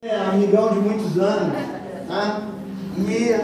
É 0.00 0.14
amigão 0.14 0.68
de 0.68 0.78
muitos 0.78 1.18
anos. 1.18 1.54
Né? 2.08 2.40
E 2.98 3.34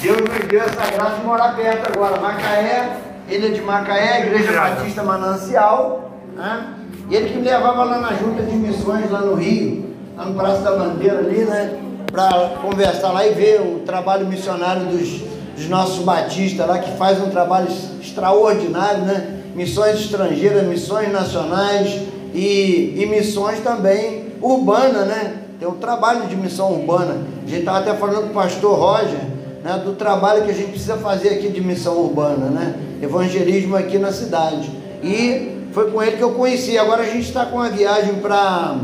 Deus 0.00 0.18
nos 0.20 0.48
deu 0.48 0.62
essa 0.62 0.88
graça 0.88 1.16
de 1.16 1.26
morar 1.26 1.56
perto 1.56 1.90
agora. 1.90 2.20
Macaé, 2.20 2.96
ele 3.28 3.48
é 3.48 3.50
de 3.50 3.60
Macaé, 3.60 4.24
Igreja 4.24 4.52
Batista 4.52 5.02
Manancial. 5.02 6.12
Né? 6.36 6.74
E 7.10 7.16
ele 7.16 7.30
que 7.30 7.38
me 7.38 7.42
levava 7.42 7.82
lá 7.82 7.98
na 7.98 8.12
junta 8.12 8.40
de 8.44 8.54
missões 8.54 9.10
lá 9.10 9.22
no 9.22 9.34
Rio, 9.34 9.90
lá 10.16 10.26
no 10.26 10.34
Praça 10.36 10.60
da 10.60 10.76
Bandeira 10.76 11.18
ali, 11.18 11.38
né? 11.38 11.80
Para 12.12 12.50
conversar 12.62 13.10
lá 13.10 13.26
e 13.26 13.34
ver 13.34 13.60
o 13.60 13.80
trabalho 13.80 14.28
missionário 14.28 14.86
dos, 14.86 15.22
dos 15.56 15.68
nossos 15.68 16.04
batistas 16.04 16.68
lá, 16.68 16.78
que 16.78 16.96
faz 16.96 17.20
um 17.20 17.30
trabalho 17.30 17.66
extraordinário, 18.00 19.02
né? 19.02 19.40
Missões 19.56 19.98
estrangeiras, 19.98 20.62
missões 20.68 21.10
nacionais 21.10 22.00
e, 22.32 22.94
e 22.96 23.06
missões 23.06 23.58
também 23.58 24.26
urbanas, 24.40 25.08
né? 25.08 25.40
Tem 25.60 25.68
um 25.68 25.74
trabalho 25.74 26.26
de 26.26 26.34
missão 26.34 26.72
urbana. 26.72 27.18
A 27.44 27.46
gente 27.46 27.60
estava 27.60 27.80
até 27.80 27.94
falando 27.94 28.22
com 28.22 28.30
o 28.30 28.34
pastor 28.34 28.78
Roger, 28.78 29.20
né, 29.62 29.82
do 29.84 29.92
trabalho 29.92 30.42
que 30.44 30.50
a 30.50 30.54
gente 30.54 30.70
precisa 30.70 30.96
fazer 30.96 31.28
aqui 31.34 31.50
de 31.50 31.60
missão 31.60 31.98
urbana, 31.98 32.46
né? 32.46 32.76
Evangelismo 33.02 33.76
aqui 33.76 33.98
na 33.98 34.10
cidade. 34.10 34.70
E 35.02 35.68
foi 35.72 35.90
com 35.90 36.02
ele 36.02 36.16
que 36.16 36.22
eu 36.22 36.32
conheci. 36.32 36.78
Agora 36.78 37.02
a 37.02 37.06
gente 37.06 37.28
está 37.28 37.44
com 37.44 37.56
uma 37.56 37.68
viagem 37.68 38.14
para 38.14 38.78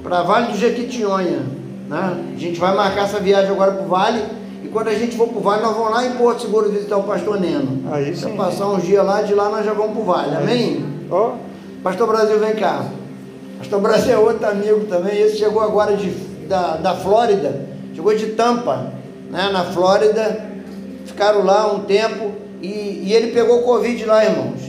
para 0.00 0.22
Vale 0.22 0.52
do 0.52 0.56
Jequitinhonha. 0.56 1.40
Né? 1.88 2.24
A 2.36 2.38
gente 2.38 2.60
vai 2.60 2.72
marcar 2.72 3.06
essa 3.06 3.18
viagem 3.18 3.50
agora 3.50 3.72
para 3.72 3.84
o 3.84 3.88
Vale. 3.88 4.22
E 4.62 4.68
quando 4.68 4.86
a 4.86 4.94
gente 4.94 5.16
for 5.16 5.26
para 5.26 5.38
o 5.38 5.40
Vale, 5.40 5.62
nós 5.62 5.74
vamos 5.76 5.90
lá 5.90 6.06
em 6.06 6.12
Porto 6.12 6.42
Seguro 6.42 6.70
visitar 6.70 6.98
o 6.98 7.02
pastor 7.02 7.40
Neno. 7.40 7.82
Aí 7.90 8.14
sim. 8.14 8.26
Então, 8.26 8.36
passar 8.36 8.68
uns 8.68 8.84
dias 8.84 9.04
lá, 9.04 9.22
de 9.22 9.34
lá 9.34 9.48
nós 9.48 9.66
já 9.66 9.72
vamos 9.72 9.92
para 9.92 10.00
o 10.02 10.04
Vale. 10.04 10.36
Amém? 10.36 10.86
Ó, 11.10 11.32
Pastor 11.82 12.06
Brasil, 12.06 12.38
vem 12.38 12.54
cá. 12.54 12.84
Pastor 13.58 13.80
Brasil 13.80 14.12
é 14.12 14.18
outro 14.18 14.46
amigo 14.46 14.86
também. 14.86 15.20
Esse 15.20 15.38
chegou 15.38 15.62
agora 15.62 15.96
de, 15.96 16.10
da, 16.46 16.76
da 16.76 16.94
Flórida. 16.94 17.66
Chegou 17.94 18.14
de 18.14 18.26
Tampa, 18.28 18.92
né? 19.30 19.50
Na 19.52 19.64
Flórida. 19.64 20.44
Ficaram 21.04 21.44
lá 21.44 21.72
um 21.72 21.80
tempo. 21.80 22.32
E, 22.60 23.04
e 23.04 23.12
ele 23.12 23.32
pegou 23.32 23.62
Covid 23.62 24.04
lá, 24.04 24.24
irmãos. 24.24 24.60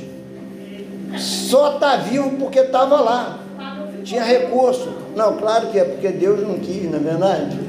Só 1.18 1.76
está 1.76 1.98
vivo 1.98 2.32
porque 2.40 2.60
estava 2.60 3.00
lá. 3.02 3.40
Tinha 4.04 4.24
recurso. 4.24 4.90
Não, 5.16 5.38
claro 5.38 5.68
que 5.68 5.80
é 5.80 5.84
porque 5.84 6.10
Deus 6.10 6.42
não 6.42 6.60
quis, 6.60 6.90
não 6.90 6.98
é 6.98 7.02
verdade? 7.02 7.60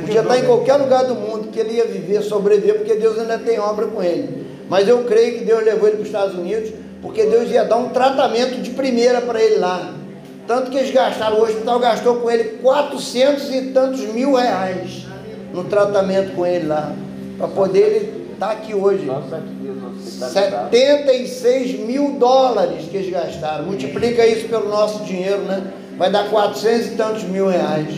Podia 0.00 0.22
estar 0.22 0.38
em 0.38 0.44
qualquer 0.44 0.74
lugar 0.74 1.04
do 1.04 1.14
mundo 1.14 1.48
que 1.52 1.60
ele 1.60 1.74
ia 1.74 1.84
viver, 1.84 2.20
sobreviver, 2.22 2.78
porque 2.78 2.94
Deus 2.96 3.18
ainda 3.18 3.38
tem 3.38 3.60
obra 3.60 3.86
com 3.86 4.02
ele. 4.02 4.44
Mas 4.68 4.88
eu 4.88 5.04
creio 5.04 5.38
que 5.38 5.44
Deus 5.44 5.64
levou 5.64 5.86
ele 5.86 5.98
para 5.98 6.02
os 6.02 6.08
Estados 6.08 6.34
Unidos, 6.34 6.70
porque 7.00 7.24
Deus 7.24 7.50
ia 7.50 7.64
dar 7.64 7.76
um 7.76 7.90
tratamento 7.90 8.60
de 8.60 8.70
primeira 8.70 9.20
para 9.20 9.40
ele 9.40 9.56
lá. 9.56 9.92
Tanto 10.46 10.70
que 10.70 10.76
eles 10.76 10.92
gastaram, 10.92 11.38
o 11.38 11.42
hospital 11.42 11.78
gastou 11.78 12.16
com 12.16 12.30
ele 12.30 12.58
400 12.62 13.54
e 13.54 13.62
tantos 13.72 14.00
mil 14.00 14.34
reais 14.34 15.06
no 15.52 15.64
tratamento 15.64 16.34
com 16.34 16.44
ele 16.44 16.66
lá, 16.66 16.92
para 17.38 17.48
poder 17.48 17.80
ele 17.80 18.32
estar 18.32 18.50
aqui 18.50 18.74
hoje. 18.74 19.04
Nossa, 19.04 19.36
que 19.38 19.54
Deus 19.54 19.78
hospitalizado. 20.06 20.70
76 20.70 21.80
mil 21.80 22.16
dólares 22.18 22.86
que 22.90 22.96
eles 22.96 23.10
gastaram. 23.10 23.64
Multiplica 23.64 24.26
isso 24.26 24.48
pelo 24.48 24.68
nosso 24.68 25.04
dinheiro, 25.04 25.42
né? 25.42 25.62
Vai 25.96 26.10
dar 26.10 26.28
400 26.28 26.86
e 26.86 26.90
tantos 26.96 27.22
mil 27.24 27.48
reais. 27.48 27.88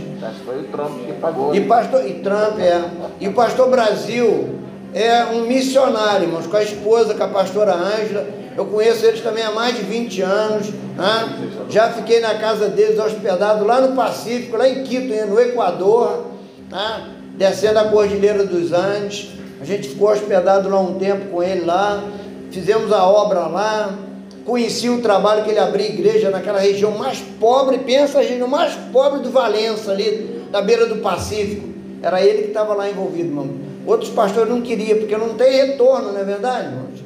Foi 0.45 0.61
o 0.61 0.65
Trump 0.65 1.07
que 1.07 1.13
pagou. 1.15 1.55
E 1.55 1.61
pastor 1.63 2.07
e 2.07 2.15
Trump 2.15 2.59
é. 2.59 2.85
E 3.21 3.29
o 3.29 3.33
pastor 3.33 3.71
Brasil 3.71 4.57
é 4.93 5.25
um 5.25 5.47
missionário, 5.47 6.27
irmãos, 6.27 6.47
com 6.47 6.57
a 6.57 6.63
esposa, 6.63 7.15
com 7.15 7.23
a 7.23 7.29
pastora 7.29 7.75
Ângela. 7.75 8.27
Eu 8.57 8.65
conheço 8.67 9.05
eles 9.05 9.21
também 9.21 9.45
há 9.45 9.51
mais 9.51 9.77
de 9.77 9.83
20 9.83 10.23
anos. 10.23 10.71
Né? 10.71 11.67
Já 11.69 11.91
fiquei 11.91 12.21
na 12.21 12.37
casa 12.37 12.69
deles 12.69 12.99
hospedado 12.99 13.65
lá 13.65 13.81
no 13.81 13.95
Pacífico, 13.95 14.57
lá 14.57 14.69
em 14.69 14.83
Quito, 14.83 15.13
no 15.27 15.39
Equador, 15.39 16.25
tá? 16.71 17.09
descendo 17.35 17.79
a 17.79 17.85
Cordilheira 17.85 18.45
dos 18.45 18.73
Andes. 18.73 19.31
A 19.61 19.65
gente 19.65 19.89
ficou 19.89 20.11
hospedado 20.11 20.69
lá 20.69 20.81
um 20.81 20.99
tempo 20.99 21.27
com 21.27 21.43
ele 21.43 21.65
lá. 21.65 22.03
Fizemos 22.51 22.93
a 22.93 23.05
obra 23.05 23.41
lá. 23.41 23.95
Conheci 24.47 24.89
o 24.89 25.03
trabalho 25.03 25.45
que 25.45 25.51
ele 25.51 25.59
abria 25.59 25.89
igreja 25.89 26.31
naquela 26.31 26.61
região 26.61 26.93
mais 26.93 27.19
pobre, 27.41 27.79
pensa, 27.79 28.19
a 28.19 28.23
região 28.23 28.47
mais 28.47 28.75
pobre 28.93 29.21
do 29.21 29.31
Valença, 29.31 29.91
ali 29.91 30.47
na 30.53 30.63
beira 30.63 30.87
do 30.87 30.97
Pacífico. 30.97 31.69
Era 32.01 32.23
ele 32.23 32.43
que 32.43 32.49
estava 32.49 32.73
lá 32.73 32.89
envolvido, 32.89 33.29
irmão. 33.29 33.51
Outros 33.85 34.11
pastores 34.11 34.49
não 34.49 34.63
queriam, 34.63 34.99
porque 34.99 35.17
não 35.17 35.35
tem 35.35 35.53
retorno, 35.53 36.13
não 36.13 36.21
é 36.21 36.25
verdade, 36.25 36.69
irmãos? 36.69 37.06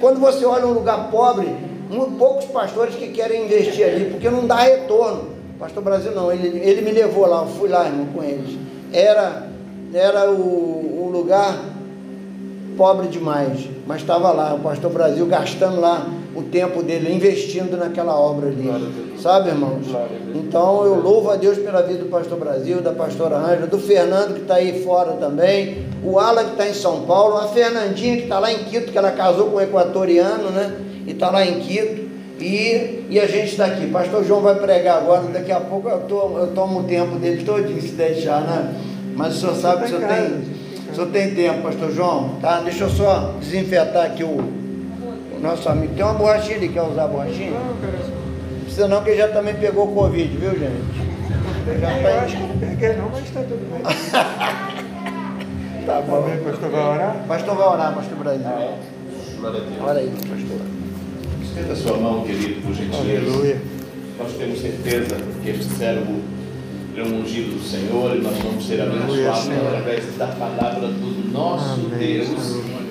Quando 0.00 0.20
você 0.20 0.44
olha 0.44 0.66
um 0.66 0.72
lugar 0.72 1.10
pobre, 1.10 1.48
mu- 1.90 2.12
poucos 2.12 2.44
pastores 2.46 2.94
que 2.94 3.08
querem 3.08 3.44
investir 3.44 3.86
ali, 3.86 4.10
porque 4.10 4.28
não 4.30 4.46
dá 4.46 4.56
retorno. 4.56 5.36
Pastor 5.58 5.82
Brasil 5.82 6.12
não, 6.12 6.30
ele, 6.30 6.58
ele 6.58 6.82
me 6.82 6.90
levou 6.90 7.26
lá, 7.26 7.40
eu 7.42 7.46
fui 7.48 7.68
lá, 7.68 7.86
irmão, 7.86 8.06
com 8.14 8.22
eles. 8.22 8.58
Era, 8.92 9.48
era 9.94 10.30
o, 10.30 10.36
o 11.06 11.10
lugar 11.10 11.58
pobre 12.76 13.08
demais, 13.08 13.60
mas 13.86 14.02
estava 14.02 14.30
lá, 14.32 14.54
o 14.54 14.60
pastor 14.60 14.90
Brasil 14.92 15.24
gastando 15.26 15.80
lá 15.80 16.06
o 16.36 16.42
tempo 16.42 16.82
dele, 16.82 17.12
investindo 17.12 17.76
naquela 17.76 18.14
obra 18.14 18.48
ali. 18.48 18.70
Sabe, 19.20 19.48
irmãos? 19.48 19.86
Então 20.34 20.84
eu 20.84 21.00
louvo 21.00 21.30
a 21.30 21.36
Deus 21.36 21.58
pela 21.58 21.80
vida 21.82 22.00
do 22.00 22.10
pastor 22.10 22.38
Brasil, 22.38 22.82
da 22.82 22.92
pastora 22.92 23.36
Ângela, 23.36 23.66
do 23.66 23.78
Fernando 23.78 24.34
que 24.34 24.42
está 24.42 24.56
aí 24.56 24.82
fora 24.84 25.12
também, 25.12 25.86
o 26.04 26.18
Alan 26.18 26.44
que 26.44 26.50
está 26.52 26.68
em 26.68 26.74
São 26.74 27.02
Paulo, 27.02 27.38
a 27.38 27.48
Fernandinha 27.48 28.16
que 28.16 28.22
está 28.24 28.38
lá 28.38 28.52
em 28.52 28.58
Quito, 28.64 28.92
que 28.92 28.98
ela 28.98 29.12
casou 29.12 29.46
com 29.46 29.56
um 29.56 29.60
equatoriano, 29.60 30.50
né? 30.50 30.76
E 31.06 31.12
está 31.12 31.30
lá 31.30 31.44
em 31.44 31.60
Quito. 31.60 32.06
E, 32.38 33.06
e 33.08 33.18
a 33.18 33.26
gente 33.26 33.52
está 33.52 33.64
aqui. 33.64 33.86
Pastor 33.86 34.22
João 34.22 34.42
vai 34.42 34.56
pregar 34.56 34.98
agora, 34.98 35.22
daqui 35.32 35.50
a 35.50 35.60
pouco 35.60 35.88
eu, 35.88 36.00
tô, 36.00 36.38
eu 36.38 36.48
tomo 36.54 36.80
o 36.80 36.84
tempo 36.84 37.16
dele 37.16 37.42
todinho, 37.44 37.80
se 37.80 37.92
deixar, 37.92 38.42
né? 38.42 38.74
Mas 39.14 39.36
o 39.36 39.40
senhor 39.40 39.54
sabe 39.56 39.86
que 39.86 39.94
o 39.94 39.98
senhor 39.98 40.06
tem. 40.06 40.56
O 40.90 40.94
senhor 40.94 41.10
tem 41.10 41.34
tempo, 41.34 41.62
pastor 41.62 41.90
João, 41.90 42.36
tá? 42.40 42.60
Deixa 42.60 42.84
eu 42.84 42.90
só 42.90 43.34
desinfetar 43.40 44.04
aqui 44.04 44.22
o 44.22 44.65
nosso 45.40 45.68
amigo. 45.68 45.94
Tem 45.94 46.04
uma 46.04 46.14
borrachinha 46.14 46.56
ali, 46.56 46.68
quer 46.68 46.82
usar 46.82 47.04
a 47.04 47.08
borrachinha? 47.08 47.50
não, 47.50 47.76
cara. 47.76 47.98
Não 47.98 48.60
precisa 48.64 48.88
não, 48.88 49.02
que 49.02 49.10
ele 49.10 49.18
já 49.18 49.28
também 49.28 49.54
pegou 49.54 49.88
Covid, 49.88 50.36
viu, 50.36 50.50
gente? 50.50 51.06
Já 51.80 51.96
Eu 51.96 52.02
tá 52.02 52.20
acho 52.24 52.36
que 52.36 52.42
não 52.42 52.58
peguei 52.58 52.92
não, 52.96 53.08
mas 53.10 53.24
está 53.24 53.40
tudo 53.40 53.70
bem. 53.72 53.82
Tá 53.82 54.76
Tá 55.86 56.00
bom. 56.00 56.22
bem, 56.22 56.38
pastor, 56.38 56.70
vai 56.70 56.82
orar? 56.82 57.16
Pastor 57.28 57.56
vai 57.56 57.68
orar, 57.68 57.94
pastor 57.94 58.18
Brasil. 58.18 58.46
Ah, 58.46 58.60
é? 58.60 58.78
Glória 59.38 59.60
a 59.60 59.64
Deus. 59.64 59.76
Olha 59.82 60.00
aí, 60.00 60.08
pastor. 60.08 60.60
Estenda 61.42 61.72
a 61.72 61.76
sua 61.76 61.96
mão, 61.98 62.24
querido, 62.24 62.60
por 62.62 62.74
gentileza. 62.74 63.26
Aleluia. 63.30 63.62
Nós 64.18 64.32
temos 64.32 64.60
certeza 64.60 65.16
que 65.42 65.50
este 65.50 65.64
servo 65.64 66.20
é 66.96 67.02
um 67.02 67.20
ungido 67.20 67.56
do 67.58 67.62
Senhor 67.62 68.16
e 68.16 68.20
nós 68.20 68.36
vamos 68.38 68.66
ser 68.66 68.80
abençoados 68.80 69.48
através 69.66 70.16
da 70.16 70.26
palavra 70.28 70.88
do 70.88 71.32
nosso 71.32 71.74
Amém, 71.74 71.98
Deus. 71.98 72.28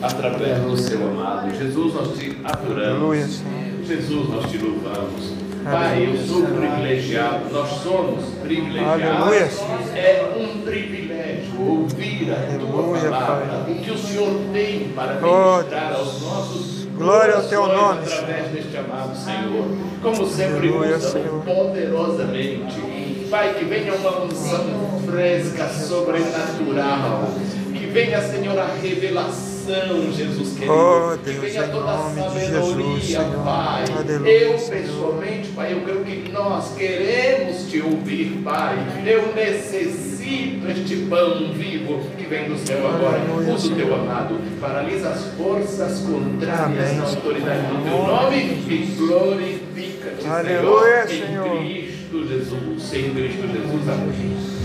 Através 0.06 0.60
do 0.60 0.78
seu 0.78 1.08
amado. 1.08 1.56
Jesus, 1.56 1.94
nós 1.94 2.18
te 2.18 2.38
adoramos. 2.44 3.42
Jesus, 3.86 4.30
nós 4.30 4.52
te 4.52 4.58
louvamos. 4.58 5.34
Pai, 5.64 6.08
eu 6.08 6.28
sou 6.28 6.44
privilegiado, 6.44 7.52
nós 7.52 7.70
somos 7.82 8.24
privilegiados. 8.44 9.04
Aleluia. 9.04 9.50
É 9.96 10.36
um 10.38 10.62
privilégio 10.62 11.60
ouvir 11.60 12.32
a 12.32 12.60
tua 12.60 13.10
palavra, 13.10 13.74
que 13.74 13.92
o 13.92 13.98
Senhor 13.98 14.42
tem 14.54 14.90
para 14.90 15.16
ministrar 15.16 15.94
aos 15.94 16.22
nossos 16.22 16.76
Glória 16.96 17.36
ao 17.36 17.44
teu 17.44 17.68
nome, 17.68 18.04
através 18.06 18.52
deste 18.52 18.78
amado 18.78 19.18
Senhor. 19.18 19.68
Como 20.02 20.26
sempre, 20.28 20.70
Aleluia, 20.70 20.96
usa 20.96 21.12
Senhor. 21.12 21.44
poderosamente. 21.44 23.28
Pai, 23.30 23.54
que 23.54 23.66
venha 23.66 23.94
uma 23.96 24.24
unção 24.24 25.02
fresca, 25.06 25.68
sobrenatural. 25.68 27.28
Que 27.74 27.86
venha, 27.88 28.22
Senhor, 28.22 28.58
a 28.58 28.68
revelação, 28.82 29.55
Jesus 29.66 30.54
querido. 30.54 30.74
Oh, 30.74 31.18
que 31.18 31.32
Deus, 31.32 31.42
venha 31.42 31.66
em 31.66 31.70
toda 31.70 31.92
a 31.92 31.98
sabedoria, 31.98 33.00
Jesus. 33.00 33.16
Pai. 33.44 33.84
Aleluia, 33.98 34.32
Eu, 34.32 34.54
pessoalmente, 34.54 35.48
Pai, 35.50 35.74
eu 35.74 35.82
creio 35.82 36.04
que 36.24 36.32
nós 36.32 36.74
queremos 36.76 37.70
te 37.70 37.82
ouvir, 37.82 38.42
Pai. 38.44 38.78
Eu 39.06 39.34
necessito 39.34 40.68
este 40.70 40.96
pão 41.08 41.52
vivo 41.54 42.00
que 42.18 42.26
vem 42.26 42.50
do 42.50 42.58
céu 42.58 42.88
agora. 42.88 43.22
Usa 43.54 43.68
o 43.68 43.76
teu 43.76 43.96
amado. 43.96 44.40
Paralisa 44.62 45.10
as 45.10 45.26
forças 45.36 46.00
contrárias 46.02 46.60
Amém, 46.62 46.98
na 46.98 47.04
autoridade 47.04 47.68
do 47.68 47.84
teu 47.84 48.08
nome 48.08 48.38
e 48.38 48.96
glorifica-te, 48.98 50.28
Aleluia, 50.28 51.08
Senhor, 51.08 51.28
Senhor. 51.28 51.58
em 51.58 51.82
Cristo 51.84 52.28
Jesus. 52.28 52.94
Em 52.94 53.14
Cristo 53.14 53.48
Jesus. 53.48 53.90
Amém. 53.90 54.56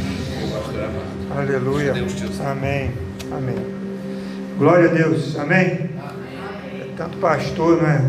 Aleluia. 1.36 1.92
Deus 1.92 2.14
te. 2.14 2.42
Amém. 2.42 2.90
Amém. 3.30 3.79
Glória 4.60 4.90
a 4.90 4.92
Deus. 4.92 5.38
Amém. 5.38 5.56
É 5.56 5.88
tanto 6.94 7.16
pastor, 7.16 7.80
não 7.80 7.88
é? 7.88 8.02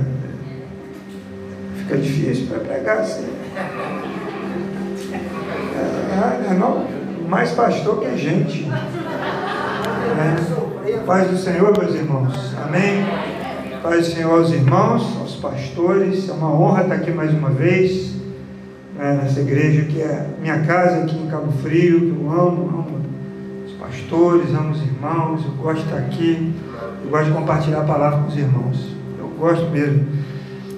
Fica 1.78 1.98
difícil 1.98 2.48
para 2.48 2.60
pregar 2.60 2.98
assim. 2.98 3.26
É, 5.14 6.52
é, 6.52 6.54
não, 6.54 6.86
mais 7.30 7.52
pastor 7.52 8.02
que 8.02 8.18
gente. 8.18 8.70
É. 10.20 10.98
Paz 11.06 11.30
do 11.30 11.38
Senhor, 11.38 11.72
meus 11.80 11.96
irmãos. 11.96 12.54
Amém. 12.62 13.06
Paz 13.82 14.08
do 14.08 14.14
Senhor 14.14 14.38
aos 14.38 14.52
irmãos, 14.52 15.20
aos 15.22 15.38
pastores. 15.38 16.28
É 16.28 16.34
uma 16.34 16.52
honra 16.52 16.82
estar 16.82 16.96
aqui 16.96 17.12
mais 17.12 17.34
uma 17.34 17.52
vez. 17.52 18.14
né, 18.98 19.22
nessa 19.24 19.40
igreja 19.40 19.84
que 19.84 20.02
é 20.02 20.28
minha 20.42 20.60
casa 20.64 21.04
aqui 21.04 21.16
em 21.16 21.28
Cabo 21.28 21.50
Frio, 21.64 22.02
que 22.02 22.22
eu 22.22 22.30
amo, 22.30 22.64
amo 22.64 23.02
pastores, 23.92 24.54
amo 24.56 24.72
os 24.72 24.82
irmãos, 24.82 25.46
eu 25.46 25.52
gosto 25.52 25.80
de 25.80 25.86
estar 25.86 25.98
aqui, 25.98 26.54
eu 27.04 27.10
gosto 27.10 27.26
de 27.26 27.32
compartilhar 27.32 27.82
a 27.82 27.84
palavra 27.84 28.20
com 28.20 28.28
os 28.30 28.38
irmãos, 28.38 28.96
eu 29.20 29.28
gosto 29.38 29.70
mesmo. 29.70 30.08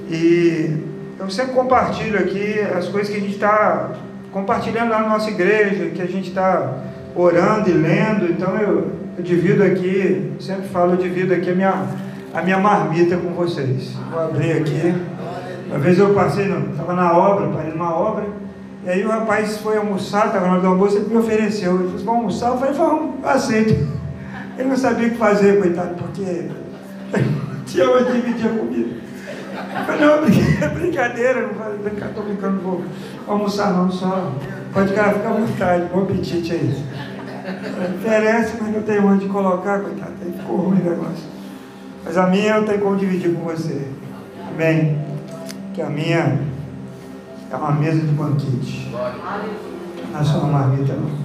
E 0.09 0.77
eu 1.19 1.29
sempre 1.29 1.53
compartilho 1.53 2.17
aqui 2.17 2.59
as 2.59 2.87
coisas 2.87 3.09
que 3.13 3.17
a 3.17 3.21
gente 3.21 3.33
está 3.33 3.91
compartilhando 4.31 4.89
lá 4.89 5.01
na 5.01 5.09
nossa 5.09 5.29
igreja, 5.29 5.89
que 5.89 6.01
a 6.01 6.07
gente 6.07 6.29
está 6.29 6.79
orando 7.15 7.69
e 7.69 7.73
lendo, 7.73 8.31
então 8.31 8.57
eu, 8.57 8.91
eu 9.15 9.23
divido 9.23 9.63
aqui, 9.63 10.33
sempre 10.39 10.67
falo, 10.69 10.93
eu 10.93 10.97
divido 10.97 11.33
aqui 11.33 11.51
a 11.51 11.55
minha, 11.55 11.85
a 12.33 12.41
minha 12.41 12.57
marmita 12.57 13.15
com 13.17 13.29
vocês. 13.33 13.95
Vou 14.11 14.19
abrir 14.19 14.53
aqui. 14.53 14.95
Uma 15.67 15.79
vez 15.79 15.99
eu 15.99 16.13
passei, 16.13 16.51
estava 16.51 16.93
na 16.93 17.15
obra, 17.15 17.47
parei 17.47 17.71
numa 17.71 17.95
obra, 17.95 18.25
e 18.85 18.89
aí 18.89 19.05
o 19.05 19.09
rapaz 19.09 19.57
foi 19.59 19.77
almoçar, 19.77 20.27
estava 20.27 20.45
na 20.45 20.53
hora 20.53 20.61
do 20.61 20.67
almoço, 20.67 20.97
ele 20.97 21.07
me 21.07 21.17
ofereceu. 21.17 21.75
Ele 21.75 21.83
falou, 21.83 21.99
vamos 21.99 22.43
almoçar? 22.43 22.49
Eu 22.49 22.57
falei, 22.57 22.73
vamos, 22.73 23.25
aceito. 23.25 23.87
Ele 24.57 24.69
não 24.69 24.77
sabia 24.77 25.07
o 25.07 25.11
que 25.11 25.17
fazer, 25.17 25.59
coitado, 25.59 25.95
porque 25.95 26.49
tinha 27.65 27.89
onde 27.89 28.21
dividir 28.21 28.45
a 28.45 28.49
comida. 28.49 28.89
Eu 29.79 29.85
falei, 29.85 30.05
não, 30.05 30.69
brincadeira, 30.79 31.47
não 31.47 31.55
falei, 31.55 31.77
brincadeira, 31.79 32.09
estou 32.09 32.23
brincando, 32.23 32.55
não 32.57 32.61
vou 32.61 32.83
almoçar 33.25 33.73
não, 33.73 33.89
só. 33.89 34.31
Pode 34.73 34.89
ficar, 34.89 35.13
fica 35.13 35.29
à 35.29 35.33
vontade, 35.33 35.85
bom 35.91 36.03
apetite 36.03 36.51
aí. 36.51 36.83
Oferece, 37.97 38.57
mas 38.61 38.73
não 38.73 38.81
tem 38.83 38.99
onde 38.99 39.27
colocar, 39.27 39.79
coitado, 39.79 40.13
aí 40.23 40.33
ficou 40.37 40.57
ruim 40.57 40.81
o 40.81 40.83
negócio. 40.83 41.25
Mas 42.05 42.17
a 42.17 42.27
minha 42.27 42.57
eu 42.57 42.65
tenho 42.65 42.81
como 42.81 42.97
dividir 42.97 43.33
com 43.33 43.41
você. 43.43 43.87
Amém? 44.51 44.99
Que 45.73 45.81
a 45.81 45.89
minha 45.89 46.37
é 47.53 47.57
uma 47.57 47.71
mesa 47.71 47.99
de 47.99 48.07
banquete. 48.07 48.89
Não 48.91 50.19
é 50.19 50.23
só 50.23 50.39
uma 50.39 50.59
marmita, 50.59 50.93
não. 50.93 51.23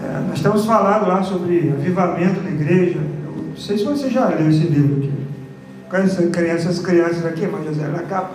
É, 0.00 0.20
nós 0.28 0.36
estamos 0.36 0.64
falando 0.66 1.08
lá 1.08 1.22
sobre 1.22 1.70
avivamento 1.70 2.40
na 2.42 2.50
igreja. 2.50 2.98
Eu 2.98 3.42
não 3.48 3.56
sei 3.56 3.78
se 3.78 3.84
você 3.84 4.10
já 4.10 4.26
leu 4.28 4.48
esse 4.50 4.64
livro 4.64 4.98
aqui. 4.98 5.12
Essas 5.90 6.30
crianças, 6.30 6.78
crianças 6.80 7.24
aqui, 7.24 7.46
mas 7.46 7.64
José 7.64 7.88
na 7.88 8.02
capa. 8.02 8.34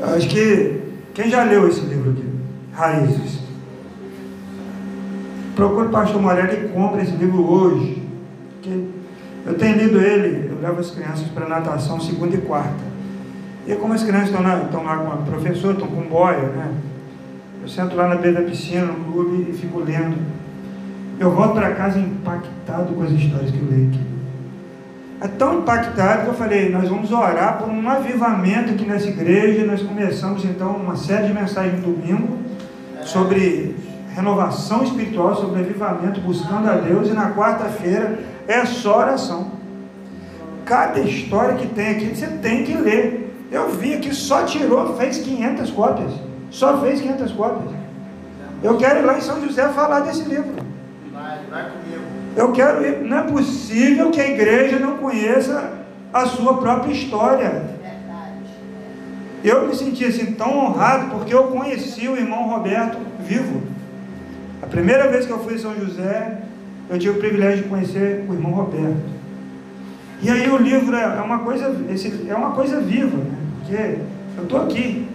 Eu 0.00 0.14
acho 0.16 0.28
que. 0.28 0.80
Quem 1.12 1.30
já 1.30 1.44
leu 1.44 1.68
esse 1.68 1.80
livro 1.80 2.10
aqui? 2.10 2.24
Raízes. 2.72 3.38
Procure 5.54 5.88
o 5.88 5.90
pastor 5.90 6.20
Morelli 6.20 6.66
e 6.66 6.68
compre 6.68 7.02
esse 7.02 7.12
livro 7.12 7.42
hoje. 7.42 8.02
eu 9.46 9.54
tenho 9.54 9.78
lido 9.78 9.98
ele, 9.98 10.50
eu 10.50 10.60
levo 10.60 10.80
as 10.80 10.90
crianças 10.90 11.26
para 11.28 11.48
natação 11.48 11.98
segunda 12.00 12.34
e 12.34 12.40
quarta. 12.40 12.95
E 13.66 13.74
como 13.74 13.94
as 13.94 14.02
crianças 14.04 14.28
estão, 14.28 14.42
na, 14.42 14.62
estão 14.62 14.84
lá 14.84 14.96
com 14.98 15.12
a 15.12 15.16
professora, 15.16 15.72
estão 15.72 15.88
com 15.88 16.02
boia, 16.02 16.38
né? 16.38 16.72
Eu 17.62 17.68
sento 17.68 17.96
lá 17.96 18.06
na 18.06 18.14
beira 18.14 18.40
da 18.40 18.48
piscina, 18.48 18.86
no 18.86 19.12
clube, 19.12 19.50
e 19.50 19.52
fico 19.52 19.80
lendo. 19.80 20.16
Eu 21.18 21.32
volto 21.32 21.54
para 21.54 21.74
casa 21.74 21.98
impactado 21.98 22.94
com 22.94 23.02
as 23.02 23.10
histórias 23.10 23.50
que 23.50 23.58
eu 23.58 23.68
leio 23.68 23.88
aqui. 23.88 24.00
É 25.20 25.26
tão 25.26 25.60
impactado 25.60 26.22
que 26.22 26.28
eu 26.28 26.34
falei, 26.34 26.70
nós 26.70 26.88
vamos 26.88 27.10
orar 27.10 27.58
por 27.58 27.68
um 27.68 27.88
avivamento 27.88 28.72
aqui 28.72 28.84
nessa 28.84 29.08
igreja. 29.08 29.66
Nós 29.66 29.82
começamos 29.82 30.44
então 30.44 30.76
uma 30.76 30.94
série 30.94 31.26
de 31.26 31.34
mensagens 31.34 31.80
no 31.80 31.92
domingo 31.92 32.38
sobre 33.02 33.74
renovação 34.14 34.84
espiritual, 34.84 35.34
sobre 35.34 35.60
avivamento, 35.60 36.20
buscando 36.20 36.68
a 36.70 36.76
Deus. 36.76 37.08
E 37.08 37.12
na 37.12 37.32
quarta-feira 37.32 38.18
é 38.46 38.64
só 38.64 38.98
oração. 38.98 39.50
Cada 40.64 41.00
história 41.00 41.56
que 41.56 41.66
tem 41.66 41.88
aqui, 41.88 42.14
você 42.14 42.26
tem 42.26 42.62
que 42.62 42.74
ler. 42.74 43.25
Eu 43.50 43.70
vi 43.70 43.94
aqui, 43.94 44.14
só 44.14 44.44
tirou, 44.44 44.96
fez 44.96 45.18
500 45.18 45.70
cópias. 45.70 46.12
Só 46.50 46.80
fez 46.80 47.00
500 47.00 47.32
cópias. 47.32 47.74
Eu 48.62 48.76
quero 48.76 49.00
ir 49.00 49.02
lá 49.02 49.18
em 49.18 49.20
São 49.20 49.40
José 49.40 49.68
falar 49.68 50.00
desse 50.00 50.22
livro. 50.22 50.54
Vai, 51.12 51.38
vai 51.50 51.70
comigo. 51.70 52.02
Eu 52.36 52.52
quero 52.52 52.84
ir. 52.84 53.04
Não 53.04 53.18
é 53.18 53.22
possível 53.22 54.10
que 54.10 54.20
a 54.20 54.28
igreja 54.28 54.78
não 54.78 54.96
conheça 54.98 55.72
a 56.12 56.26
sua 56.26 56.58
própria 56.58 56.92
história. 56.92 57.76
Eu 59.44 59.68
me 59.68 59.76
senti 59.76 60.04
assim 60.04 60.32
tão 60.32 60.58
honrado 60.58 61.10
porque 61.10 61.32
eu 61.32 61.44
conheci 61.44 62.08
o 62.08 62.16
irmão 62.16 62.48
Roberto 62.48 62.98
vivo. 63.20 63.62
A 64.62 64.66
primeira 64.66 65.08
vez 65.08 65.26
que 65.26 65.30
eu 65.30 65.38
fui 65.38 65.54
em 65.54 65.58
São 65.58 65.74
José, 65.78 66.38
eu 66.88 66.98
tive 66.98 67.16
o 67.16 67.20
privilégio 67.20 67.62
de 67.62 67.68
conhecer 67.68 68.24
o 68.28 68.32
irmão 68.32 68.52
Roberto. 68.52 68.96
E 70.22 70.30
aí 70.30 70.50
o 70.50 70.56
livro 70.56 70.96
é 70.96 71.20
uma 71.20 71.40
coisa, 71.40 71.74
esse, 71.90 72.26
é 72.28 72.34
uma 72.34 72.52
coisa 72.52 72.80
viva, 72.80 73.18
né? 73.18 73.35
Porque 73.66 73.98
eu 74.38 74.44
estou 74.44 74.62
aqui. 74.62 75.08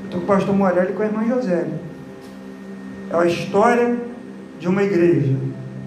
Eu 0.00 0.04
estou 0.04 0.20
com 0.20 0.26
o 0.26 0.28
pastor 0.28 0.54
Morelli 0.54 0.90
e 0.90 0.92
com 0.92 1.02
a 1.02 1.06
irmã 1.06 1.26
José. 1.26 1.66
É 3.10 3.16
a 3.16 3.26
história 3.26 3.96
de 4.60 4.68
uma 4.68 4.82
igreja 4.82 5.34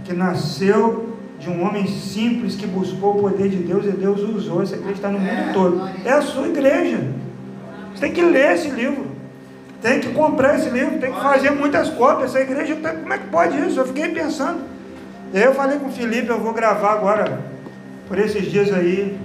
que 0.03 0.13
nasceu 0.13 1.17
de 1.39 1.49
um 1.49 1.63
homem 1.63 1.87
simples 1.87 2.55
que 2.55 2.67
buscou 2.67 3.17
o 3.17 3.21
poder 3.21 3.49
de 3.49 3.57
Deus 3.57 3.85
e 3.85 3.91
Deus 3.91 4.21
usou. 4.21 4.63
Essa 4.63 4.75
igreja 4.75 4.95
está 4.95 5.09
no 5.09 5.19
mundo 5.19 5.53
todo. 5.53 5.89
É 6.03 6.11
a 6.11 6.21
sua 6.21 6.47
igreja. 6.47 6.99
Você 7.93 8.01
tem 8.01 8.11
que 8.11 8.21
ler 8.21 8.53
esse 8.53 8.69
livro. 8.69 9.07
Tem 9.81 10.01
que 10.01 10.11
comprar 10.11 10.57
esse 10.57 10.69
livro, 10.69 10.99
tem 10.99 11.13
que 11.13 11.21
fazer 11.21 11.51
muitas 11.51 11.89
cópias. 11.91 12.35
Essa 12.35 12.41
igreja, 12.41 12.75
tá, 12.81 12.91
como 12.91 13.13
é 13.13 13.17
que 13.17 13.27
pode 13.27 13.57
isso? 13.65 13.79
Eu 13.79 13.87
fiquei 13.87 14.09
pensando. 14.09 14.59
E 15.33 15.37
aí 15.37 15.43
eu 15.43 15.53
falei 15.53 15.79
com 15.79 15.87
o 15.87 15.91
Felipe, 15.91 16.27
eu 16.27 16.39
vou 16.39 16.51
gravar 16.51 16.93
agora, 16.93 17.39
por 18.07 18.19
esses 18.19 18.51
dias 18.51 18.73
aí, 18.73 19.17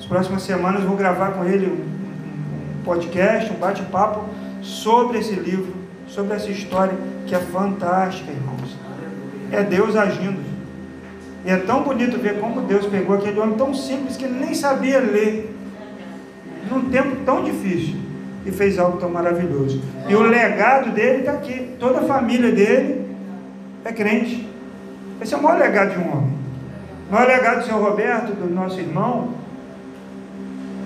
as 0.00 0.06
próximas 0.06 0.42
semanas, 0.42 0.82
vou 0.82 0.96
gravar 0.96 1.32
com 1.32 1.44
ele 1.44 1.66
um, 1.66 2.82
podcast, 2.82 3.52
um 3.52 3.56
bate-papo 3.56 4.24
sobre 4.62 5.18
esse 5.18 5.34
livro, 5.34 5.74
sobre 6.08 6.34
essa 6.34 6.50
história 6.50 6.94
que 7.26 7.34
é 7.34 7.38
fantástica, 7.38 8.32
irmãos. 8.32 8.78
É 9.52 9.62
Deus 9.62 9.94
agindo. 9.94 10.40
E 11.44 11.50
é 11.50 11.56
tão 11.58 11.82
bonito 11.82 12.18
ver 12.18 12.40
como 12.40 12.62
Deus 12.62 12.86
pegou 12.86 13.16
aquele 13.16 13.38
homem 13.38 13.58
tão 13.58 13.74
simples 13.74 14.16
que 14.16 14.26
nem 14.26 14.54
sabia 14.54 15.00
ler, 15.00 15.54
num 16.70 16.88
tempo 16.88 17.16
tão 17.26 17.44
difícil 17.44 17.96
e 18.46 18.50
fez 18.50 18.78
algo 18.78 18.96
tão 18.96 19.10
maravilhoso. 19.10 19.82
E 20.08 20.14
o 20.14 20.22
legado 20.22 20.92
dele 20.92 21.18
está 21.18 21.32
aqui. 21.32 21.76
Toda 21.78 22.00
a 22.00 22.04
família 22.04 22.50
dele 22.50 23.06
é 23.84 23.92
crente. 23.92 24.48
Esse 25.20 25.34
é 25.34 25.36
o 25.36 25.42
maior 25.42 25.58
legado 25.58 25.90
de 25.90 25.98
um 25.98 26.10
homem. 26.10 26.32
O 27.10 27.12
maior 27.12 27.28
legado 27.28 27.60
do 27.60 27.66
seu 27.66 27.78
Roberto, 27.78 28.32
do 28.32 28.48
nosso 28.48 28.80
irmão, 28.80 29.39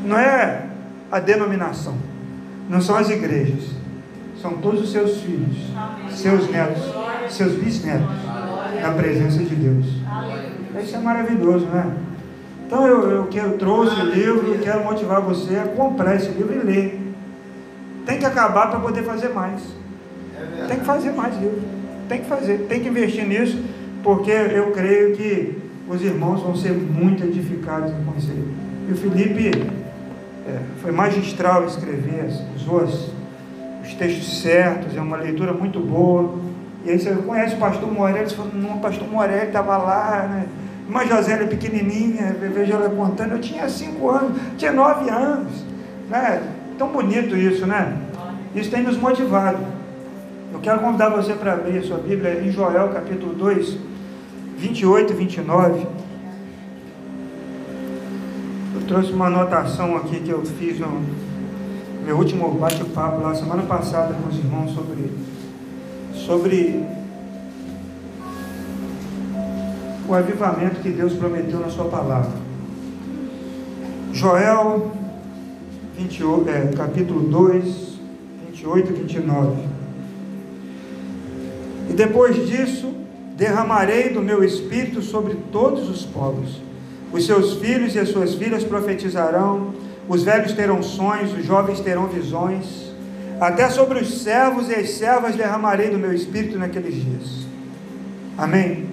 não 0.05 0.19
é 0.19 0.67
a 1.11 1.19
denominação, 1.19 1.95
não 2.69 2.81
são 2.81 2.97
as 2.97 3.09
igrejas, 3.11 3.65
são 4.41 4.59
todos 4.59 4.83
os 4.83 4.93
seus 4.93 5.21
filhos, 5.23 5.57
seus 6.11 6.51
netos, 6.51 6.83
seus 7.31 7.55
bisnetos, 7.55 8.15
na 8.83 8.93
presença 8.93 9.39
de 9.39 9.55
Deus. 9.55 9.87
Isso 10.83 10.97
é 10.97 10.99
maravilhoso, 10.99 11.67
né? 11.67 11.95
Então 12.67 12.87
eu, 12.87 13.11
eu, 13.11 13.29
eu 13.33 13.59
trouxe 13.59 14.01
o 14.01 14.05
livro, 14.07 14.59
quero 14.59 14.85
motivar 14.85 15.21
você 15.21 15.57
a 15.57 15.69
comprar 15.69 16.17
esse 16.17 16.29
livro 16.29 16.55
e 16.55 16.59
ler. 16.59 17.01
Tem 18.05 18.19
que 18.19 18.27
acabar 18.27 18.71
para 18.71 18.81
poder 18.81 19.03
fazer 19.05 19.29
mais. 19.31 19.63
Tem 20.69 20.79
que 20.79 20.85
fazer 20.85 21.13
mais 21.13 21.35
livro. 21.41 21.63
Tem 22.09 22.21
que 22.21 22.27
fazer, 22.27 22.67
tem 22.69 22.81
que 22.81 22.89
investir 22.89 23.27
nisso, 23.27 23.63
porque 24.03 24.31
eu 24.31 24.73
creio 24.73 25.17
que 25.17 25.59
os 25.89 26.03
irmãos 26.03 26.43
vão 26.43 26.55
ser 26.55 26.73
muito 26.73 27.25
edificados 27.25 27.93
com 27.93 28.13
livro. 28.19 28.53
E 28.89 28.93
o 28.93 28.97
Felipe 28.97 29.84
é, 30.47 30.59
foi 30.83 30.93
magistral 30.93 31.65
escrever, 31.65 32.29
usou 32.57 32.83
as, 32.83 33.11
os 33.83 33.95
textos 33.95 34.43
certos, 34.43 34.97
é 34.97 35.01
uma 35.01 35.17
leitura 35.17 35.53
muito 35.53 35.81
boa. 35.81 36.35
E 36.85 36.91
aí 36.91 36.99
você 36.99 37.15
conhece 37.15 37.55
o 37.55 37.59
pastor 37.59 37.91
Morelli, 37.91 38.29
você 38.29 38.37
falou, 38.37 38.53
não, 38.55 38.77
o 38.77 38.81
pastor 38.81 39.09
Morelli 39.09 39.47
estava 39.47 39.77
lá, 39.79 40.29
né? 40.29 40.47
Uma 40.87 41.07
Josélia 41.07 41.47
pequenininha, 41.47 42.37
vejo 42.39 42.73
ela 42.75 42.91
contando, 42.91 43.33
eu 43.33 43.41
tinha 43.41 43.67
cinco 43.71 44.11
anos, 44.11 44.39
tinha 44.59 44.71
nove 44.71 45.09
anos, 45.09 45.65
né? 46.11 46.43
Tão 46.77 46.89
bonito 46.89 47.35
isso, 47.35 47.67
né? 47.67 47.97
Isso 48.55 48.71
tem 48.71 48.83
nos 48.83 48.99
motivado. 48.99 49.59
Eu 50.53 50.61
quero 50.61 50.81
convidar 50.81 51.09
você 51.09 51.33
para 51.33 51.55
abrir 51.55 51.79
a 51.79 51.83
sua 51.83 51.97
Bíblia 51.97 52.43
em 52.43 52.53
Joel 52.53 52.91
capítulo 52.91 53.33
2, 53.33 53.79
28 54.59 55.13
e 55.13 55.17
29. 55.17 55.87
Trouxe 58.87 59.13
uma 59.13 59.29
anotação 59.29 59.97
aqui 59.97 60.21
que 60.21 60.31
eu 60.31 60.45
fiz 60.45 60.79
no 60.79 61.03
meu 62.05 62.19
último 62.19 62.51
bate-papo 62.53 63.23
lá 63.23 63.35
semana 63.35 63.63
passada 63.63 64.13
com 64.13 64.29
os 64.29 64.37
irmãos 64.37 64.75
sobre, 64.75 65.11
sobre 66.15 66.85
o 70.07 70.15
avivamento 70.15 70.81
que 70.81 70.91
Deus 70.91 71.15
prometeu 71.15 71.61
na 71.61 71.71
sua 71.71 71.87
palavra. 71.87 72.31
Joel 74.13 74.93
28, 75.97 76.51
é, 76.51 76.67
capítulo 76.77 77.21
2, 77.21 77.99
28 78.51 78.91
e 78.91 78.95
29. 78.97 79.63
E 81.89 81.93
depois 81.95 82.47
disso, 82.47 82.93
derramarei 83.35 84.11
do 84.11 84.21
meu 84.21 84.45
espírito 84.45 85.01
sobre 85.01 85.37
todos 85.51 85.89
os 85.89 86.05
povos. 86.05 86.61
Os 87.15 87.27
seus 87.27 87.53
filhos 87.59 87.95
e 87.95 88.01
as 88.01 88.09
suas 88.09 88.35
filhas 88.35 88.65
profetizarão, 88.65 89.73
os 90.09 90.25
velhos 90.25 90.53
terão 90.53 90.83
sonhos, 90.83 91.33
os 91.33 91.47
jovens 91.47 91.79
terão 91.79 92.09
visões. 92.09 92.93
Até 93.41 93.71
sobre 93.71 94.01
os 94.01 94.23
servos 94.23 94.69
e 94.69 94.75
as 94.75 94.91
servas 94.91 95.37
derramarei 95.37 95.91
do 95.91 95.97
meu 95.97 96.13
espírito 96.13 96.59
naqueles 96.59 96.93
dias. 96.97 97.47
Amém? 98.37 98.89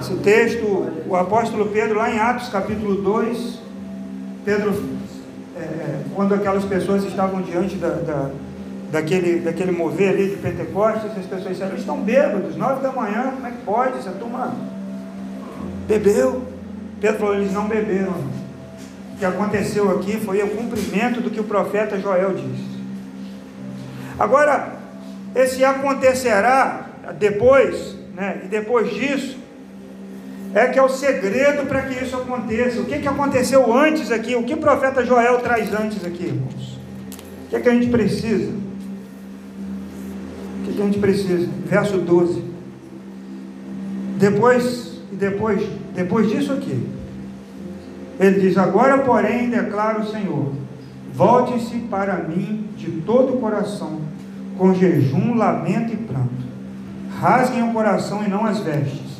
Esse 0.00 0.14
texto, 0.16 0.90
o 1.06 1.14
apóstolo 1.14 1.66
Pedro, 1.66 1.98
lá 1.98 2.10
em 2.10 2.18
Atos 2.18 2.48
capítulo 2.48 3.02
2, 3.02 3.58
Pedro, 4.46 4.82
é, 5.54 6.00
quando 6.14 6.34
aquelas 6.34 6.64
pessoas 6.64 7.04
estavam 7.04 7.42
diante 7.42 7.76
da, 7.76 7.90
da, 7.90 8.30
daquele, 8.90 9.40
daquele 9.40 9.70
mover 9.70 10.14
ali 10.14 10.30
de 10.30 10.36
Pentecostes, 10.36 11.10
as 11.10 11.26
pessoas 11.26 11.50
disseram, 11.50 11.76
estão 11.76 12.00
bêbados, 12.00 12.56
nove 12.56 12.80
da 12.80 12.90
manhã, 12.90 13.32
como 13.34 13.46
é 13.46 13.50
que 13.50 13.62
pode? 13.66 13.98
Essa 13.98 14.12
turma 14.12 14.56
bebeu. 15.86 16.51
Pedro 17.02 17.18
falou, 17.18 17.34
eles 17.34 17.52
não 17.52 17.66
beberam. 17.66 18.12
O 18.12 19.18
que 19.18 19.24
aconteceu 19.24 19.90
aqui 19.90 20.18
foi 20.18 20.40
o 20.40 20.50
cumprimento 20.50 21.20
do 21.20 21.30
que 21.30 21.40
o 21.40 21.44
profeta 21.44 21.98
Joel 21.98 22.34
disse. 22.34 22.80
Agora, 24.16 24.74
esse 25.34 25.64
acontecerá 25.64 26.86
depois, 27.18 27.96
né, 28.14 28.42
e 28.44 28.46
depois 28.46 28.94
disso, 28.94 29.36
é 30.54 30.66
que 30.66 30.78
é 30.78 30.82
o 30.82 30.88
segredo 30.88 31.66
para 31.66 31.82
que 31.82 32.04
isso 32.04 32.14
aconteça. 32.14 32.80
O 32.80 32.84
que, 32.84 33.00
que 33.00 33.08
aconteceu 33.08 33.74
antes 33.74 34.12
aqui? 34.12 34.36
O 34.36 34.44
que 34.44 34.54
o 34.54 34.58
profeta 34.58 35.04
Joel 35.04 35.40
traz 35.40 35.74
antes 35.74 36.04
aqui, 36.04 36.26
irmãos? 36.26 36.78
O 37.46 37.48
que, 37.48 37.56
é 37.56 37.60
que 37.60 37.68
a 37.68 37.72
gente 37.72 37.88
precisa? 37.88 38.52
O 40.60 40.64
que, 40.66 40.74
que 40.74 40.82
a 40.82 40.84
gente 40.84 40.98
precisa? 41.00 41.48
Verso 41.66 41.98
12. 41.98 42.44
Depois, 44.18 45.00
e 45.10 45.16
depois, 45.16 45.81
depois 45.94 46.28
disso 46.28 46.52
aqui, 46.52 46.86
ele 48.18 48.40
diz: 48.40 48.56
Agora, 48.56 48.98
porém, 48.98 49.50
declara 49.50 50.00
o 50.00 50.06
Senhor: 50.06 50.52
Volte-se 51.12 51.76
para 51.90 52.16
mim 52.16 52.68
de 52.76 52.90
todo 53.02 53.34
o 53.34 53.40
coração, 53.40 54.00
com 54.58 54.74
jejum, 54.74 55.34
lamento 55.34 55.92
e 55.92 55.96
pranto. 55.96 56.42
Rasguem 57.20 57.68
o 57.68 57.72
coração 57.72 58.24
e 58.24 58.28
não 58.28 58.44
as 58.44 58.58
vestes 58.58 59.12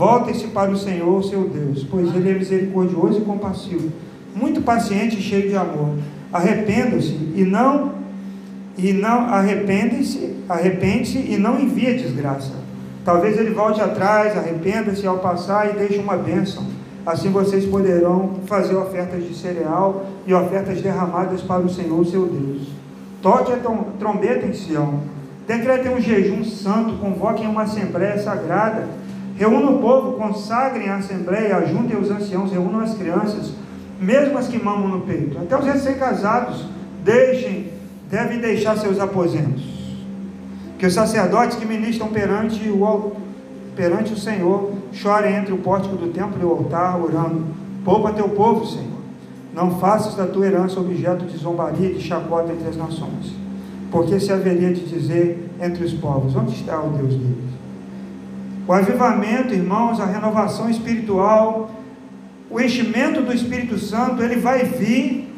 Voltem-se 0.00 0.46
para 0.46 0.70
o 0.70 0.78
Senhor, 0.78 1.22
seu 1.24 1.48
Deus, 1.48 1.84
pois 1.90 2.14
Ele 2.14 2.30
é 2.30 2.32
misericordioso 2.32 3.18
e 3.18 3.24
compassivo, 3.24 3.92
muito 4.34 4.62
paciente 4.62 5.18
e 5.18 5.20
cheio 5.20 5.50
de 5.50 5.56
amor. 5.56 5.94
Arrependam-se 6.32 7.18
e 7.36 7.44
não 7.44 8.00
e 8.78 8.94
não 8.94 9.26
arrependem-se, 9.26 10.36
arrepende-se 10.48 11.18
e 11.18 11.36
não 11.36 11.60
envia 11.60 11.98
desgraça. 11.98 12.54
Talvez 13.04 13.38
ele 13.38 13.50
volte 13.50 13.80
atrás, 13.80 14.36
arrependa-se 14.36 15.06
ao 15.06 15.18
passar 15.18 15.70
e 15.70 15.78
deixe 15.78 15.98
uma 15.98 16.16
bênção. 16.16 16.64
Assim 17.04 17.30
vocês 17.30 17.64
poderão 17.64 18.36
fazer 18.46 18.76
ofertas 18.76 19.24
de 19.24 19.34
cereal 19.34 20.06
e 20.26 20.34
ofertas 20.34 20.82
derramadas 20.82 21.40
para 21.40 21.62
o 21.62 21.68
Senhor, 21.70 22.04
seu 22.06 22.26
Deus. 22.26 22.68
Toque 23.22 23.52
a 23.52 23.58
trombeta 23.98 24.46
em 24.46 24.52
Sião. 24.52 25.00
Decretem 25.46 25.94
um 25.94 26.00
jejum 26.00 26.44
santo, 26.44 26.98
convoquem 26.98 27.48
uma 27.48 27.62
assembléia 27.62 28.18
sagrada 28.18 28.86
Reúna 29.40 29.70
o 29.70 29.78
povo, 29.78 30.18
consagrem 30.18 30.90
a 30.90 30.96
assembleia, 30.96 31.56
ajuntem 31.56 31.96
os 31.96 32.10
anciãos, 32.10 32.52
reúnam 32.52 32.80
as 32.80 32.92
crianças, 32.92 33.54
mesmo 33.98 34.36
as 34.36 34.46
que 34.46 34.62
mamam 34.62 34.86
no 34.86 35.00
peito. 35.00 35.38
Até 35.38 35.58
os 35.58 35.64
recém-casados 35.64 36.66
deixem, 37.02 37.72
devem 38.10 38.38
deixar 38.38 38.76
seus 38.76 39.00
aposentos. 39.00 39.69
Que 40.80 40.86
os 40.86 40.94
sacerdotes 40.94 41.58
que 41.58 41.66
ministram 41.66 42.08
perante 42.08 42.66
o, 42.70 43.12
perante 43.76 44.14
o 44.14 44.16
Senhor 44.16 44.72
chorem 44.94 45.36
entre 45.36 45.52
o 45.52 45.58
pórtico 45.58 45.94
do 45.94 46.08
templo 46.10 46.40
e 46.40 46.44
o 46.44 46.52
altar, 46.52 46.98
orando: 46.98 47.44
Poupa 47.84 48.14
teu 48.14 48.30
povo, 48.30 48.64
Senhor. 48.64 48.88
Não 49.54 49.78
faças 49.78 50.14
da 50.14 50.26
tua 50.26 50.46
herança 50.46 50.80
objeto 50.80 51.26
de 51.26 51.36
zombaria 51.36 51.90
e 51.90 51.94
de 51.96 52.00
chacota 52.00 52.50
entre 52.50 52.66
as 52.66 52.78
nações. 52.78 53.30
Porque 53.90 54.18
se 54.18 54.32
haveria 54.32 54.72
de 54.72 54.86
dizer 54.86 55.50
entre 55.60 55.84
os 55.84 55.92
povos: 55.92 56.34
Onde 56.34 56.54
está 56.54 56.80
o 56.80 56.88
Deus 56.92 57.12
deles? 57.12 57.50
O 58.66 58.72
avivamento, 58.72 59.52
irmãos, 59.52 60.00
a 60.00 60.06
renovação 60.06 60.70
espiritual, 60.70 61.70
o 62.48 62.58
enchimento 62.58 63.20
do 63.20 63.34
Espírito 63.34 63.76
Santo, 63.78 64.22
ele 64.22 64.36
vai 64.36 64.64
vir, 64.64 65.29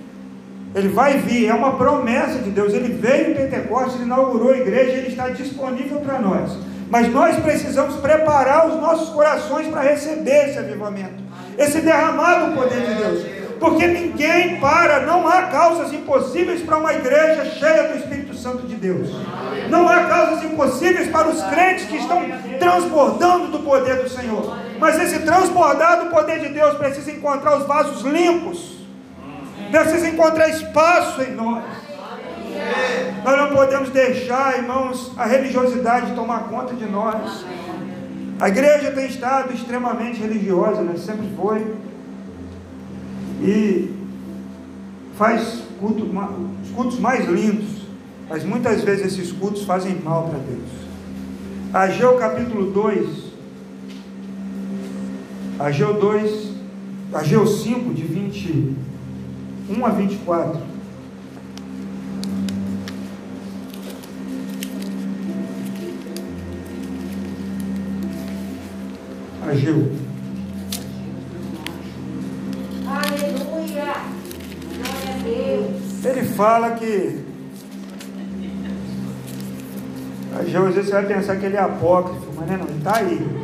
ele 0.74 0.88
vai 0.88 1.18
vir, 1.18 1.48
é 1.48 1.54
uma 1.54 1.76
promessa 1.76 2.38
de 2.38 2.50
Deus. 2.50 2.72
Ele 2.72 2.92
veio 2.94 3.32
em 3.32 3.34
Pentecostes, 3.34 3.96
ele 3.96 4.04
inaugurou 4.04 4.52
a 4.52 4.58
igreja, 4.58 4.92
ele 4.92 5.08
está 5.08 5.28
disponível 5.28 6.00
para 6.00 6.18
nós. 6.18 6.56
Mas 6.88 7.08
nós 7.10 7.36
precisamos 7.36 7.96
preparar 7.96 8.68
os 8.68 8.80
nossos 8.80 9.10
corações 9.10 9.66
para 9.68 9.80
receber 9.82 10.50
esse 10.50 10.58
avivamento, 10.58 11.22
esse 11.58 11.80
derramado 11.80 12.54
poder 12.54 12.80
de 12.80 12.94
Deus 12.94 13.42
porque 13.62 13.86
ninguém 13.86 14.58
para, 14.58 15.06
não 15.06 15.26
há 15.28 15.42
causas 15.42 15.92
impossíveis 15.92 16.60
para 16.62 16.78
uma 16.78 16.92
igreja 16.92 17.44
cheia 17.44 17.88
do 17.88 17.98
Espírito 17.98 18.34
Santo 18.34 18.66
de 18.66 18.74
Deus. 18.74 19.08
Não 19.70 19.88
há 19.88 20.02
causas 20.02 20.42
impossíveis 20.42 21.08
para 21.08 21.28
os 21.28 21.40
crentes 21.44 21.84
que 21.84 21.96
estão 21.96 22.22
transbordando 22.58 23.52
do 23.52 23.60
poder 23.60 24.02
do 24.02 24.08
Senhor. 24.08 24.58
Mas 24.80 25.00
esse 25.00 25.20
transbordar 25.20 26.02
do 26.02 26.10
poder 26.10 26.40
de 26.40 26.48
Deus 26.48 26.76
precisa 26.76 27.12
encontrar 27.12 27.56
os 27.56 27.64
vasos 27.64 28.02
limpos, 28.02 28.81
precisa 29.80 30.08
encontrar 30.08 30.48
espaço 30.48 31.22
em 31.22 31.34
nós. 31.34 31.64
Nós 33.24 33.38
não 33.38 33.56
podemos 33.56 33.90
deixar, 33.90 34.58
irmãos, 34.58 35.12
a 35.16 35.24
religiosidade 35.26 36.14
tomar 36.14 36.44
conta 36.48 36.74
de 36.74 36.84
nós. 36.86 37.44
A 38.40 38.48
igreja 38.48 38.90
tem 38.90 39.06
estado 39.06 39.52
extremamente 39.54 40.20
religiosa, 40.20 40.82
né? 40.82 40.96
sempre 40.96 41.28
foi 41.36 41.74
e 43.40 43.94
faz 45.16 45.62
culto, 45.78 46.04
os 46.62 46.70
cultos 46.70 46.98
mais 46.98 47.26
lindos, 47.28 47.82
mas 48.28 48.44
muitas 48.44 48.82
vezes 48.82 49.06
esses 49.06 49.32
cultos 49.32 49.64
fazem 49.64 49.94
mal 49.96 50.28
para 50.28 50.38
Deus. 50.38 50.82
Ageu 51.72 52.16
capítulo 52.18 52.70
2, 52.70 53.32
Ageu 55.58 55.94
2, 55.94 56.52
Ageu 57.14 57.46
5, 57.46 57.94
de 57.94 58.02
21 59.68 59.86
a 59.86 59.88
24. 59.90 60.60
Ageu 69.48 70.02
Ele 76.04 76.24
fala 76.24 76.70
que. 76.72 77.24
Às 80.34 80.48
vezes 80.48 80.86
você 80.86 80.92
vai 80.92 81.06
pensar 81.06 81.36
que 81.36 81.46
ele 81.46 81.56
é 81.56 81.60
apócrifo, 81.60 82.26
mas 82.36 82.48
não, 82.48 82.54
é 82.54 82.58
não 82.58 82.66
ele 82.66 82.78
está 82.78 82.96
aí. 82.96 83.41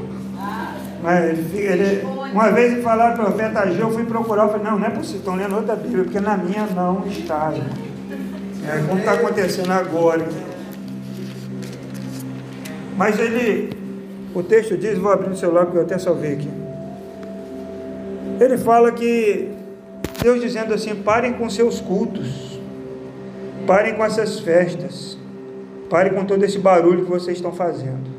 Mas 1.03 1.25
ele, 1.25 1.59
ele, 1.59 2.07
uma 2.33 2.51
vez 2.51 2.73
ele 2.73 2.83
falaram 2.83 3.15
para 3.15 3.25
o 3.25 3.33
profeta 3.33 3.61
Ageu, 3.61 3.87
eu 3.87 3.91
fui 3.91 4.05
procurar, 4.05 4.45
eu 4.45 4.49
falei, 4.49 4.65
não, 4.65 4.79
não 4.79 4.87
é 4.87 4.91
possível, 4.91 5.21
estão 5.21 5.37
lendo 5.37 5.55
outra 5.55 5.77
Bíblia, 5.77 6.05
porque 6.05 6.21
na 6.21 6.37
minha 6.37 6.67
não 6.67 7.07
está. 7.07 7.53
É 8.67 8.85
como 8.87 8.99
está 8.99 9.13
acontecendo 9.13 9.71
agora. 9.71 10.27
Mas 12.97 13.19
ele, 13.19 13.71
o 14.35 14.43
texto 14.43 14.77
diz, 14.77 14.99
vou 14.99 15.13
abrir 15.13 15.29
no 15.29 15.37
celular 15.37 15.67
porque 15.67 15.79
eu 15.79 15.83
até 15.83 15.99
salvei 15.99 16.33
aqui. 16.33 16.51
Ele 18.41 18.59
fala 18.59 18.93
que 18.93 19.51
Deus 20.23 20.41
dizendo 20.41 20.75
assim: 20.75 20.95
parem 20.97 21.33
com 21.33 21.49
seus 21.49 21.81
cultos, 21.81 22.61
parem 23.67 23.95
com 23.95 24.05
essas 24.05 24.41
festas, 24.41 25.17
parem 25.89 26.13
com 26.13 26.25
todo 26.25 26.45
esse 26.45 26.59
barulho 26.59 27.05
que 27.05 27.11
vocês 27.11 27.39
estão 27.39 27.53
fazendo. 27.53 28.18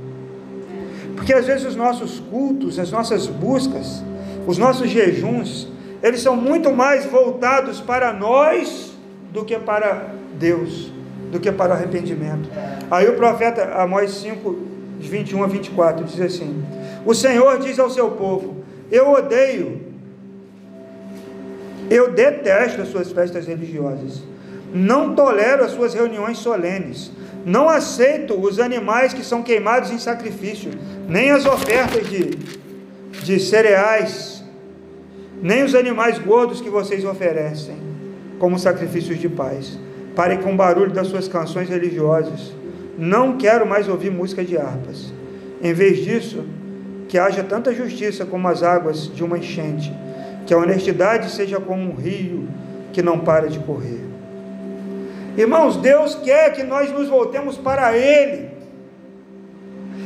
Porque 1.19 1.33
às 1.33 1.45
vezes 1.45 1.65
os 1.65 1.75
nossos 1.75 2.19
cultos, 2.31 2.79
as 2.79 2.91
nossas 2.91 3.27
buscas, 3.27 4.01
os 4.47 4.57
nossos 4.57 4.89
jejuns, 4.89 5.67
eles 6.01 6.21
são 6.21 6.33
muito 6.33 6.71
mais 6.71 7.05
voltados 7.05 7.81
para 7.81 8.13
nós 8.13 8.93
do 9.33 9.43
que 9.43 9.59
para 9.59 10.13
Deus, 10.39 10.91
do 11.29 11.39
que 11.39 11.51
para 11.51 11.73
o 11.73 11.73
arrependimento. 11.73 12.49
Aí 12.89 13.09
o 13.09 13.15
profeta 13.15 13.75
Amós 13.75 14.11
5, 14.11 14.57
21 14.99 15.43
a 15.43 15.47
24 15.47 16.05
diz 16.05 16.21
assim: 16.21 16.63
O 17.05 17.13
Senhor 17.13 17.59
diz 17.59 17.77
ao 17.77 17.89
seu 17.89 18.11
povo: 18.11 18.63
Eu 18.89 19.11
odeio 19.11 19.89
eu 21.89 22.11
detesto 22.11 22.81
as 22.81 22.89
suas 22.89 23.11
festas 23.11 23.47
religiosas. 23.47 24.21
Não 24.71 25.15
tolero 25.15 25.65
as 25.65 25.71
suas 25.71 25.93
reuniões 25.93 26.37
solenes. 26.37 27.11
Não 27.45 27.69
aceito 27.69 28.39
os 28.39 28.59
animais 28.59 29.13
que 29.13 29.23
são 29.23 29.41
queimados 29.41 29.91
em 29.91 29.97
sacrifício, 29.97 30.71
nem 31.07 31.31
as 31.31 31.45
ofertas 31.45 32.07
de, 32.09 32.37
de 33.23 33.39
cereais, 33.39 34.43
nem 35.41 35.63
os 35.63 35.73
animais 35.73 36.19
gordos 36.19 36.61
que 36.61 36.69
vocês 36.69 37.05
oferecem 37.05 37.77
como 38.39 38.59
sacrifícios 38.59 39.19
de 39.19 39.29
paz. 39.29 39.77
Pare 40.15 40.37
com 40.37 40.53
o 40.53 40.57
barulho 40.57 40.91
das 40.91 41.07
suas 41.07 41.27
canções 41.27 41.69
religiosas. 41.69 42.53
Não 42.97 43.37
quero 43.37 43.65
mais 43.65 43.87
ouvir 43.87 44.11
música 44.11 44.43
de 44.43 44.57
harpas. 44.57 45.13
Em 45.61 45.73
vez 45.73 46.03
disso, 46.03 46.45
que 47.07 47.17
haja 47.17 47.43
tanta 47.43 47.73
justiça 47.73 48.25
como 48.25 48.47
as 48.47 48.63
águas 48.63 49.13
de 49.13 49.23
uma 49.23 49.37
enchente 49.37 49.93
que 50.45 50.53
a 50.53 50.57
honestidade 50.57 51.29
seja 51.29 51.59
como 51.59 51.83
um 51.83 51.93
rio 51.93 52.47
que 52.91 53.03
não 53.03 53.19
para 53.19 53.47
de 53.47 53.59
correr. 53.59 54.03
Irmãos, 55.39 55.77
Deus 55.77 56.15
quer 56.15 56.51
que 56.51 56.63
nós 56.63 56.91
nos 56.91 57.07
voltemos 57.07 57.57
para 57.57 57.97
Ele. 57.97 58.49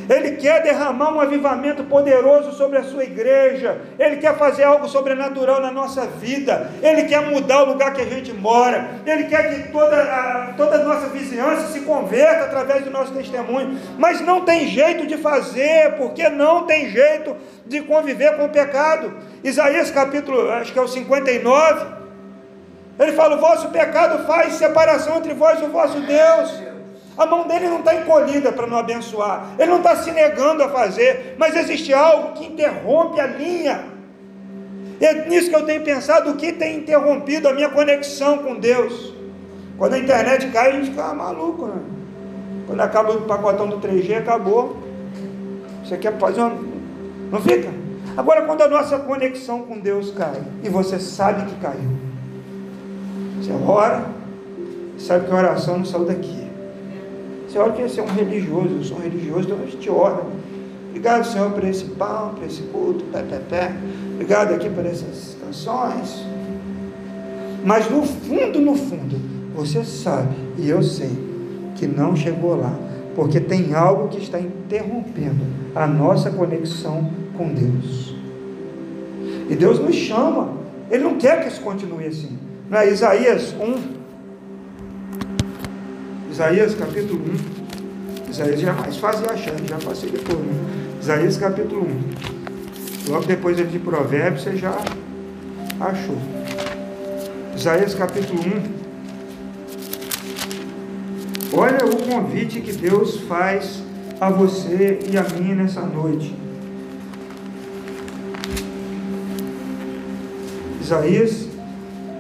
Ele 0.08 0.34
quer 0.36 0.62
derramar 0.62 1.12
um 1.12 1.20
avivamento 1.20 1.84
poderoso 1.86 2.52
sobre 2.52 2.78
a 2.78 2.84
sua 2.84 3.04
igreja. 3.04 3.82
Ele 3.98 4.18
quer 4.18 4.38
fazer 4.38 4.64
algo 4.64 4.88
sobrenatural 4.88 5.60
na 5.60 5.72
nossa 5.72 6.06
vida. 6.06 6.70
Ele 6.84 7.06
quer 7.06 7.22
mudar 7.32 7.64
o 7.64 7.66
lugar 7.66 7.94
que 7.94 8.02
a 8.02 8.06
gente 8.06 8.32
mora. 8.32 9.02
Ele 9.08 9.24
quer 9.24 9.50
que 9.50 9.72
toda 9.72 10.04
a, 10.04 10.54
toda 10.56 10.76
a 10.76 10.84
nossa 10.84 11.08
vizinhança 11.08 11.70
se 11.70 11.80
converta 11.80 12.44
através 12.44 12.84
do 12.84 12.92
nosso 12.92 13.12
testemunho. 13.12 13.80
Mas 13.98 14.22
não 14.22 14.42
tem 14.42 14.68
jeito 14.68 15.08
de 15.08 15.18
fazer, 15.18 15.96
porque 15.98 16.30
não 16.30 16.68
tem 16.68 16.92
jeito 16.92 17.36
de 17.66 17.82
conviver 17.82 18.36
com 18.36 18.46
o 18.46 18.50
pecado. 18.50 19.12
Isaías 19.44 19.90
capítulo, 19.90 20.52
acho 20.52 20.72
que 20.72 20.78
é 20.78 20.82
o 20.84 20.88
59. 20.88 22.03
Ele 23.00 23.14
fala: 23.14 23.36
O 23.36 23.40
vosso 23.40 23.70
pecado 23.70 24.26
faz 24.26 24.54
separação 24.54 25.18
entre 25.18 25.34
vós 25.34 25.60
e 25.60 25.66
o 25.66 25.70
vosso 25.70 26.00
Deus. 26.02 26.74
A 27.18 27.26
mão 27.26 27.48
dele 27.48 27.68
não 27.68 27.80
está 27.80 27.94
encolhida 27.94 28.52
para 28.52 28.66
não 28.66 28.78
abençoar, 28.78 29.54
ele 29.60 29.70
não 29.70 29.78
está 29.78 29.96
se 29.98 30.12
negando 30.12 30.64
a 30.64 30.70
fazer, 30.70 31.36
mas 31.38 31.56
existe 31.56 31.94
algo 31.94 32.34
que 32.34 32.46
interrompe 32.46 33.20
a 33.20 33.28
linha. 33.28 33.86
É 35.00 35.28
nisso 35.28 35.50
que 35.50 35.56
eu 35.56 35.66
tenho 35.66 35.84
pensado, 35.84 36.32
o 36.32 36.36
que 36.36 36.52
tem 36.54 36.78
interrompido 36.78 37.48
a 37.48 37.54
minha 37.54 37.70
conexão 37.70 38.40
com 38.40 38.56
Deus. 38.56 39.14
Quando 39.78 39.94
a 39.94 40.00
internet 40.00 40.50
cai, 40.50 40.70
a 40.70 40.72
gente 40.72 40.90
fica 40.92 41.14
maluco, 41.14 41.68
né? 41.68 41.82
Quando 42.66 42.80
acaba 42.80 43.12
o 43.12 43.22
pacotão 43.22 43.68
do 43.68 43.80
3G, 43.80 44.20
acabou. 44.20 44.78
Você 45.84 45.98
quer 45.98 46.18
fazer 46.18 46.42
uma. 46.42 46.56
Não 47.32 47.42
fica? 47.42 47.70
Agora, 48.16 48.44
quando 48.44 48.62
a 48.62 48.68
nossa 48.68 48.98
conexão 49.00 49.64
com 49.64 49.80
Deus 49.80 50.12
cai, 50.12 50.42
e 50.64 50.70
você 50.70 51.00
sabe 51.00 51.46
que 51.46 51.60
caiu, 51.60 51.92
você 53.44 53.52
ora, 53.68 54.06
sabe 54.98 55.26
que 55.26 55.32
a 55.34 55.36
oração 55.36 55.80
não 55.80 55.86
saiu 55.86 56.06
daqui. 56.06 56.48
Você 57.46 57.60
olha 57.60 57.74
que 57.74 57.82
você 57.82 58.00
é 58.00 58.04
um 58.04 58.08
religioso, 58.08 58.70
eu 58.70 58.84
sou 58.86 58.98
um 58.98 59.02
religioso, 59.02 59.50
então 59.50 59.58
a 59.62 59.70
gente 59.70 59.90
ora. 59.90 60.24
Obrigado, 60.90 61.26
Senhor, 61.26 61.52
por 61.52 61.64
esse 61.66 61.84
pão, 61.86 62.36
por 62.36 62.46
esse 62.46 62.62
culto, 62.64 63.04
pé, 63.12 63.22
pé, 63.24 63.42
pé. 63.50 63.76
Obrigado 64.14 64.54
aqui 64.54 64.70
por 64.70 64.86
essas 64.86 65.36
canções. 65.44 66.26
Mas 67.66 67.90
no 67.90 68.04
fundo, 68.04 68.62
no 68.62 68.76
fundo, 68.76 69.18
você 69.54 69.84
sabe, 69.84 70.34
e 70.58 70.70
eu 70.70 70.82
sei, 70.82 71.12
que 71.76 71.86
não 71.86 72.16
chegou 72.16 72.56
lá, 72.56 72.74
porque 73.14 73.42
tem 73.42 73.74
algo 73.74 74.08
que 74.08 74.20
está 74.20 74.40
interrompendo 74.40 75.44
a 75.76 75.86
nossa 75.86 76.32
conexão 76.32 77.12
com 77.38 77.50
Deus. 77.50 78.16
E 79.50 79.56
Deus 79.56 79.80
nos 79.80 79.96
chama, 79.96 80.54
Ele 80.90 81.04
não 81.04 81.18
quer 81.18 81.42
que 81.42 81.50
isso 81.50 81.60
continue 81.60 82.06
assim. 82.06 82.38
Não 82.74 82.80
é 82.80 82.90
Isaías 82.90 83.54
1, 83.54 83.76
Isaías 86.32 86.74
capítulo 86.74 87.24
1. 88.28 88.32
Isaías 88.32 88.60
já 88.60 88.72
é 88.72 88.74
mais 88.74 88.98
fácil 88.98 89.30
achar, 89.30 89.54
já 89.64 89.80
facilitou, 89.80 90.40
né? 90.40 90.56
Isaías 91.00 91.38
capítulo 91.38 91.86
1. 93.08 93.12
Logo 93.12 93.26
depois 93.28 93.58
de 93.58 93.78
Provérbios 93.78 94.42
você 94.42 94.58
já 94.58 94.76
achou. 95.80 96.18
Isaías 97.56 97.94
capítulo 97.94 98.42
1. 101.54 101.56
Olha 101.56 101.86
o 101.86 101.96
convite 102.08 102.60
que 102.60 102.72
Deus 102.74 103.20
faz 103.28 103.84
a 104.20 104.32
você 104.32 104.98
e 105.12 105.16
a 105.16 105.22
mim 105.22 105.54
nessa 105.54 105.82
noite. 105.82 106.36
Isaías 110.82 111.53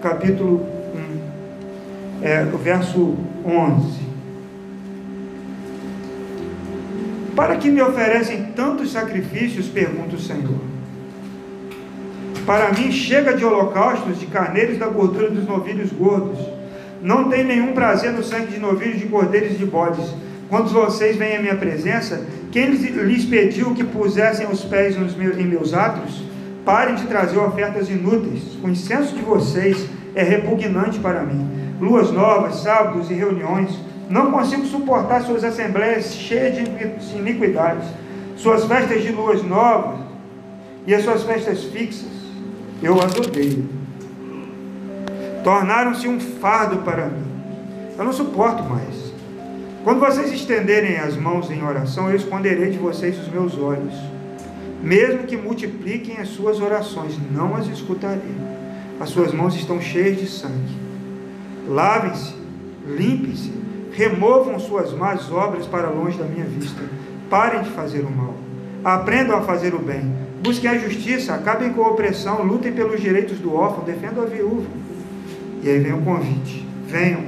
capítulo 0.03 0.67
1, 2.21 2.25
é, 2.25 2.43
o 2.53 2.57
verso 2.57 3.15
11. 3.45 4.03
Para 7.33 7.55
que 7.55 7.71
me 7.71 7.81
oferecem 7.81 8.51
tantos 8.53 8.91
sacrifícios? 8.91 9.67
pergunta 9.67 10.17
o 10.17 10.19
Senhor. 10.19 10.59
Para 12.45 12.73
mim 12.73 12.91
chega 12.91 13.33
de 13.33 13.45
holocaustos, 13.45 14.19
de 14.19 14.25
carneiros 14.25 14.77
da 14.77 14.87
gordura 14.87 15.29
dos 15.29 15.47
novilhos 15.47 15.93
gordos. 15.93 16.37
Não 17.01 17.29
tem 17.29 17.45
nenhum 17.45 17.71
prazer 17.71 18.11
no 18.11 18.23
sangue 18.23 18.51
de 18.51 18.59
novilhos, 18.59 18.99
de 18.99 19.05
cordeiros 19.05 19.53
e 19.53 19.55
de 19.55 19.65
bodes. 19.65 20.13
Quando 20.49 20.69
vocês 20.69 21.15
vêm 21.15 21.37
à 21.37 21.41
minha 21.41 21.55
presença, 21.55 22.25
quem 22.51 22.69
lhes 22.69 23.25
pediu 23.25 23.73
que 23.73 23.85
pusessem 23.85 24.47
os 24.47 24.65
pés 24.65 24.97
em 24.97 25.45
meus 25.45 25.73
atos? 25.73 26.21
Parem 26.65 26.95
de 26.95 27.07
trazer 27.07 27.37
ofertas 27.39 27.89
inúteis. 27.89 28.57
O 28.63 28.69
incenso 28.69 29.15
de 29.15 29.21
vocês 29.21 29.85
é 30.15 30.23
repugnante 30.23 30.99
para 30.99 31.23
mim. 31.23 31.75
Luas 31.79 32.11
novas, 32.11 32.57
sábados 32.57 33.09
e 33.09 33.13
reuniões 33.13 33.77
não 34.09 34.31
consigo 34.31 34.65
suportar 34.65 35.21
suas 35.23 35.43
assembleias 35.43 36.13
cheias 36.13 36.55
de 36.55 37.17
iniquidades, 37.17 37.87
suas 38.35 38.65
festas 38.65 39.01
de 39.01 39.11
luas 39.11 39.41
novas 39.43 39.99
e 40.85 40.93
as 40.93 41.03
suas 41.03 41.23
festas 41.23 41.63
fixas. 41.63 42.11
Eu 42.81 43.01
as 43.01 43.15
odeio. 43.15 43.67
Tornaram-se 45.43 46.07
um 46.07 46.19
fardo 46.19 46.77
para 46.79 47.07
mim. 47.07 47.25
Eu 47.97 48.05
não 48.05 48.13
suporto 48.13 48.63
mais. 48.63 49.13
Quando 49.83 49.99
vocês 49.99 50.31
estenderem 50.31 50.97
as 50.97 51.17
mãos 51.17 51.51
em 51.51 51.63
oração, 51.63 52.09
eu 52.09 52.15
esconderei 52.15 52.71
de 52.71 52.77
vocês 52.77 53.19
os 53.19 53.27
meus 53.27 53.57
olhos. 53.57 53.93
Mesmo 54.81 55.23
que 55.23 55.37
multipliquem 55.37 56.17
as 56.17 56.29
suas 56.29 56.59
orações, 56.59 57.17
não 57.31 57.55
as 57.55 57.67
escutarei. 57.67 58.52
As 58.99 59.09
suas 59.09 59.33
mãos 59.33 59.55
estão 59.55 59.81
cheias 59.81 60.17
de 60.19 60.27
sangue. 60.27 60.77
Lavem-se, 61.67 62.33
limpem-se 62.85 63.63
removam 63.93 64.59
suas 64.59 64.91
más 64.91 65.31
obras 65.31 65.65
para 65.67 65.89
longe 65.89 66.17
da 66.17 66.25
minha 66.25 66.45
vista. 66.45 66.81
Parem 67.29 67.61
de 67.61 67.69
fazer 67.69 68.01
o 68.01 68.11
mal. 68.11 68.33
Aprendam 68.83 69.37
a 69.37 69.41
fazer 69.41 69.73
o 69.73 69.79
bem. 69.79 70.11
Busquem 70.41 70.69
a 70.69 70.77
justiça, 70.77 71.33
acabem 71.33 71.71
com 71.71 71.83
a 71.83 71.89
opressão, 71.89 72.43
lutem 72.43 72.73
pelos 72.73 72.99
direitos 72.99 73.39
do 73.39 73.55
órfão, 73.55 73.85
defendam 73.85 74.23
a 74.23 74.27
viúva. 74.27 74.65
E 75.61 75.69
aí 75.69 75.79
vem 75.79 75.93
o 75.93 76.01
convite: 76.01 76.67
venham, 76.87 77.23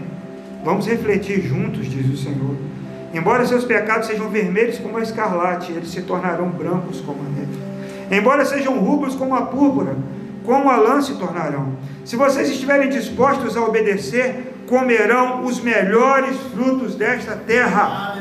vamos 0.65 0.85
refletir 0.85 1.41
juntos, 1.41 1.89
diz 1.89 2.07
o 2.07 2.17
Senhor. 2.17 2.55
Embora 3.13 3.45
seus 3.45 3.63
pecados 3.63 4.07
sejam 4.07 4.27
vermelhos 4.29 4.77
como 4.77 4.97
a 4.97 5.01
escarlate, 5.01 5.71
eles 5.71 5.89
se 5.89 6.01
tornarão 6.01 6.49
brancos 6.49 6.99
como 6.99 7.19
a 7.21 7.39
neve. 7.39 7.57
Embora 8.11 8.43
sejam 8.43 8.77
rubros 8.77 9.15
como 9.15 9.33
a 9.33 9.43
púrpura, 9.43 9.95
como 10.45 10.69
a 10.69 10.77
lã 10.77 11.01
se 11.01 11.15
tornarão. 11.15 11.73
Se 12.03 12.15
vocês 12.15 12.49
estiverem 12.49 12.89
dispostos 12.89 13.57
a 13.57 13.63
obedecer, 13.63 14.53
comerão 14.67 15.43
os 15.43 15.59
melhores 15.59 16.37
frutos 16.53 16.95
desta 16.95 17.35
terra. 17.35 18.17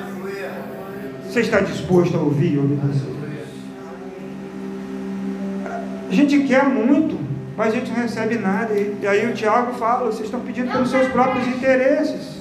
Você 1.24 1.40
está 1.40 1.60
disposto 1.60 2.16
a 2.16 2.20
ouvir 2.20 2.54
e 2.54 2.58
obedecer? 2.58 3.14
A 6.08 6.14
gente 6.14 6.40
quer 6.44 6.64
muito, 6.64 7.18
mas 7.56 7.68
a 7.68 7.76
gente 7.76 7.90
não 7.90 8.02
recebe 8.02 8.36
nada. 8.36 8.72
E 8.72 9.06
aí 9.06 9.28
o 9.28 9.34
Tiago 9.34 9.74
fala: 9.74 10.06
vocês 10.06 10.26
estão 10.26 10.40
pedindo 10.40 10.70
pelos 10.70 10.90
seus 10.90 11.08
próprios 11.08 11.46
interesses. 11.48 12.40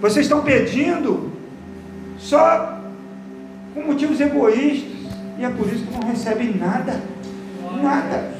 Vocês 0.00 0.24
estão 0.24 0.42
pedindo 0.42 1.30
só 2.18 2.80
com 3.74 3.82
motivos 3.82 4.18
egoístas. 4.18 4.98
E 5.38 5.44
é 5.44 5.50
por 5.50 5.66
isso 5.66 5.84
que 5.84 5.92
não 5.92 6.08
recebem 6.08 6.56
nada. 6.56 7.00
Nada. 7.82 8.39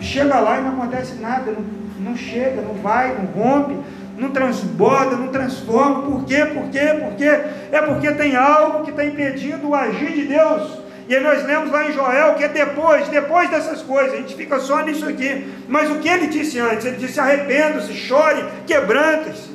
Chega 0.00 0.38
lá 0.40 0.58
e 0.58 0.62
não 0.62 0.72
acontece 0.72 1.14
nada. 1.14 1.52
Não, 1.52 2.10
não 2.10 2.16
chega, 2.16 2.62
não 2.62 2.74
vai, 2.74 3.14
não 3.14 3.26
rompe 3.26 3.76
não 4.18 4.30
transborda, 4.30 5.16
não 5.16 5.28
transforma. 5.28 6.02
Por 6.02 6.24
quê? 6.24 6.44
Por 6.46 6.68
quê? 6.70 6.86
Por 7.00 7.14
quê? 7.14 7.40
É 7.70 7.80
porque 7.82 8.10
tem 8.12 8.36
algo 8.36 8.84
que 8.84 8.90
está 8.90 9.04
impedindo 9.04 9.68
o 9.68 9.74
agir 9.74 10.12
de 10.12 10.24
Deus. 10.26 10.78
E 11.08 11.14
aí 11.14 11.22
nós 11.22 11.42
lemos 11.46 11.70
lá 11.70 11.88
em 11.88 11.92
Joel 11.92 12.34
que 12.34 12.44
é 12.44 12.48
depois, 12.48 13.08
depois 13.08 13.48
dessas 13.48 13.80
coisas, 13.80 14.12
a 14.12 14.16
gente 14.16 14.34
fica 14.34 14.58
só 14.58 14.80
nisso 14.82 15.08
aqui. 15.08 15.50
Mas 15.66 15.90
o 15.90 16.00
que 16.00 16.08
ele 16.08 16.26
disse 16.26 16.58
antes? 16.58 16.84
Ele 16.84 16.96
disse: 16.96 17.18
arrependa-se, 17.18 17.94
chore, 17.94 18.44
quebranta-se, 18.66 19.50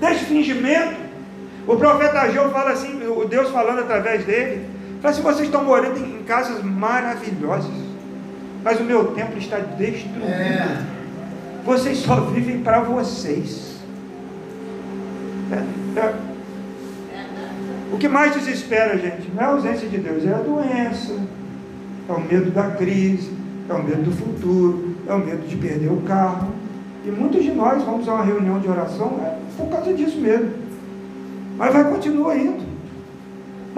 deixe 0.00 0.24
fingimento. 0.24 1.08
O 1.66 1.76
profeta 1.76 2.20
Ageu 2.20 2.50
fala 2.50 2.70
assim, 2.70 3.06
o 3.06 3.26
Deus 3.26 3.50
falando 3.50 3.80
através 3.80 4.24
dele, 4.24 4.66
fala 5.02 5.12
assim: 5.12 5.22
vocês 5.22 5.48
estão 5.48 5.64
morando 5.64 5.98
em 5.98 6.22
casas 6.22 6.62
maravilhosas, 6.62 7.70
mas 8.62 8.80
o 8.80 8.84
meu 8.84 9.12
templo 9.12 9.38
está 9.38 9.58
destruído. 9.58 10.24
É. 10.24 10.84
Vocês 11.64 11.98
só 11.98 12.20
vivem 12.20 12.60
para 12.60 12.80
vocês. 12.80 13.76
É, 15.52 16.00
é. 16.00 16.14
O 17.92 17.96
que 17.98 18.08
mais 18.08 18.34
desespera, 18.34 18.98
gente, 18.98 19.30
não 19.34 19.42
é 19.42 19.46
a 19.46 19.48
ausência 19.48 19.88
de 19.88 19.96
Deus, 19.96 20.24
é 20.24 20.34
a 20.34 20.38
doença, 20.38 21.14
é 22.08 22.12
o 22.12 22.20
medo 22.20 22.50
da 22.50 22.70
crise, 22.70 23.30
é 23.68 23.72
o 23.72 23.82
medo 23.82 24.02
do 24.02 24.12
futuro, 24.12 24.94
é 25.06 25.12
o 25.12 25.18
medo 25.18 25.46
de 25.46 25.56
perder 25.56 25.90
o 25.90 26.02
carro. 26.02 26.52
E 27.04 27.10
muitos 27.10 27.42
de 27.42 27.50
nós 27.50 27.82
vamos 27.82 28.06
a 28.08 28.14
uma 28.14 28.24
reunião 28.24 28.60
de 28.60 28.68
oração 28.68 29.20
é 29.24 29.38
por 29.56 29.68
causa 29.68 29.92
disso 29.94 30.18
mesmo. 30.18 30.50
Mas 31.56 31.72
vai 31.72 31.84
continuar 31.84 32.36
indo. 32.36 32.67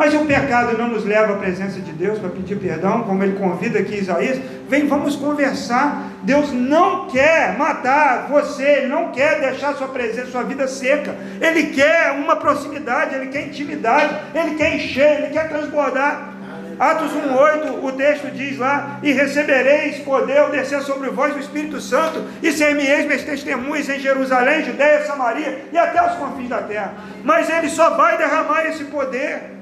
Mas 0.01 0.15
o 0.15 0.25
pecado 0.25 0.79
não 0.79 0.89
nos 0.89 1.05
leva 1.05 1.35
à 1.35 1.37
presença 1.37 1.79
de 1.79 1.93
Deus 1.93 2.19
para 2.19 2.31
pedir 2.31 2.57
perdão, 2.57 3.03
como 3.03 3.23
ele 3.23 3.39
convida 3.39 3.81
aqui 3.81 3.97
Isaías. 3.97 4.41
Vem, 4.67 4.87
vamos 4.87 5.15
conversar. 5.15 6.05
Deus 6.23 6.51
não 6.55 7.07
quer 7.07 7.59
matar 7.59 8.27
você, 8.31 8.63
ele 8.63 8.87
não 8.87 9.13
quer 9.13 9.39
deixar 9.41 9.75
sua 9.75 9.89
presença, 9.89 10.31
sua 10.31 10.43
vida 10.43 10.67
seca. 10.67 11.15
Ele 11.39 11.65
quer 11.65 12.13
uma 12.13 12.35
proximidade, 12.37 13.15
ele 13.15 13.27
quer 13.27 13.49
intimidade, 13.49 14.17
ele 14.35 14.55
quer 14.55 14.75
encher, 14.77 15.19
ele 15.19 15.35
quer 15.35 15.51
transbordar. 15.51 16.31
Atos 16.79 17.13
1,8, 17.13 17.85
o 17.85 17.93
texto 17.93 18.31
diz 18.31 18.57
lá: 18.57 19.01
E 19.03 19.13
recebereis 19.13 19.99
poder 19.99 20.39
ao 20.39 20.51
descer 20.51 20.81
sobre 20.81 21.11
vós 21.11 21.37
o 21.37 21.41
Espírito 21.41 21.79
Santo, 21.79 22.25
e 22.43 22.51
ser-me-eis 22.51 23.05
meus 23.05 23.23
testemunhas 23.23 23.87
em 23.91 24.01
Jerusalém, 24.01 24.65
Judeia, 24.65 25.05
Samaria 25.05 25.67
e 25.71 25.77
até 25.77 26.03
os 26.11 26.17
confins 26.17 26.49
da 26.49 26.63
terra. 26.63 26.95
Mas 27.23 27.51
ele 27.51 27.69
só 27.69 27.91
vai 27.91 28.17
derramar 28.17 28.65
esse 28.65 28.85
poder 28.85 29.60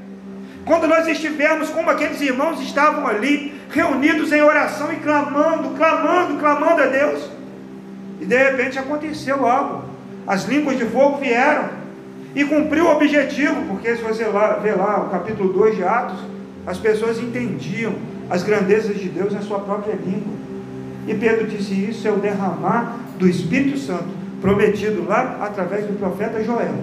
quando 0.68 0.86
nós 0.86 1.08
estivermos 1.08 1.70
como 1.70 1.88
aqueles 1.88 2.20
irmãos 2.20 2.60
estavam 2.60 3.06
ali, 3.06 3.54
reunidos 3.70 4.30
em 4.32 4.42
oração 4.42 4.92
e 4.92 4.96
clamando, 4.96 5.70
clamando, 5.70 6.38
clamando 6.38 6.82
a 6.82 6.86
Deus. 6.86 7.26
E 8.20 8.26
de 8.26 8.36
repente 8.36 8.78
aconteceu 8.78 9.46
algo. 9.46 9.84
As 10.26 10.44
línguas 10.44 10.76
de 10.76 10.84
fogo 10.84 11.16
vieram 11.16 11.70
e 12.34 12.44
cumpriu 12.44 12.84
o 12.84 12.92
objetivo, 12.92 13.64
porque 13.66 13.96
se 13.96 14.02
você 14.02 14.24
ver 14.62 14.76
lá 14.76 15.06
o 15.06 15.08
capítulo 15.08 15.54
2 15.54 15.76
de 15.76 15.84
Atos, 15.84 16.18
as 16.66 16.76
pessoas 16.76 17.18
entendiam 17.18 17.94
as 18.28 18.42
grandezas 18.42 19.00
de 19.00 19.08
Deus 19.08 19.32
na 19.32 19.40
sua 19.40 19.60
própria 19.60 19.94
língua. 19.94 20.34
E 21.06 21.14
Pedro 21.14 21.46
disse: 21.46 21.72
Isso 21.72 22.06
é 22.06 22.10
o 22.10 22.16
derramar 22.18 22.98
do 23.18 23.26
Espírito 23.26 23.78
Santo, 23.78 24.08
prometido 24.42 25.06
lá 25.08 25.38
através 25.40 25.86
do 25.86 25.98
profeta 25.98 26.44
Joel. 26.44 26.74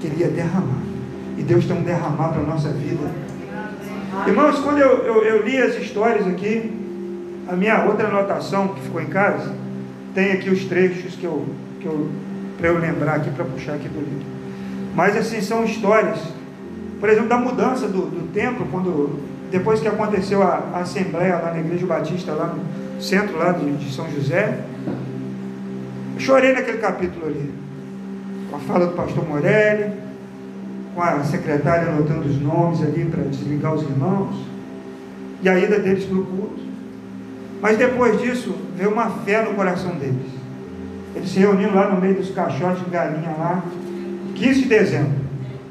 Queria 0.00 0.28
derramar. 0.28 0.87
E 1.38 1.42
Deus 1.42 1.64
tem 1.64 1.76
um 1.76 1.82
derramar 1.82 2.30
para 2.30 2.42
a 2.42 2.44
nossa 2.44 2.68
vida. 2.70 3.08
Irmãos, 4.26 4.58
quando 4.58 4.78
eu, 4.78 5.04
eu, 5.04 5.24
eu, 5.24 5.46
li 5.46 5.56
as 5.56 5.76
histórias 5.76 6.26
aqui, 6.26 6.70
a 7.48 7.54
minha 7.54 7.84
outra 7.84 8.08
anotação 8.08 8.68
que 8.68 8.80
ficou 8.80 9.00
em 9.00 9.06
casa, 9.06 9.54
tem 10.14 10.32
aqui 10.32 10.50
os 10.50 10.64
trechos 10.64 11.14
que 11.14 11.24
eu, 11.24 11.46
que 11.80 11.86
eu 11.86 12.10
para 12.58 12.68
eu 12.68 12.78
lembrar 12.78 13.14
aqui, 13.14 13.30
para 13.30 13.44
puxar 13.44 13.74
aqui 13.74 13.88
do 13.88 14.00
livro. 14.00 14.26
Mas 14.94 15.16
assim, 15.16 15.40
são 15.40 15.64
histórias 15.64 16.18
por 17.00 17.08
exemplo, 17.08 17.28
da 17.28 17.38
mudança 17.38 17.86
do, 17.86 18.02
do 18.02 18.32
templo, 18.32 18.66
quando 18.70 19.20
depois 19.50 19.80
que 19.80 19.88
aconteceu 19.88 20.42
a, 20.42 20.70
a, 20.74 20.80
assembleia 20.80 21.36
lá 21.36 21.52
na 21.52 21.60
Igreja 21.60 21.86
Batista, 21.86 22.32
lá 22.32 22.46
no 22.46 23.00
centro 23.00 23.38
lá 23.38 23.52
de, 23.52 23.70
de 23.76 23.94
São 23.94 24.10
José, 24.10 24.58
eu 26.14 26.20
chorei 26.20 26.52
naquele 26.52 26.78
capítulo 26.78 27.26
ali, 27.26 27.52
com 28.50 28.56
a 28.56 28.58
fala 28.60 28.86
do 28.86 28.94
pastor 28.94 29.26
Morelli, 29.28 29.92
com 30.98 31.02
a 31.04 31.22
secretária 31.22 31.92
anotando 31.92 32.28
os 32.28 32.42
nomes 32.42 32.82
ali 32.82 33.04
para 33.04 33.22
desligar 33.22 33.72
os 33.72 33.82
irmãos, 33.82 34.34
e 35.40 35.48
a 35.48 35.56
ida 35.56 35.78
deles 35.78 36.04
para 36.04 36.18
o 36.18 36.26
culto. 36.26 36.60
Mas 37.62 37.78
depois 37.78 38.20
disso, 38.20 38.52
veio 38.76 38.90
uma 38.90 39.08
fé 39.08 39.44
no 39.44 39.54
coração 39.54 39.94
deles. 39.94 40.26
Eles 41.14 41.30
se 41.30 41.38
reuniram 41.38 41.72
lá 41.72 41.88
no 41.88 42.00
meio 42.00 42.16
dos 42.16 42.32
caixotes 42.32 42.84
de 42.84 42.90
galinha 42.90 43.32
lá, 43.38 43.62
15 44.34 44.62
de 44.62 44.68
dezembro 44.68 45.20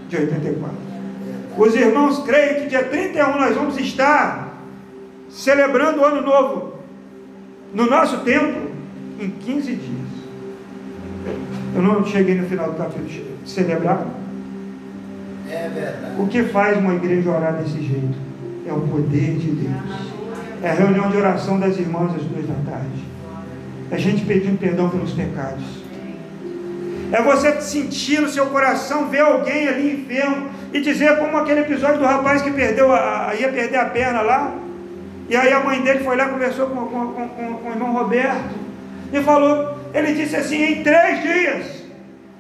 de 0.08 0.16
84. 0.16 0.78
Os 1.58 1.76
irmãos 1.76 2.20
creem 2.20 2.62
que 2.62 2.70
dia 2.70 2.86
31 2.86 3.38
nós 3.38 3.54
vamos 3.54 3.78
estar 3.78 4.58
celebrando 5.30 6.00
o 6.00 6.06
ano 6.06 6.22
novo 6.22 6.76
no 7.74 7.86
nosso 7.86 8.20
templo 8.20 8.72
em 9.20 9.30
15 9.30 9.76
dias. 9.76 10.08
Eu 11.76 11.82
não 11.82 12.06
cheguei 12.06 12.36
no 12.36 12.48
final 12.48 12.72
do 12.72 12.78
capítulo 12.78 13.06
de 13.06 13.26
celebrar. 13.46 14.08
É. 15.50 16.16
O 16.20 16.28
que 16.28 16.44
faz 16.44 16.78
uma 16.78 16.96
igreja 16.96 17.30
orar 17.30 17.54
desse 17.54 17.82
jeito? 17.82 18.18
É 18.68 18.74
o 18.74 18.82
poder 18.82 19.38
de 19.38 19.52
Deus. 19.52 20.18
É 20.62 20.70
a 20.70 20.74
reunião 20.74 21.10
de 21.10 21.18
oração 21.18 21.60
das 21.60 21.78
irmãs 21.78 22.16
às 22.16 22.24
duas 22.24 22.46
da 22.46 22.72
tarde. 22.72 23.06
É 23.90 23.96
a 23.96 23.98
gente 23.98 24.26
pedindo 24.26 24.58
perdão 24.58 24.90
pelos 24.90 25.14
pecados. 25.14 25.64
É 27.12 27.22
você 27.22 27.62
sentir 27.62 28.20
no 28.20 28.28
seu 28.28 28.48
coração, 28.48 29.08
ver 29.08 29.22
alguém 29.22 29.68
ali 29.68 29.94
enfermo 30.02 30.50
e 30.74 30.82
dizer 30.82 31.18
como 31.18 31.38
aquele 31.38 31.62
episódio 31.62 32.00
do 32.00 32.06
rapaz 32.06 32.42
que 32.42 32.52
perdeu 32.52 32.92
a, 32.92 33.34
ia 33.40 33.50
perder 33.50 33.78
a 33.78 33.86
perna 33.86 34.22
lá. 34.22 34.54
E 35.30 35.36
aí 35.36 35.54
a 35.54 35.62
mãe 35.62 35.82
dele 35.82 36.04
foi 36.04 36.18
lá, 36.18 36.28
conversou 36.28 36.68
com, 36.68 36.86
com, 36.88 37.08
com, 37.14 37.28
com 37.30 37.70
o 37.70 37.72
irmão 37.72 37.94
Roberto 37.94 38.56
e 39.14 39.22
falou, 39.22 39.78
ele 39.94 40.14
disse 40.14 40.36
assim, 40.36 40.62
em 40.62 40.84
três 40.84 41.22
dias 41.22 41.84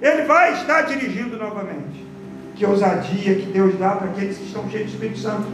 ele 0.01 0.23
vai 0.23 0.53
estar 0.53 0.81
dirigindo 0.81 1.37
novamente. 1.37 2.06
Que 2.57 2.65
ousadia 2.65 3.35
que 3.35 3.45
Deus 3.53 3.77
dá 3.77 3.91
para 3.91 4.07
aqueles 4.07 4.37
que 4.37 4.45
estão 4.45 4.67
cheios 4.69 4.87
do 4.87 4.93
Espírito 4.93 5.19
Santo. 5.19 5.45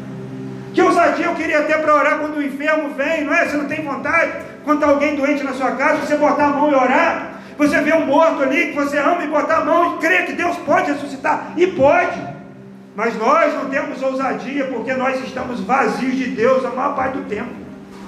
Que 0.73 0.81
ousadia 0.81 1.25
eu 1.25 1.35
queria 1.35 1.61
ter 1.63 1.77
para 1.79 1.93
orar 1.93 2.19
quando 2.19 2.37
o 2.37 2.43
enfermo 2.43 2.93
vem, 2.95 3.25
não 3.25 3.33
é? 3.33 3.45
Você 3.45 3.57
não 3.57 3.65
tem 3.65 3.83
vontade? 3.83 4.31
Quando 4.63 4.79
está 4.79 4.89
alguém 4.89 5.15
doente 5.15 5.43
na 5.43 5.53
sua 5.53 5.71
casa, 5.71 6.05
você 6.05 6.15
botar 6.15 6.45
a 6.45 6.49
mão 6.49 6.71
e 6.71 6.75
orar. 6.75 7.41
Você 7.57 7.81
vê 7.81 7.93
um 7.93 8.05
morto 8.05 8.41
ali 8.41 8.67
que 8.67 8.75
você 8.75 8.97
ama 8.97 9.23
e 9.23 9.27
botar 9.27 9.57
a 9.57 9.65
mão 9.65 9.95
e 9.95 9.97
crer 9.99 10.25
que 10.25 10.33
Deus 10.33 10.55
pode 10.59 10.91
ressuscitar. 10.91 11.53
E 11.57 11.67
pode. 11.67 12.19
Mas 12.95 13.17
nós 13.17 13.53
não 13.53 13.69
temos 13.69 14.01
ousadia 14.01 14.65
porque 14.67 14.93
nós 14.93 15.21
estamos 15.23 15.59
vazios 15.59 16.15
de 16.15 16.27
Deus 16.27 16.63
a 16.63 16.69
maior 16.69 16.95
parte 16.95 17.17
do 17.17 17.27
tempo, 17.27 17.51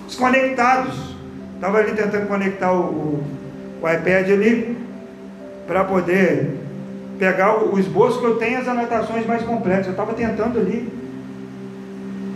desconectados. 0.08 1.16
Estava 1.56 1.80
ali 1.80 1.92
tentando 1.92 2.28
conectar 2.28 2.72
o, 2.72 2.82
o, 2.82 3.24
o 3.82 3.90
iPad 3.90 4.30
ali 4.30 4.78
para 5.68 5.84
poder 5.84 6.65
pegar 7.18 7.64
o, 7.64 7.80
esboço 7.80 8.20
que 8.20 8.26
eu 8.26 8.38
tenho 8.38 8.60
as 8.60 8.68
anotações 8.68 9.26
mais 9.26 9.44
completas. 9.44 9.88
Eu 9.88 9.92
estava 9.92 10.14
tentando 10.14 10.60
ali, 10.60 10.92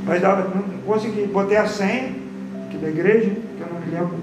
mas 0.06 0.22
dava, 0.22 0.50
não 0.54 0.64
consegui. 0.86 1.28
Botei 1.28 1.58
a 1.58 1.68
senha 1.68 2.16
aqui 2.68 2.78
da 2.78 2.90
igreja, 2.90 3.30
que 3.30 3.62
eu 3.62 3.68
não 3.72 3.80
me 3.80 3.92
lembro. 3.92 4.18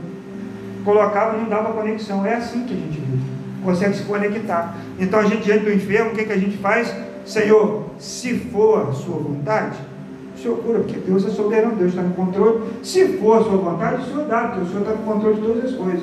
Colocava, 0.85 1.37
não 1.37 1.49
dava 1.49 1.73
conexão. 1.73 2.25
É 2.25 2.37
assim 2.37 2.65
que 2.65 2.73
a 2.73 2.77
gente 2.77 3.01
vive. 3.01 3.23
Consegue 3.63 3.97
se 3.97 4.05
conectar. 4.05 4.77
Então 4.99 5.21
a 5.21 5.25
gente 5.25 5.43
diante 5.43 5.65
do 5.65 5.73
enfermo, 5.73 6.13
o 6.13 6.15
que, 6.15 6.25
que 6.25 6.33
a 6.33 6.39
gente 6.39 6.57
faz? 6.59 6.95
Senhor, 7.25 7.91
se 7.99 8.35
for 8.35 8.89
a 8.89 8.93
sua 8.93 9.19
vontade, 9.19 9.77
o 10.37 10.39
Senhor 10.39 10.59
cura, 10.59 10.79
porque 10.81 11.01
Deus 11.01 11.27
é 11.27 11.31
soberano, 11.31 11.75
Deus 11.75 11.91
está 11.91 12.03
no 12.03 12.15
controle. 12.15 12.63
Se 12.83 13.19
for 13.19 13.39
a 13.39 13.43
sua 13.43 13.57
vontade, 13.57 14.03
o 14.03 14.05
Senhor 14.05 14.27
dá, 14.27 14.49
porque 14.49 14.61
o 14.61 14.67
Senhor 14.69 14.83
está 14.83 14.93
no 14.93 15.03
controle 15.03 15.35
de 15.35 15.47
todas 15.47 15.65
as 15.65 15.73
coisas. 15.73 16.03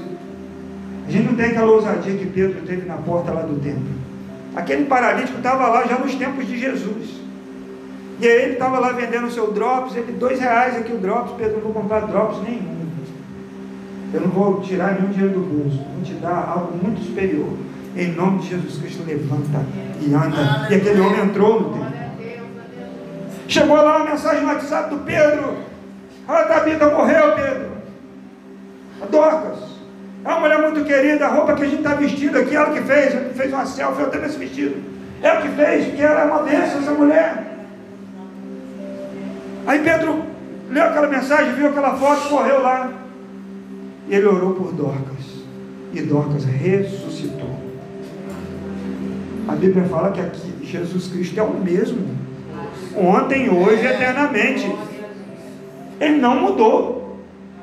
A 1.08 1.12
gente 1.12 1.28
não 1.28 1.36
tem 1.36 1.46
aquela 1.48 1.72
ousadia 1.72 2.18
que 2.18 2.26
Pedro 2.26 2.62
teve 2.66 2.86
na 2.86 2.96
porta 2.96 3.32
lá 3.32 3.42
do 3.42 3.60
templo. 3.62 4.03
Aquele 4.56 4.86
paralítico 4.86 5.38
estava 5.38 5.68
lá 5.68 5.86
já 5.86 5.98
nos 5.98 6.14
tempos 6.16 6.48
de 6.48 6.60
Jesus. 6.60 7.22
E 8.20 8.28
aí 8.28 8.44
ele 8.44 8.54
estava 8.54 8.80
lá 8.80 8.92
vendendo 8.92 9.28
o 9.28 9.32
seu 9.32 9.52
drops, 9.52 9.96
ele, 9.96 10.14
dois 10.14 10.40
reais 10.40 10.78
aqui 10.78 10.94
o 10.94 10.98
drops, 10.98 11.34
Pedro, 11.38 11.56
não 11.56 11.62
vou 11.62 11.74
comprar 11.74 12.02
drops 12.02 12.42
nenhum. 12.44 12.74
Eu 14.14 14.22
não 14.22 14.30
vou 14.30 14.62
tirar 14.62 14.94
nenhum 14.94 15.12
dinheiro 15.12 15.34
do 15.34 15.40
bolso, 15.40 15.78
vou 15.96 16.04
te 16.04 16.14
dar 16.14 16.48
algo 16.48 16.78
muito 16.78 17.04
superior. 17.04 17.50
Em 17.96 18.12
nome 18.12 18.40
de 18.40 18.50
Jesus 18.50 18.78
Cristo, 18.78 19.04
levanta 19.06 19.66
e 20.00 20.14
anda. 20.14 20.68
E 20.70 20.76
aquele 20.76 21.02
homem 21.02 21.22
entrou 21.22 21.62
no 21.62 21.74
templo. 21.74 21.94
Chegou 23.48 23.76
lá 23.76 23.98
uma 23.98 24.12
mensagem 24.12 24.42
no 24.42 24.48
WhatsApp 24.48 24.90
do 24.90 24.98
Pedro. 25.02 25.58
A 26.28 26.44
Tabita 26.44 26.90
morreu, 26.90 27.36
Pedro. 27.36 27.72
A 29.02 29.06
Dorcas. 29.06 29.73
É 30.24 30.28
uma 30.28 30.40
mulher 30.40 30.62
muito 30.62 30.86
querida. 30.86 31.26
A 31.26 31.30
roupa 31.30 31.54
que 31.54 31.64
a 31.64 31.66
gente 31.66 31.78
está 31.78 31.96
vestindo 31.96 32.38
aqui, 32.38 32.56
ela 32.56 32.74
que 32.74 32.82
fez. 32.82 33.14
Fez 33.36 33.52
uma 33.52 33.66
selfie, 33.66 34.02
eu 34.02 34.10
tenho 34.10 34.26
esse 34.26 34.38
vestido. 34.38 34.76
Ela 35.22 35.42
que 35.42 35.50
fez, 35.50 35.86
porque 35.86 36.02
ela 36.02 36.22
é 36.22 36.26
uma 36.26 36.44
bênção, 36.44 36.80
essa 36.80 36.92
mulher. 36.92 37.44
Aí 39.66 39.80
Pedro 39.80 40.24
leu 40.70 40.84
aquela 40.84 41.08
mensagem, 41.08 41.54
viu 41.54 41.70
aquela 41.70 41.96
foto, 41.96 42.30
correu 42.30 42.62
lá. 42.62 42.92
E 44.08 44.16
ele 44.16 44.26
orou 44.26 44.54
por 44.54 44.74
Dorcas. 44.74 45.44
E 45.94 46.02
Dorcas 46.02 46.44
ressuscitou. 46.46 47.64
A 49.48 49.56
Bíblia 49.56 49.86
fala 49.86 50.12
que 50.12 50.22
aqui 50.22 50.54
Jesus 50.64 51.08
Cristo 51.08 51.40
é 51.40 51.44
o 51.44 51.54
mesmo. 51.54 52.08
Ontem, 52.96 53.50
hoje, 53.50 53.86
eternamente. 53.86 54.74
Ele 56.00 56.18
não 56.18 56.40
mudou. 56.40 57.03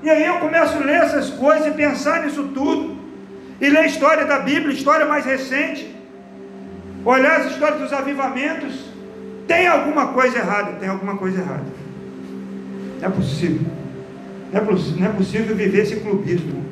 E 0.03 0.09
aí 0.09 0.25
eu 0.25 0.39
começo 0.39 0.77
a 0.77 0.81
ler 0.81 1.03
essas 1.03 1.31
coisas 1.31 1.67
e 1.67 1.71
pensar 1.73 2.25
nisso 2.25 2.45
tudo. 2.55 2.97
E 3.61 3.69
ler 3.69 3.81
a 3.81 3.87
história 3.87 4.25
da 4.25 4.39
Bíblia, 4.39 4.75
história 4.75 5.07
mais 5.07 5.25
recente. 5.25 5.95
Olhar 7.05 7.41
as 7.41 7.53
histórias 7.53 7.81
dos 7.81 7.93
avivamentos. 7.93 8.91
Tem 9.47 9.67
alguma 9.67 10.09
coisa 10.09 10.39
errada, 10.39 10.73
tem 10.73 10.89
alguma 10.89 11.17
coisa 11.17 11.41
errada. 11.41 11.65
Não 13.01 13.09
é 13.09 13.11
possível. 13.11 13.67
Não 14.53 14.61
é, 14.61 14.65
não 14.99 15.07
é 15.07 15.11
possível 15.11 15.55
viver 15.55 15.83
esse 15.83 15.97
clubismo. 15.97 16.65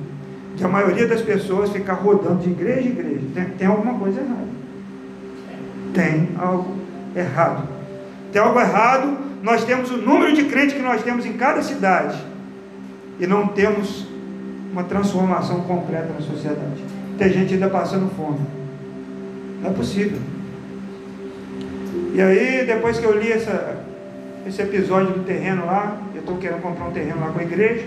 Que 0.56 0.64
a 0.64 0.68
maioria 0.68 1.06
das 1.06 1.22
pessoas 1.22 1.70
fica 1.70 1.92
rodando 1.92 2.42
de 2.42 2.50
igreja 2.50 2.88
em 2.88 2.92
igreja. 2.92 3.20
Tem, 3.34 3.44
tem 3.44 3.66
alguma 3.66 3.94
coisa 3.98 4.20
errada 4.20 4.58
tem 5.98 6.28
algo 6.38 6.76
errado. 7.16 7.68
Tem 8.32 8.40
algo 8.40 8.60
errado, 8.60 9.18
nós 9.42 9.64
temos 9.64 9.90
o 9.90 9.96
número 9.96 10.32
de 10.32 10.44
crentes 10.44 10.74
que 10.74 10.82
nós 10.82 11.02
temos 11.02 11.26
em 11.26 11.32
cada 11.32 11.60
cidade 11.60 12.16
e 13.18 13.26
não 13.26 13.48
temos 13.48 14.06
uma 14.72 14.84
transformação 14.84 15.62
completa 15.62 16.12
na 16.12 16.20
sociedade. 16.20 16.84
Tem 17.18 17.32
gente 17.32 17.54
ainda 17.54 17.68
passando 17.68 18.08
fome. 18.14 18.38
Não 19.62 19.70
é 19.70 19.72
possível. 19.72 20.18
E 22.14 22.20
aí, 22.20 22.64
depois 22.64 22.98
que 22.98 23.04
eu 23.04 23.18
li 23.18 23.32
essa, 23.32 23.76
esse 24.46 24.62
episódio 24.62 25.14
do 25.14 25.24
terreno 25.24 25.66
lá, 25.66 26.00
eu 26.14 26.20
estou 26.20 26.36
querendo 26.36 26.62
comprar 26.62 26.86
um 26.86 26.92
terreno 26.92 27.20
lá 27.20 27.30
com 27.30 27.40
a 27.40 27.42
igreja, 27.42 27.86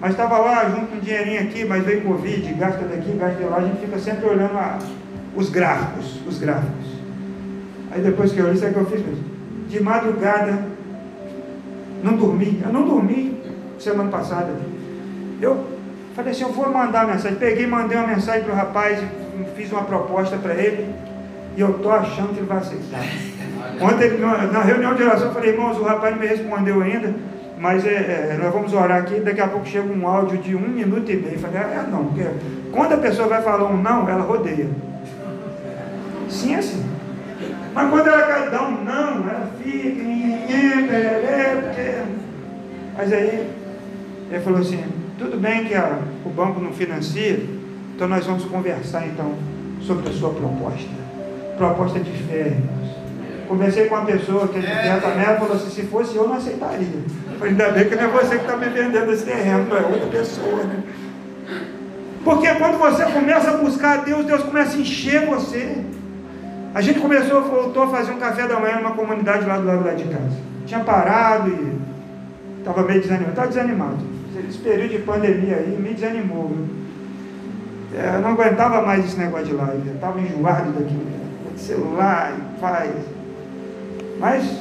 mas 0.00 0.12
estava 0.12 0.38
lá, 0.38 0.68
junto 0.68 0.96
um 0.96 1.00
dinheirinho 1.00 1.40
aqui, 1.40 1.64
mas 1.64 1.84
veio 1.84 2.02
Covid, 2.02 2.54
gasta 2.54 2.84
daqui, 2.84 3.12
gasta 3.18 3.42
de 3.42 3.44
lá, 3.44 3.56
a 3.56 3.60
gente 3.62 3.80
fica 3.80 3.98
sempre 3.98 4.26
olhando 4.26 4.56
a, 4.56 4.78
os 5.34 5.48
gráficos, 5.48 6.20
os 6.26 6.38
gráficos. 6.38 6.86
Aí 7.90 8.02
depois 8.02 8.32
que 8.32 8.38
eu 8.38 8.52
li, 8.52 8.58
sabe 8.58 8.72
o 8.72 8.74
que 8.74 8.80
eu 8.80 8.86
fiz 8.86 9.06
mesmo? 9.06 9.24
De 9.68 9.82
madrugada, 9.82 10.66
não 12.02 12.16
dormi, 12.16 12.60
eu 12.64 12.72
não 12.72 12.86
dormi 12.86 13.37
semana 13.78 14.10
passada. 14.10 14.48
Eu 15.40 15.64
falei 16.14 16.32
assim, 16.32 16.42
eu 16.42 16.52
vou 16.52 16.68
mandar 16.70 17.04
uma 17.04 17.14
mensagem. 17.14 17.38
Peguei, 17.38 17.66
mandei 17.66 17.96
uma 17.96 18.06
mensagem 18.06 18.42
para 18.42 18.52
o 18.52 18.56
rapaz, 18.56 18.98
fiz 19.56 19.70
uma 19.72 19.82
proposta 19.82 20.36
para 20.36 20.54
ele, 20.54 20.92
e 21.56 21.60
eu 21.60 21.70
estou 21.70 21.92
achando 21.92 22.32
que 22.32 22.40
ele 22.40 22.46
vai 22.46 22.58
aceitar. 22.58 23.02
Ontem, 23.80 24.18
na 24.52 24.62
reunião 24.62 24.94
de 24.94 25.02
oração, 25.02 25.28
eu 25.28 25.34
falei, 25.34 25.50
irmãos, 25.50 25.78
o 25.78 25.82
rapaz 25.82 26.14
não 26.14 26.20
me 26.20 26.26
respondeu 26.26 26.82
ainda, 26.82 27.14
mas 27.58 27.84
é, 27.84 28.34
é, 28.34 28.38
nós 28.40 28.52
vamos 28.52 28.72
orar 28.72 28.98
aqui, 28.98 29.20
daqui 29.20 29.40
a 29.40 29.48
pouco 29.48 29.66
chega 29.66 29.92
um 29.92 30.06
áudio 30.06 30.38
de 30.38 30.54
um 30.54 30.60
minuto 30.60 31.10
e 31.10 31.16
meio. 31.16 31.34
Eu 31.34 31.38
falei, 31.40 31.60
é 31.60 31.84
não, 31.90 32.06
porque 32.06 32.26
quando 32.72 32.92
a 32.92 32.96
pessoa 32.98 33.28
vai 33.28 33.42
falar 33.42 33.64
um 33.64 33.76
não, 33.76 34.08
ela 34.08 34.22
rodeia. 34.22 34.68
Sim, 36.28 36.54
é 36.54 36.58
assim. 36.58 36.84
Mas 37.74 37.90
quando 37.90 38.08
ela 38.08 38.50
dar 38.50 38.62
um 38.62 38.84
não, 38.84 39.28
ela 39.28 39.50
fica, 39.62 40.04
porque... 41.62 41.94
Mas 42.96 43.12
aí, 43.12 43.48
ele 44.30 44.40
falou 44.40 44.60
assim, 44.60 44.84
tudo 45.18 45.38
bem 45.38 45.64
que 45.64 45.74
a, 45.74 45.98
o 46.24 46.28
banco 46.28 46.60
não 46.60 46.72
financia, 46.72 47.40
então 47.94 48.06
nós 48.06 48.24
vamos 48.26 48.44
conversar 48.44 49.06
então 49.06 49.34
sobre 49.80 50.08
a 50.08 50.12
sua 50.12 50.30
proposta. 50.30 50.90
Proposta 51.56 51.98
de 51.98 52.12
fé. 52.24 52.56
Conversei 53.48 53.86
com 53.86 53.94
uma 53.94 54.04
pessoa 54.04 54.46
que 54.48 54.58
é 54.58 54.60
de 54.60 54.66
Beta 54.66 55.08
Mela 55.14 55.38
falou 55.38 55.56
assim, 55.56 55.70
se 55.70 55.82
fosse 55.84 56.14
eu 56.14 56.28
não 56.28 56.34
aceitaria. 56.34 56.86
Falei, 57.38 57.52
ainda 57.52 57.70
bem 57.70 57.88
que 57.88 57.96
não 57.96 58.04
é 58.04 58.08
você 58.08 58.36
que 58.36 58.44
está 58.44 58.56
me 58.56 58.68
vendendo 58.68 59.10
esse 59.10 59.24
terreno, 59.24 59.66
não 59.68 59.76
é 59.76 59.80
outra 59.80 60.06
pessoa, 60.06 60.64
né? 60.64 60.82
Porque 62.22 62.46
quando 62.56 62.78
você 62.78 63.04
começa 63.06 63.50
a 63.50 63.56
buscar 63.56 64.04
Deus, 64.04 64.26
Deus 64.26 64.42
começa 64.42 64.76
a 64.76 64.80
encher 64.80 65.24
você. 65.26 65.82
A 66.74 66.82
gente 66.82 67.00
começou, 67.00 67.42
voltou 67.42 67.84
a 67.84 67.88
fazer 67.88 68.12
um 68.12 68.18
café 68.18 68.46
da 68.46 68.60
manhã 68.60 68.76
numa 68.76 68.90
comunidade 68.90 69.46
lá 69.46 69.56
do 69.56 69.66
lado 69.66 69.84
lá 69.84 69.94
de 69.94 70.04
casa. 70.04 70.36
Tinha 70.66 70.80
parado 70.80 71.48
e 71.48 71.78
estava 72.58 72.82
meio 72.82 73.00
desanimado. 73.00 73.30
Estava 73.30 73.48
desanimado. 73.48 74.17
Esse 74.48 74.58
período 74.58 74.90
de 74.90 74.98
pandemia 74.98 75.56
aí 75.56 75.76
me 75.78 75.94
desanimou. 75.94 76.50
É, 77.94 78.16
eu 78.16 78.20
não 78.20 78.30
aguentava 78.30 78.82
mais 78.82 79.04
esse 79.04 79.18
negócio 79.18 79.46
de 79.46 79.54
live. 79.54 79.88
Eu 79.88 79.94
estava 79.94 80.20
enjoado 80.20 80.72
daquilo. 80.72 81.06
Celular, 81.56 82.34
faz. 82.60 82.92
Mas 84.18 84.58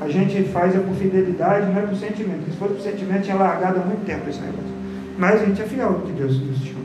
a 0.00 0.08
gente 0.08 0.42
faz 0.44 0.74
é 0.74 0.78
por 0.78 0.94
fidelidade, 0.94 1.66
não 1.72 1.78
é 1.78 1.86
por 1.86 1.96
sentimento. 1.96 2.50
Se 2.50 2.56
fosse 2.56 2.74
por 2.74 2.82
sentimento, 2.82 3.22
tinha 3.22 3.36
largado 3.36 3.80
há 3.80 3.84
muito 3.84 4.04
tempo 4.04 4.28
esse 4.28 4.40
negócio. 4.40 4.72
Mas 5.16 5.40
a 5.40 5.44
gente 5.44 5.62
é 5.62 5.64
fiel 5.64 5.92
no 5.92 6.00
que 6.00 6.12
Deus 6.12 6.40
nos 6.40 6.58
chama. 6.58 6.82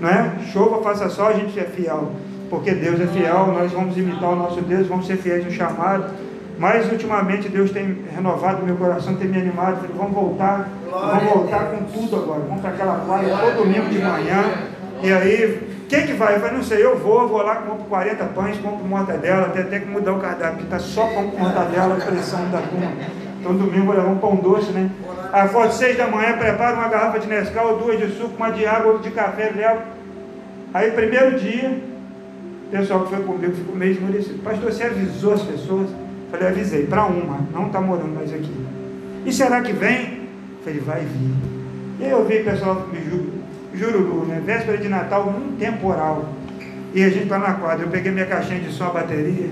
Não 0.00 0.08
é? 0.08 0.38
Chova, 0.52 0.82
faça 0.82 1.08
sol, 1.08 1.28
a 1.28 1.32
gente 1.34 1.58
é 1.58 1.64
fiel 1.64 2.12
porque 2.48 2.72
Deus 2.72 3.00
é 3.00 3.06
fiel, 3.06 3.48
nós 3.48 3.72
vamos 3.72 3.96
imitar 3.96 4.30
o 4.30 4.36
nosso 4.36 4.60
Deus, 4.60 4.86
vamos 4.86 5.06
ser 5.06 5.16
fiéis 5.16 5.44
no 5.44 5.50
chamado. 5.50 6.12
Mas 6.58 6.90
ultimamente 6.90 7.48
Deus 7.48 7.70
tem 7.70 8.04
renovado 8.14 8.64
meu 8.64 8.76
coração, 8.76 9.14
tem 9.16 9.28
me 9.28 9.38
animado, 9.38 9.76
falei, 9.76 9.90
vamos 9.94 10.12
voltar, 10.12 10.68
vamos 10.90 11.24
voltar 11.24 11.66
com 11.66 11.84
tudo 11.84 12.16
agora, 12.16 12.40
vamos 12.40 12.62
para 12.62 12.70
aquela 12.70 12.94
praia 12.94 13.36
todo 13.36 13.64
domingo 13.64 13.88
de 13.90 13.98
manhã. 13.98 14.44
E 15.02 15.12
aí, 15.12 15.84
quem 15.88 16.06
que 16.06 16.14
vai? 16.14 16.36
Eu 16.36 16.40
falei, 16.40 16.56
não 16.56 16.64
sei, 16.64 16.82
eu 16.82 16.98
vou, 16.98 17.28
vou 17.28 17.42
lá, 17.42 17.56
compro 17.56 17.84
40 17.84 18.24
pães, 18.26 18.56
compro 18.58 18.86
mortadela, 18.86 19.48
até 19.48 19.64
ter 19.64 19.80
que 19.80 19.86
mudar 19.86 20.14
o 20.14 20.18
cardápio, 20.18 20.58
porque 20.58 20.74
está 20.74 20.78
só 20.78 21.06
com 21.08 21.22
mortadela, 21.38 21.96
pressão 21.96 22.50
da 22.50 22.62
turma. 22.62 22.92
Então 23.38 23.54
domingo 23.54 23.86
vou 23.86 23.94
levar 23.94 24.08
um 24.08 24.18
pão 24.18 24.36
doce, 24.36 24.72
né? 24.72 24.90
Acordo 25.32 25.74
seis 25.74 25.96
da 25.98 26.06
manhã, 26.06 26.38
preparo 26.38 26.78
uma 26.78 26.88
garrafa 26.88 27.18
de 27.18 27.28
Nescau, 27.28 27.76
duas 27.76 27.98
de 27.98 28.16
suco, 28.16 28.34
uma 28.36 28.50
de 28.50 28.64
água, 28.64 28.92
outra 28.92 29.10
de 29.10 29.14
café, 29.14 29.52
levo. 29.54 29.82
Aí 30.72 30.90
primeiro 30.92 31.38
dia, 31.38 31.78
o 32.66 32.70
pessoal 32.70 33.00
que 33.00 33.14
foi 33.14 33.24
comigo 33.24 33.54
ficou 33.54 33.76
meio 33.76 33.92
esmurecido. 33.92 34.38
Pastor, 34.42 34.72
você 34.72 34.84
avisou 34.84 35.34
as 35.34 35.42
pessoas? 35.42 35.90
Falei, 36.30 36.48
avisei, 36.48 36.86
para 36.86 37.04
uma, 37.06 37.40
não 37.52 37.66
está 37.66 37.80
morando 37.80 38.14
mais 38.14 38.32
aqui. 38.32 38.54
E 39.24 39.32
será 39.32 39.60
que 39.60 39.72
vem? 39.72 40.28
Falei, 40.64 40.80
vai 40.80 41.00
vir. 41.00 41.34
E 42.00 42.04
aí 42.04 42.10
eu 42.10 42.24
vi 42.24 42.40
o 42.40 42.44
pessoal 42.44 42.86
me 42.92 43.00
ju, 43.00 43.32
jururu, 43.74 44.26
né? 44.26 44.42
Véspera 44.44 44.78
de 44.78 44.88
Natal, 44.88 45.28
um 45.28 45.56
temporal. 45.56 46.26
E 46.94 47.02
a 47.02 47.08
gente 47.08 47.24
está 47.24 47.38
na 47.38 47.54
quadra. 47.54 47.84
Eu 47.84 47.90
peguei 47.90 48.10
minha 48.12 48.26
caixinha 48.26 48.60
de 48.60 48.72
som, 48.72 48.84
a 48.84 48.90
bateria. 48.90 49.50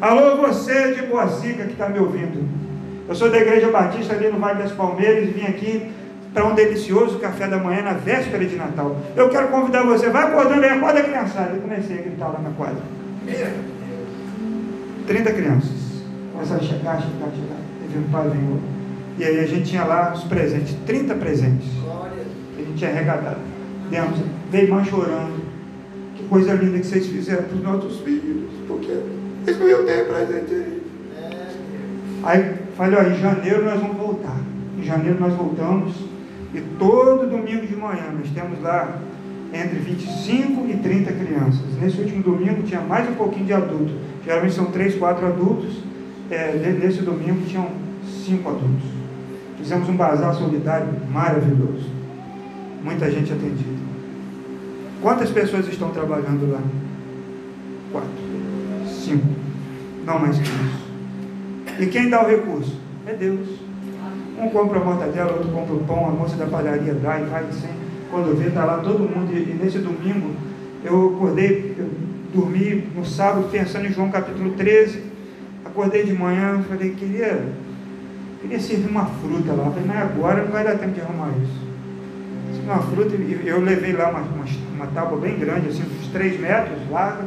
Alô, 0.00 0.36
você 0.36 0.94
de 0.94 1.02
Boacica 1.02 1.64
que 1.64 1.72
está 1.72 1.88
me 1.88 1.98
ouvindo. 1.98 2.46
Eu 3.08 3.14
sou 3.14 3.30
da 3.30 3.38
Igreja 3.38 3.70
Batista 3.70 4.14
ali 4.14 4.28
no 4.28 4.38
Vale 4.38 4.62
das 4.62 4.72
Palmeiras 4.72 5.24
e 5.24 5.32
vim 5.32 5.46
aqui 5.46 5.90
para 6.34 6.44
um 6.44 6.54
delicioso 6.54 7.18
café 7.18 7.46
da 7.48 7.56
manhã 7.56 7.82
na 7.82 7.92
véspera 7.92 8.44
de 8.44 8.56
Natal. 8.56 8.96
Eu 9.16 9.28
quero 9.30 9.48
convidar 9.48 9.84
você, 9.84 10.10
vai 10.10 10.24
acordando 10.24 10.62
aí, 10.62 10.70
acorda 10.70 11.02
criançada. 11.02 11.52
Eu 11.54 11.62
comecei 11.62 11.98
a 11.98 12.02
gritar 12.02 12.28
lá 12.28 12.40
na 12.40 12.50
quadra. 12.50 12.82
30 15.06 15.32
crianças. 15.32 15.75
Começaram 16.36 16.60
a 16.60 16.64
chegar, 16.64 17.00
chegar, 17.00 17.30
chegar. 17.30 17.56
Teve 17.80 17.98
um 17.98 18.10
pai 18.10 18.28
veio. 18.28 18.60
E 19.18 19.24
aí 19.24 19.40
a 19.40 19.46
gente 19.46 19.70
tinha 19.70 19.84
lá 19.84 20.12
os 20.12 20.24
presentes, 20.24 20.76
30 20.84 21.14
presentes. 21.14 21.66
A 21.88 22.60
gente 22.60 22.74
tinha 22.74 22.90
arrecadado. 22.90 23.38
Demos, 23.90 24.18
veio 24.50 24.74
mãe 24.74 24.84
chorando. 24.84 25.46
Que 26.14 26.24
coisa 26.24 26.52
linda 26.52 26.78
que 26.78 26.86
vocês 26.86 27.06
fizeram 27.06 27.44
para 27.44 27.56
os 27.56 27.62
nossos 27.62 28.00
filhos. 28.00 28.50
Porque 28.68 29.00
eles 29.46 29.58
não 29.58 29.66
iam 29.66 29.86
ter 29.86 30.06
presente 30.06 30.54
aí. 30.54 30.82
Aí 32.22 32.54
falei, 32.76 32.98
ó, 32.98 33.02
em 33.02 33.18
janeiro 33.18 33.64
nós 33.64 33.80
vamos 33.80 33.96
voltar. 33.96 34.36
Em 34.78 34.82
janeiro 34.82 35.18
nós 35.18 35.32
voltamos 35.32 35.94
e 36.52 36.60
todo 36.78 37.30
domingo 37.30 37.66
de 37.66 37.76
manhã 37.76 38.12
nós 38.12 38.28
temos 38.30 38.60
lá 38.60 39.00
entre 39.54 39.78
25 39.78 40.68
e 40.68 40.76
30 40.76 41.12
crianças. 41.12 41.64
Nesse 41.80 41.98
último 41.98 42.22
domingo 42.22 42.62
tinha 42.62 42.82
mais 42.82 43.08
um 43.08 43.14
pouquinho 43.14 43.46
de 43.46 43.54
adultos. 43.54 43.94
Geralmente 44.22 44.54
são 44.54 44.66
3, 44.66 44.96
4 44.96 45.26
adultos. 45.26 45.85
É, 46.30 46.52
nesse 46.80 47.02
domingo 47.02 47.46
tinham 47.46 47.68
5 48.24 48.48
adultos. 48.48 48.96
Fizemos 49.58 49.88
um 49.88 49.96
bazar 49.96 50.34
solidário 50.34 50.88
maravilhoso. 51.10 51.88
Muita 52.82 53.10
gente 53.10 53.32
atendida. 53.32 53.76
Quantas 55.00 55.30
pessoas 55.30 55.68
estão 55.68 55.90
trabalhando 55.90 56.50
lá? 56.50 56.60
Quatro. 57.92 58.10
Cinco. 58.86 59.26
Não 60.04 60.18
mais 60.18 60.36
que 60.38 60.44
isso. 60.44 60.86
E 61.80 61.86
quem 61.86 62.08
dá 62.08 62.24
o 62.24 62.28
recurso? 62.28 62.76
É 63.06 63.12
Deus. 63.12 63.48
Um 64.38 64.48
compra 64.50 64.80
a 64.80 64.84
mortadela, 64.84 65.32
outro 65.32 65.50
compra 65.50 65.74
o 65.74 65.84
pão, 65.84 66.08
a 66.08 66.10
moça 66.10 66.36
da 66.36 66.46
padaria 66.46 66.94
dá 66.94 67.20
e 67.20 67.24
vai 67.24 67.44
sem. 67.52 67.70
Quando 68.10 68.36
vê, 68.38 68.48
está 68.48 68.64
lá 68.64 68.78
todo 68.78 69.00
mundo. 69.00 69.32
E 69.32 69.54
nesse 69.54 69.78
domingo, 69.78 70.34
eu 70.84 71.14
acordei, 71.14 71.74
eu 71.78 71.90
dormi 72.34 72.86
no 72.94 73.04
sábado 73.04 73.48
pensando 73.50 73.86
em 73.86 73.92
João 73.92 74.10
capítulo 74.10 74.50
13. 74.52 75.02
Acordei 75.66 76.04
de 76.04 76.12
manhã, 76.12 76.62
falei, 76.68 76.94
queria, 76.94 77.52
queria 78.40 78.60
servir 78.60 78.88
uma 78.88 79.06
fruta 79.06 79.52
lá. 79.52 79.70
Falei, 79.70 79.84
mas 79.86 80.02
agora 80.02 80.42
não 80.42 80.50
vai 80.50 80.64
dar 80.64 80.78
tempo 80.78 80.92
de 80.92 81.00
arrumar 81.00 81.30
isso. 81.42 81.66
Uma 82.64 82.78
fruta, 82.78 83.14
eu 83.14 83.60
levei 83.60 83.92
lá 83.92 84.10
uma, 84.10 84.20
uma, 84.20 84.44
uma 84.74 84.86
tábua 84.88 85.20
bem 85.20 85.38
grande, 85.38 85.68
assim, 85.68 85.82
uns 85.82 86.08
3 86.08 86.40
metros 86.40 86.78
larga. 86.90 87.24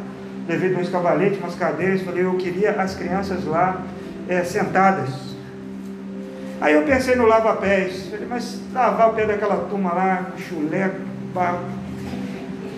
Levei 0.48 0.74
dois 0.74 0.90
cavaletes, 0.90 1.40
umas 1.40 1.56
cadeiras. 1.56 2.02
Falei, 2.02 2.26
eu 2.26 2.36
queria 2.36 2.72
as 2.72 2.96
crianças 2.96 3.46
lá 3.46 3.82
é, 4.28 4.44
sentadas 4.44 5.30
Aí 6.62 6.74
eu 6.74 6.84
pensei 6.84 7.16
no 7.16 7.26
lava-pés. 7.26 8.08
Falei, 8.10 8.28
mas 8.30 8.60
lavar 8.74 9.10
o 9.10 9.14
pé 9.14 9.26
daquela 9.26 9.58
turma 9.70 9.94
lá, 9.94 10.32
chulé, 10.38 10.92
pá, 11.34 11.62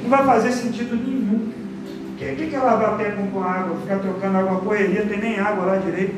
não 0.04 0.10
vai 0.10 0.24
fazer 0.24 0.52
sentido 0.52 0.96
nenhum. 0.96 1.52
O 2.22 2.36
que, 2.36 2.56
é 2.56 2.60
lavar 2.60 2.98
pé 2.98 3.12
com, 3.12 3.28
com 3.28 3.42
água? 3.42 3.78
Ficar 3.82 4.00
trocando 4.00 4.38
água 4.38 4.62
não 4.62 5.08
tem 5.08 5.20
nem 5.20 5.40
água 5.40 5.66
lá 5.66 5.78
direito. 5.78 6.16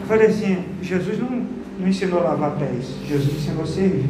Eu 0.00 0.06
falei 0.06 0.28
assim, 0.28 0.64
Jesus 0.80 1.18
não, 1.18 1.46
não 1.78 1.88
ensinou 1.88 2.20
a 2.20 2.30
lavar 2.30 2.52
pés, 2.52 2.86
Jesus 3.06 3.34
ensinou 3.36 3.64
a 3.64 3.66
servir. 3.66 4.08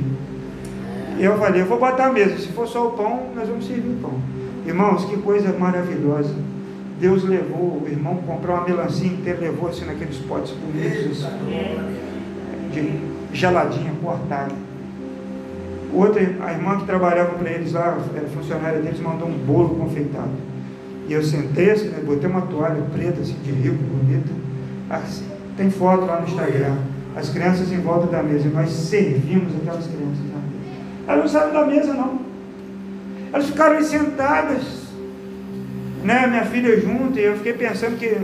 E 1.19 1.25
eu 1.25 1.37
falei, 1.39 1.63
eu 1.63 1.67
vou 1.67 1.79
botar 1.79 2.13
mesa, 2.13 2.39
se 2.39 2.49
for 2.49 2.67
só 2.67 2.89
o 2.89 2.93
pão, 2.93 3.29
nós 3.35 3.49
vamos 3.49 3.67
servir 3.67 3.91
o 3.91 4.01
pão. 4.01 4.15
Irmãos, 4.67 5.05
que 5.05 5.17
coisa 5.19 5.53
maravilhosa. 5.53 6.35
Deus 7.01 7.25
levou, 7.25 7.83
o 7.83 7.89
irmão 7.89 8.17
comprou 8.27 8.57
uma 8.57 8.65
melancia 8.65 9.09
inteira, 9.09 9.41
levou 9.41 9.69
assim 9.69 9.85
naqueles 9.85 10.19
potes 10.19 10.53
bonitos. 10.53 11.25
Assim 11.25 13.13
geladinha 13.33 13.93
cortada. 14.03 14.53
Outra, 15.93 16.23
a 16.23 16.53
irmã 16.53 16.79
que 16.79 16.87
trabalhava 16.87 17.35
para 17.35 17.51
eles 17.51 17.73
lá, 17.73 17.99
era 18.15 18.27
funcionária 18.29 18.81
deles, 18.81 19.01
mandou 19.01 19.29
um 19.29 19.39
bolo 19.39 19.77
confeitado. 19.77 20.31
E 21.09 21.13
eu 21.13 21.23
sentei 21.23 21.71
assim, 21.71 21.89
né, 21.89 22.01
botei 22.05 22.29
uma 22.29 22.43
toalha 22.43 22.83
preta, 22.93 23.21
assim, 23.21 23.37
de 23.43 23.51
rico, 23.51 23.77
bonita. 23.77 24.31
Assim, 24.89 25.25
tem 25.57 25.71
foto 25.71 26.05
lá 26.05 26.21
no 26.21 26.29
Instagram. 26.29 26.77
As 27.17 27.29
crianças 27.29 27.73
em 27.73 27.81
volta 27.81 28.07
da 28.07 28.23
mesa. 28.23 28.49
E 28.49 28.51
nós 28.51 28.71
servimos 28.71 29.55
aquelas 29.57 29.87
crianças 29.87 30.25
na 30.33 30.39
mesa. 30.39 30.63
Elas 31.07 31.21
não 31.21 31.29
saíram 31.29 31.53
da 31.53 31.67
mesa, 31.67 31.95
não. 31.95 32.21
Elas 33.33 33.47
ficaram 33.47 33.77
aí 33.77 33.85
sentadas. 33.85 34.83
Né, 36.05 36.27
minha 36.27 36.45
filha 36.45 36.81
junto, 36.81 37.19
e 37.19 37.23
eu 37.23 37.37
fiquei 37.37 37.53
pensando 37.53 37.97
que 37.97 38.17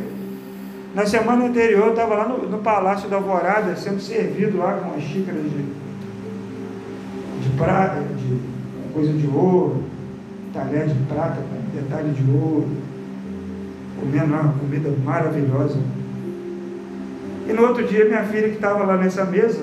Na 0.94 1.06
semana 1.06 1.44
anterior 1.44 1.86
eu 1.86 1.90
estava 1.90 2.14
lá 2.14 2.28
no, 2.28 2.48
no 2.48 2.58
Palácio 2.58 3.08
da 3.08 3.16
Alvorada, 3.16 3.76
sendo 3.76 4.00
servido 4.00 4.58
lá 4.58 4.74
com 4.74 4.90
uma 4.90 5.00
xícara 5.00 5.38
de, 5.38 5.48
de 5.48 7.48
prata, 7.56 8.00
de 8.00 8.40
coisa 8.92 9.12
de 9.12 9.26
ouro, 9.26 9.84
talher 10.52 10.86
de 10.86 10.94
prata 11.04 11.36
detalhe 11.74 12.10
de 12.10 12.30
ouro, 12.30 12.68
comendo 14.00 14.34
uma 14.34 14.52
comida 14.52 14.90
maravilhosa. 15.04 15.78
E 17.48 17.52
no 17.52 17.62
outro 17.62 17.86
dia 17.86 18.04
minha 18.04 18.24
filha 18.24 18.48
que 18.48 18.56
estava 18.56 18.84
lá 18.84 18.96
nessa 18.96 19.24
mesa, 19.24 19.62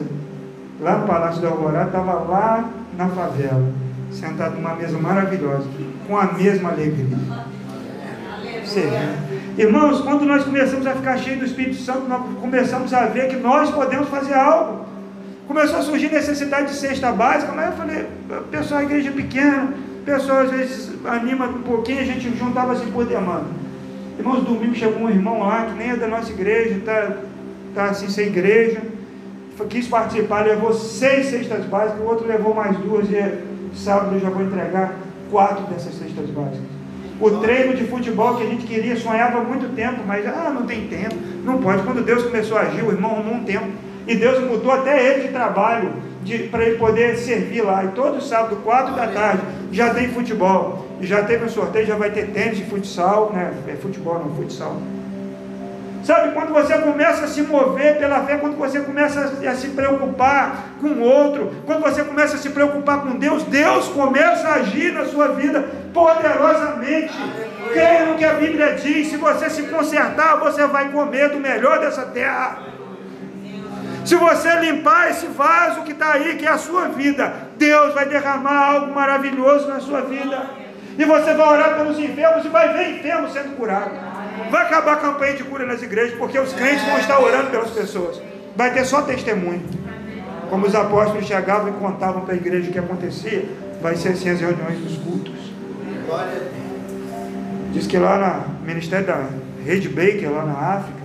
lá 0.79 0.97
no 0.97 1.07
Palácio 1.07 1.41
da 1.41 1.49
Alvorada, 1.49 1.87
estava 1.87 2.13
lá 2.13 2.69
na 2.97 3.07
favela, 3.09 3.71
sentada 4.11 4.55
numa 4.55 4.75
mesa 4.75 4.97
maravilhosa, 4.97 5.65
com 6.07 6.17
a 6.17 6.33
mesma 6.33 6.69
alegria. 6.69 7.17
Servindo. 8.65 9.25
Irmãos, 9.57 10.01
quando 10.01 10.25
nós 10.25 10.43
começamos 10.43 10.85
a 10.87 10.93
ficar 10.93 11.17
cheios 11.17 11.39
do 11.39 11.45
Espírito 11.45 11.77
Santo, 11.77 12.07
nós 12.07 12.21
começamos 12.41 12.93
a 12.93 13.05
ver 13.05 13.29
que 13.29 13.37
nós 13.37 13.69
podemos 13.69 14.09
fazer 14.09 14.33
algo. 14.33 14.85
Começou 15.47 15.77
a 15.77 15.81
surgir 15.83 16.11
necessidade 16.11 16.69
de 16.69 16.75
cesta 16.75 17.11
básica, 17.11 17.53
mas 17.55 17.67
eu 17.67 17.71
falei, 17.73 18.07
pessoal, 18.49 18.79
a 18.79 18.83
igreja 18.83 19.09
é 19.09 19.13
pequena, 19.13 19.73
pessoal 20.05 20.39
às 20.39 20.51
vezes 20.51 20.91
anima 21.05 21.47
um 21.47 21.63
pouquinho, 21.63 22.01
a 22.01 22.05
gente 22.05 22.37
juntava 22.37 22.73
assim 22.73 22.91
por 22.91 23.05
demanda. 23.05 23.47
Irmãos, 24.17 24.43
domingo 24.43 24.75
chegou 24.75 25.03
um 25.03 25.09
irmão 25.09 25.39
lá, 25.39 25.65
que 25.65 25.77
nem 25.77 25.91
é 25.91 25.95
da 25.95 26.07
nossa 26.07 26.31
igreja, 26.31 26.75
está 26.75 27.17
tá 27.73 27.85
assim 27.85 28.07
sem 28.07 28.27
igreja, 28.27 28.81
quis 29.69 29.87
participar, 29.87 30.45
levou 30.45 30.73
seis 30.73 31.27
cestas 31.27 31.65
básicas, 31.65 32.01
o 32.01 32.05
outro 32.05 32.27
levou 32.27 32.53
mais 32.53 32.77
duas, 32.77 33.09
e 33.09 33.75
sábado 33.75 34.15
eu 34.15 34.21
já 34.21 34.29
vou 34.29 34.43
entregar 34.43 34.95
quatro 35.31 35.65
dessas 35.65 35.95
cestas 35.95 36.29
básicas. 36.29 36.75
O 37.19 37.29
treino 37.39 37.73
de 37.73 37.85
futebol 37.85 38.35
que 38.35 38.43
a 38.43 38.47
gente 38.47 38.65
queria, 38.65 38.95
sonhava 38.97 39.39
há 39.39 39.43
muito 39.43 39.73
tempo, 39.73 40.01
mas 40.05 40.25
ah, 40.27 40.51
não 40.53 40.65
tem 40.65 40.87
tempo, 40.87 41.15
não 41.43 41.59
pode. 41.59 41.83
Quando 41.83 42.03
Deus 42.03 42.23
começou 42.23 42.57
a 42.57 42.61
agir, 42.61 42.83
o 42.83 42.91
irmão 42.91 43.11
arrumou 43.11 43.35
um 43.35 43.43
tempo. 43.43 43.67
E 44.05 44.15
Deus 44.15 44.43
mudou 44.43 44.71
até 44.71 45.13
ele 45.13 45.27
de 45.27 45.33
trabalho 45.33 45.93
para 46.51 46.63
ele 46.63 46.77
poder 46.77 47.17
servir 47.17 47.61
lá. 47.61 47.83
E 47.83 47.89
todo 47.89 48.21
sábado, 48.21 48.57
quatro 48.57 48.95
da 48.95 49.07
tarde, 49.07 49.41
já 49.71 49.93
tem 49.93 50.09
futebol. 50.09 50.85
E 50.99 51.05
já 51.05 51.23
teve 51.23 51.45
um 51.45 51.49
sorteio, 51.49 51.85
já 51.85 51.95
vai 51.95 52.09
ter 52.09 52.27
tênis 52.27 52.57
de 52.57 52.65
futsal, 52.65 53.31
né? 53.33 53.53
É 53.67 53.75
futebol, 53.75 54.19
não 54.19 54.35
futsal. 54.35 54.77
Sabe, 56.05 56.33
quando 56.33 56.53
você 56.53 56.77
começa 56.77 57.25
a 57.25 57.27
se 57.27 57.41
mover 57.41 57.97
pela 57.97 58.21
fé, 58.23 58.37
quando 58.37 58.55
você 58.57 58.79
começa 58.79 59.21
a 59.21 59.55
se 59.55 59.69
preocupar 59.69 60.75
com 60.79 60.89
o 60.89 61.01
outro, 61.01 61.51
quando 61.65 61.81
você 61.81 62.03
começa 62.03 62.35
a 62.35 62.37
se 62.37 62.51
preocupar 62.51 63.01
com 63.01 63.17
Deus, 63.17 63.41
Deus 63.41 63.87
começa 63.87 64.47
a 64.47 64.53
agir 64.55 64.93
na 64.93 65.05
sua 65.05 65.29
vida 65.29 65.67
poderosamente. 65.91 67.11
Creia 67.73 68.05
no 68.05 68.15
que 68.15 68.23
a 68.23 68.35
Bíblia 68.35 68.75
diz: 68.75 69.07
se 69.07 69.17
você 69.17 69.49
se 69.49 69.63
consertar, 69.63 70.37
você 70.37 70.67
vai 70.67 70.91
comer 70.91 71.29
do 71.29 71.39
melhor 71.39 71.79
dessa 71.79 72.03
terra. 72.03 72.59
Se 74.05 74.15
você 74.15 74.55
limpar 74.59 75.09
esse 75.09 75.25
vaso 75.25 75.81
que 75.81 75.91
está 75.91 76.13
aí, 76.13 76.35
que 76.35 76.45
é 76.45 76.49
a 76.49 76.59
sua 76.59 76.89
vida, 76.89 77.33
Deus 77.57 77.93
vai 77.93 78.07
derramar 78.07 78.73
algo 78.73 78.93
maravilhoso 78.93 79.67
na 79.67 79.79
sua 79.79 80.01
vida. 80.01 80.45
E 80.97 81.03
você 81.03 81.33
vai 81.33 81.47
orar 81.47 81.75
pelos 81.75 81.97
enfermos 81.97 82.45
e 82.45 82.49
vai 82.49 82.71
ver 82.71 82.99
enfermos 82.99 83.33
sendo 83.33 83.55
curados. 83.57 83.97
Vai 84.51 84.61
acabar 84.61 84.93
a 84.93 84.97
campanha 84.97 85.33
de 85.33 85.43
cura 85.43 85.65
nas 85.65 85.81
igrejas, 85.81 86.17
porque 86.19 86.37
os 86.37 86.53
crentes 86.53 86.85
vão 86.85 86.99
estar 86.99 87.19
orando 87.19 87.49
pelas 87.49 87.71
pessoas. 87.71 88.21
Vai 88.55 88.71
ter 88.73 88.85
só 88.85 89.01
testemunho. 89.01 89.63
Como 90.51 90.67
os 90.67 90.75
apóstolos 90.75 91.25
chegavam 91.25 91.69
e 91.69 91.73
contavam 91.73 92.21
para 92.21 92.35
a 92.35 92.37
igreja 92.37 92.69
o 92.69 92.71
que 92.71 92.79
acontecia, 92.79 93.49
vai 93.81 93.95
ser 93.95 94.09
assim 94.09 94.29
as 94.29 94.39
reuniões 94.39 94.77
dos 94.77 94.97
cultos. 94.97 95.33
Diz 97.73 97.87
que 97.87 97.97
lá 97.97 98.45
no 98.47 98.65
Ministério 98.65 99.07
da 99.07 99.25
Rede 99.65 99.89
Baker, 99.89 100.31
lá 100.31 100.45
na 100.45 100.53
África, 100.53 100.99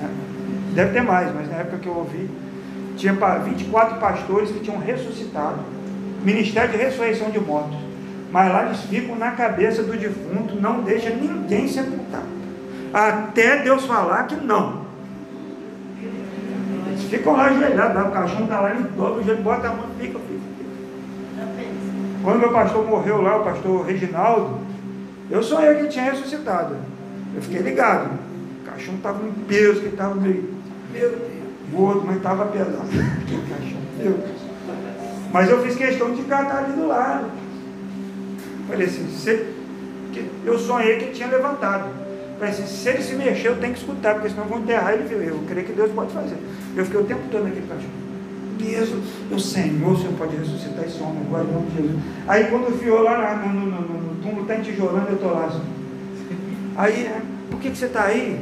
né, 0.00 0.08
deve 0.72 0.92
ter 0.92 1.02
mais, 1.02 1.34
mas 1.34 1.48
na 1.48 1.56
época 1.56 1.78
que 1.78 1.88
eu 1.88 1.96
ouvi, 1.96 2.28
tinha 2.96 3.14
24 3.14 3.98
pastores 3.98 4.50
que 4.50 4.60
tinham 4.60 4.78
ressuscitado. 4.78 5.58
Ministério 6.24 6.70
de 6.70 6.76
ressurreição 6.76 7.30
de 7.30 7.40
mortos 7.40 7.92
mas 8.32 8.50
lá 8.50 8.64
eles 8.64 8.80
ficam 8.80 9.14
na 9.14 9.32
cabeça 9.32 9.82
do 9.82 9.92
defunto, 9.92 10.58
não 10.58 10.80
deixa 10.80 11.10
ninguém 11.10 11.68
sepultar, 11.68 12.22
até 12.92 13.62
Deus 13.62 13.84
falar 13.84 14.26
que 14.26 14.36
não. 14.36 14.80
Eles 16.88 17.04
ficam 17.04 17.36
lá 17.36 17.48
ajoelhados, 17.48 18.06
o 18.06 18.10
caixão 18.10 18.44
está 18.44 18.60
lá, 18.60 18.70
ele 18.70 18.84
dobra 18.84 19.20
o 19.20 19.22
joelho, 19.22 19.42
bota 19.42 19.68
a 19.68 19.74
mão, 19.74 19.86
fica, 20.00 20.18
fica. 20.18 20.42
Quando 22.24 22.38
meu 22.38 22.52
pastor 22.52 22.86
morreu 22.86 23.20
lá, 23.20 23.36
o 23.36 23.44
pastor 23.44 23.84
Reginaldo, 23.84 24.60
eu 25.30 25.42
sonhei 25.42 25.74
que 25.74 25.80
ele 25.80 25.88
tinha 25.88 26.04
ressuscitado. 26.04 26.76
Eu 27.34 27.42
fiquei 27.42 27.60
ligado. 27.60 28.12
O 28.62 28.64
caixão 28.64 28.94
estava 28.94 29.26
em 29.26 29.32
peso, 29.32 29.80
que 29.80 29.88
estava 29.88 30.14
meio. 30.14 30.54
Deus. 30.92 31.18
Gordo, 31.72 32.02
mas 32.06 32.16
estava 32.16 32.46
pesado. 32.46 32.88
Meu 33.98 34.12
Deus. 34.12 34.42
Mas 35.32 35.48
eu 35.48 35.62
fiz 35.62 35.74
questão 35.74 36.12
de 36.12 36.22
ficar 36.22 36.46
ali 36.54 36.72
do 36.74 36.86
lado. 36.86 37.30
Falei 38.68 38.86
assim, 38.86 39.08
se, 39.08 39.46
eu 40.44 40.58
sonhei 40.58 40.98
que 40.98 41.04
ele 41.04 41.12
tinha 41.12 41.28
levantado. 41.28 41.88
Falei 42.38 42.52
assim, 42.54 42.66
se 42.66 42.88
ele 42.88 43.02
se 43.02 43.14
mexer, 43.14 43.48
eu 43.48 43.58
tenho 43.58 43.72
que 43.72 43.78
escutar, 43.78 44.14
porque 44.14 44.28
senão 44.28 44.44
vão 44.44 44.58
enterrar 44.58 44.92
ele 44.92 45.04
viu. 45.04 45.18
Eu 45.22 45.40
creio 45.48 45.66
que 45.66 45.72
Deus 45.72 45.90
pode 45.92 46.12
fazer. 46.12 46.36
Eu 46.76 46.84
fiquei 46.84 47.00
o 47.00 47.04
tempo 47.04 47.22
todo 47.30 47.44
naquele 47.44 47.66
cachorro. 47.66 48.02
Deus, 48.58 48.90
o 49.30 49.40
Senhor, 49.40 49.92
o 49.92 49.96
Senhor 49.96 50.12
pode 50.14 50.36
ressuscitar 50.36 50.84
esse 50.84 51.02
homem 51.02 51.22
agora, 51.26 51.44
em 51.44 51.52
nome 51.52 51.70
de 51.70 51.76
Jesus. 51.76 52.02
Aí 52.28 52.44
quando 52.44 52.78
fiou 52.78 53.02
lá 53.02 53.36
no, 53.36 53.52
no, 53.52 53.66
no, 53.66 53.80
no 53.80 54.22
túmulo, 54.22 54.42
está 54.42 54.56
entijolando, 54.56 55.08
eu 55.08 55.14
estou 55.14 55.32
lá 55.32 55.46
assim. 55.46 55.62
Aí, 56.76 57.10
por 57.50 57.60
que, 57.60 57.70
que 57.70 57.76
você 57.76 57.86
está 57.86 58.04
aí? 58.04 58.40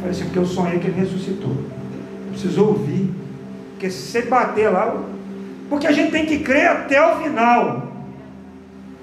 Falei 0.00 0.10
assim, 0.10 0.24
porque 0.24 0.38
eu 0.38 0.46
sonhei 0.46 0.78
que 0.78 0.88
ele 0.88 1.00
ressuscitou. 1.00 1.56
Preciso 2.30 2.66
ouvir. 2.66 3.14
Porque 3.72 3.90
se 3.90 4.22
bater 4.22 4.68
lá, 4.70 5.02
porque 5.68 5.86
a 5.86 5.92
gente 5.92 6.10
tem 6.10 6.26
que 6.26 6.40
crer 6.40 6.68
até 6.68 7.00
o 7.00 7.16
final 7.22 7.90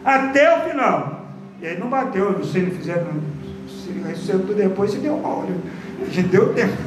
até 0.07 0.57
o 0.57 0.69
final. 0.69 1.25
E 1.61 1.67
aí 1.67 1.77
não 1.77 1.89
bateu, 1.89 2.41
se 2.43 2.59
não 2.59 2.71
fizeram, 2.71 3.07
se 3.67 3.91
ressuscitou 4.07 4.55
depois, 4.55 4.91
se 4.91 4.99
deu 4.99 5.17
mal. 5.17 5.43
A 6.01 6.05
gente 6.05 6.29
deu 6.29 6.53
tempo. 6.53 6.77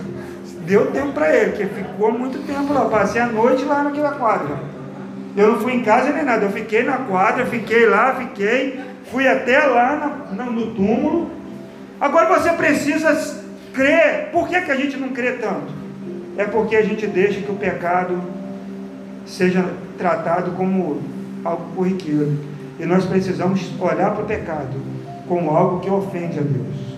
Deu 0.64 0.90
tempo 0.90 1.12
para 1.12 1.34
ele, 1.36 1.50
porque 1.50 1.66
ficou 1.66 2.12
muito 2.12 2.38
tempo 2.46 2.72
lá. 2.72 2.86
Passei 2.86 3.20
a 3.20 3.26
noite 3.26 3.64
lá 3.64 3.82
naquela 3.82 4.12
quadra. 4.12 4.56
Eu 5.36 5.52
não 5.52 5.60
fui 5.60 5.74
em 5.74 5.82
casa 5.82 6.12
nem 6.12 6.24
nada, 6.24 6.46
eu 6.46 6.50
fiquei 6.50 6.82
na 6.82 6.98
quadra, 6.98 7.44
fiquei 7.46 7.86
lá, 7.86 8.14
fiquei, 8.14 8.80
fui 9.10 9.28
até 9.28 9.58
lá 9.60 10.24
na, 10.32 10.44
no 10.44 10.74
túmulo. 10.74 11.30
Agora 12.00 12.38
você 12.38 12.52
precisa 12.52 13.14
crer. 13.72 14.30
Por 14.32 14.48
que, 14.48 14.60
que 14.60 14.70
a 14.70 14.76
gente 14.76 14.96
não 14.96 15.10
crê 15.10 15.32
tanto? 15.32 15.72
É 16.36 16.44
porque 16.44 16.76
a 16.76 16.82
gente 16.82 17.06
deixa 17.06 17.40
que 17.40 17.50
o 17.50 17.56
pecado 17.56 18.20
seja 19.26 19.64
tratado 19.98 20.52
como 20.52 21.00
algo 21.44 21.64
corriqueiro. 21.74 22.32
E 22.78 22.86
nós 22.86 23.04
precisamos 23.04 23.70
olhar 23.78 24.12
para 24.12 24.24
o 24.24 24.26
pecado 24.26 24.74
como 25.28 25.50
algo 25.50 25.80
que 25.80 25.90
ofende 25.90 26.38
a 26.38 26.42
Deus. 26.42 26.90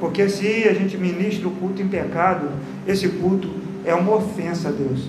Porque 0.00 0.28
se 0.28 0.68
a 0.68 0.72
gente 0.72 0.96
ministra 0.96 1.48
o 1.48 1.50
culto 1.52 1.80
em 1.80 1.88
pecado, 1.88 2.48
esse 2.86 3.08
culto 3.08 3.50
é 3.84 3.94
uma 3.94 4.16
ofensa 4.16 4.68
a 4.68 4.72
Deus. 4.72 5.08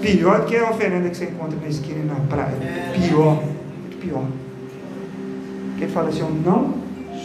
Pior 0.00 0.40
do 0.40 0.46
que 0.46 0.56
a 0.56 0.68
oferenda 0.68 1.08
que 1.08 1.16
você 1.16 1.26
encontra 1.26 1.58
na 1.60 1.68
esquina 1.68 2.00
e 2.00 2.06
na 2.06 2.16
praia. 2.28 2.56
Pior. 2.92 3.42
Pior. 4.00 4.24
Porque 5.70 5.84
ele 5.84 5.92
fala 5.92 6.08
assim: 6.08 6.20
Eu 6.20 6.30
não 6.30 6.74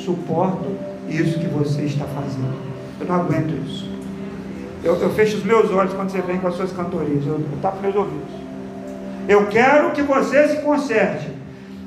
suporto 0.06 0.77
isso 1.10 1.40
que 1.40 1.48
você 1.48 1.84
está 1.84 2.06
fazendo. 2.06 2.56
Eu 3.00 3.06
não 3.06 3.16
aguento 3.16 3.52
isso. 3.66 3.90
Eu, 4.84 4.96
eu 4.96 5.10
fecho 5.12 5.38
os 5.38 5.44
meus 5.44 5.72
olhos 5.72 5.94
quando 5.94 6.10
você 6.10 6.22
vem 6.22 6.38
com 6.38 6.48
as 6.48 6.56
suas 6.56 6.72
cantorias. 6.72 7.26
Eu, 7.26 7.34
eu 7.34 7.58
tapo 7.62 7.82
meus 7.82 7.96
ouvidos. 7.96 8.48
Eu 9.28 9.48
quero 9.48 9.92
que 9.92 10.02
você 10.02 10.48
se 10.48 10.62
conserte. 10.62 11.38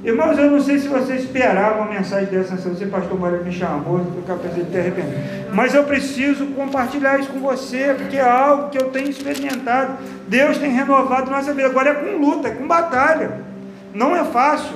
Irmãos, 0.02 0.38
eu 0.38 0.50
não 0.50 0.61
sei 0.61 0.78
se 0.78 0.88
você 0.88 1.14
esperava 1.14 1.83
uma 1.83 1.92
mensagem 1.92 2.26
dessa, 2.26 2.56
se 2.56 2.66
você, 2.66 2.87
pastor 2.87 3.20
Mário, 3.20 3.44
me 3.44 3.52
chamou, 3.52 3.98
eu 3.98 4.22
capaz 4.26 4.54
de 4.54 4.64
ter 4.64 4.80
arrependido. 4.80 5.14
Mas 5.52 5.74
eu 5.74 5.85
preciso 5.85 6.46
compartilhar 6.46 7.20
isso 7.20 7.28
com 7.30 7.40
você, 7.40 7.94
porque 7.98 8.16
é 8.16 8.22
algo 8.22 8.70
que 8.70 8.78
eu 8.78 8.88
tenho 8.88 9.11
experimentado. 9.11 9.98
Deus 10.26 10.56
tem 10.56 10.70
renovado 10.70 11.30
nossa 11.30 11.52
vida. 11.52 11.68
Agora 11.68 11.90
é 11.90 11.94
com 11.94 12.16
luta, 12.16 12.48
é 12.48 12.50
com 12.52 12.66
batalha. 12.66 13.40
Não 13.92 14.16
é 14.16 14.24
fácil. 14.24 14.74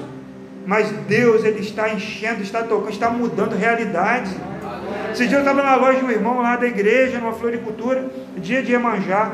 Mas 0.67 0.91
Deus, 1.07 1.45
Ele 1.45 1.61
está 1.61 1.91
enchendo, 1.91 2.43
está 2.43 2.63
tocando, 2.63 2.91
está 2.91 3.11
mudando 3.11 3.57
realidades. 3.57 4.33
Esse 5.13 5.27
dia 5.27 5.37
eu 5.37 5.41
estava 5.41 5.63
na 5.63 5.77
loja 5.77 5.99
de 5.99 6.05
um 6.05 6.11
irmão 6.11 6.41
lá 6.41 6.57
da 6.57 6.67
igreja, 6.67 7.19
numa 7.19 7.33
floricultura, 7.33 8.07
dia 8.37 8.63
de 8.63 8.73
Iemanjá, 8.73 9.33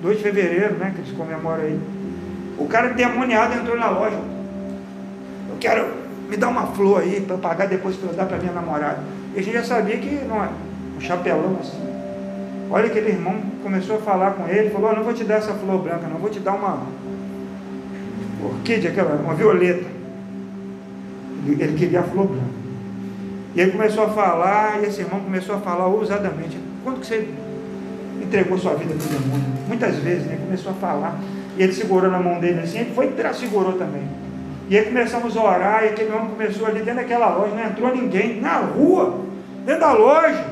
2 0.00 0.16
de 0.16 0.22
fevereiro, 0.22 0.74
né, 0.74 0.92
que 0.94 1.02
eles 1.02 1.16
comemoram 1.16 1.62
aí. 1.62 1.78
O 2.56 2.66
cara 2.66 2.88
demoniado 2.88 3.54
entrou 3.54 3.76
na 3.76 3.88
loja 3.90 4.18
quero 5.58 5.86
me 6.28 6.36
dar 6.36 6.48
uma 6.48 6.66
flor 6.68 7.00
aí 7.00 7.20
para 7.20 7.36
pagar 7.36 7.66
depois 7.66 7.96
para 7.96 8.10
eu 8.10 8.16
dar 8.16 8.26
para 8.26 8.38
minha 8.38 8.52
namorada. 8.52 8.98
E 9.34 9.40
a 9.40 9.42
gente 9.42 9.54
já 9.54 9.64
sabia 9.64 9.96
que 9.96 10.24
não 10.26 10.42
é 10.42 10.48
um 10.96 11.00
chapelão 11.00 11.58
assim. 11.60 11.88
Olha 12.70 12.86
aquele 12.86 13.10
irmão 13.10 13.40
começou 13.62 13.96
a 13.96 13.98
falar 13.98 14.32
com 14.32 14.46
ele, 14.46 14.70
falou, 14.70 14.90
oh, 14.92 14.96
não 14.96 15.04
vou 15.04 15.14
te 15.14 15.24
dar 15.24 15.36
essa 15.36 15.54
flor 15.54 15.82
branca, 15.82 16.06
não 16.06 16.18
vou 16.18 16.30
te 16.30 16.38
dar 16.38 16.52
uma 16.52 16.82
orquídea, 18.44 18.90
aquela, 18.90 19.14
uma 19.14 19.34
violeta. 19.34 19.97
Ele, 21.52 21.76
queria 21.76 22.00
a 22.00 22.02
flor 22.02 22.26
branca. 22.26 22.58
E 23.54 23.60
ele 23.60 23.72
começou 23.72 24.04
a 24.04 24.08
falar, 24.08 24.80
e 24.80 24.86
esse 24.86 25.00
irmão 25.00 25.20
começou 25.20 25.56
a 25.56 25.58
falar 25.58 25.86
ousadamente. 25.86 26.58
Quando 26.84 27.00
que 27.00 27.06
você 27.06 27.28
entregou 28.22 28.58
sua 28.58 28.74
vida 28.74 28.94
para 28.94 29.04
o 29.04 29.20
demônio? 29.20 29.46
Muitas 29.66 29.96
vezes, 29.96 30.26
né? 30.26 30.38
Começou 30.44 30.72
a 30.72 30.74
falar. 30.74 31.18
E 31.56 31.62
ele 31.62 31.72
segurou 31.72 32.10
na 32.10 32.18
mão 32.18 32.38
dele 32.38 32.60
assim, 32.60 32.78
ele 32.78 32.92
foi 32.94 33.06
e 33.06 33.34
segurou 33.34 33.72
também. 33.72 34.02
E 34.68 34.76
aí 34.76 34.84
começamos 34.84 35.36
a 35.36 35.42
orar, 35.42 35.84
e 35.84 35.88
aquele 35.88 36.12
homem 36.12 36.28
começou 36.28 36.66
ali 36.66 36.80
dentro 36.80 36.96
daquela 36.96 37.34
loja, 37.34 37.54
não 37.54 37.64
entrou 37.64 37.94
ninguém, 37.94 38.40
na 38.40 38.58
rua, 38.58 39.20
dentro 39.64 39.80
da 39.80 39.92
loja. 39.92 40.44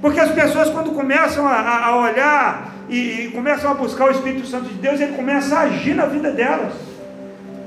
Porque 0.00 0.18
as 0.18 0.32
pessoas 0.32 0.70
quando 0.70 0.92
começam 0.92 1.46
a, 1.46 1.86
a 1.86 1.96
olhar 2.00 2.72
e, 2.88 3.26
e, 3.26 3.30
começam 3.30 3.70
a 3.70 3.74
buscar 3.74 4.08
o 4.08 4.10
Espírito 4.10 4.46
Santo 4.46 4.68
de 4.68 4.74
Deus, 4.74 5.00
ele 5.00 5.12
começa 5.12 5.56
a 5.56 5.60
agir 5.60 5.94
na 5.94 6.06
vida 6.06 6.32
delas. 6.32 6.72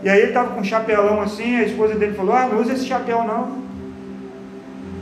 E 0.05 0.09
aí 0.09 0.19
ele 0.19 0.27
estava 0.27 0.51
com 0.51 0.61
um 0.61 0.63
chapelão 0.63 1.19
assim, 1.19 1.55
a 1.55 1.63
esposa 1.63 1.95
dele 1.95 2.13
falou, 2.13 2.35
ah, 2.35 2.45
não 2.45 2.61
usa 2.61 2.73
esse 2.73 2.85
chapéu 2.85 3.23
não. 3.23 3.57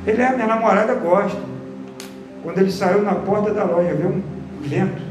Ele 0.07 0.21
é, 0.21 0.33
minha 0.33 0.47
namorada 0.47 0.95
gosta. 0.95 1.41
Quando 2.41 2.57
ele 2.59 2.71
saiu 2.71 3.01
na 3.01 3.15
porta 3.15 3.53
da 3.53 3.65
loja, 3.65 3.93
viu 3.95 4.11
um 4.11 4.21
vento 4.61 5.01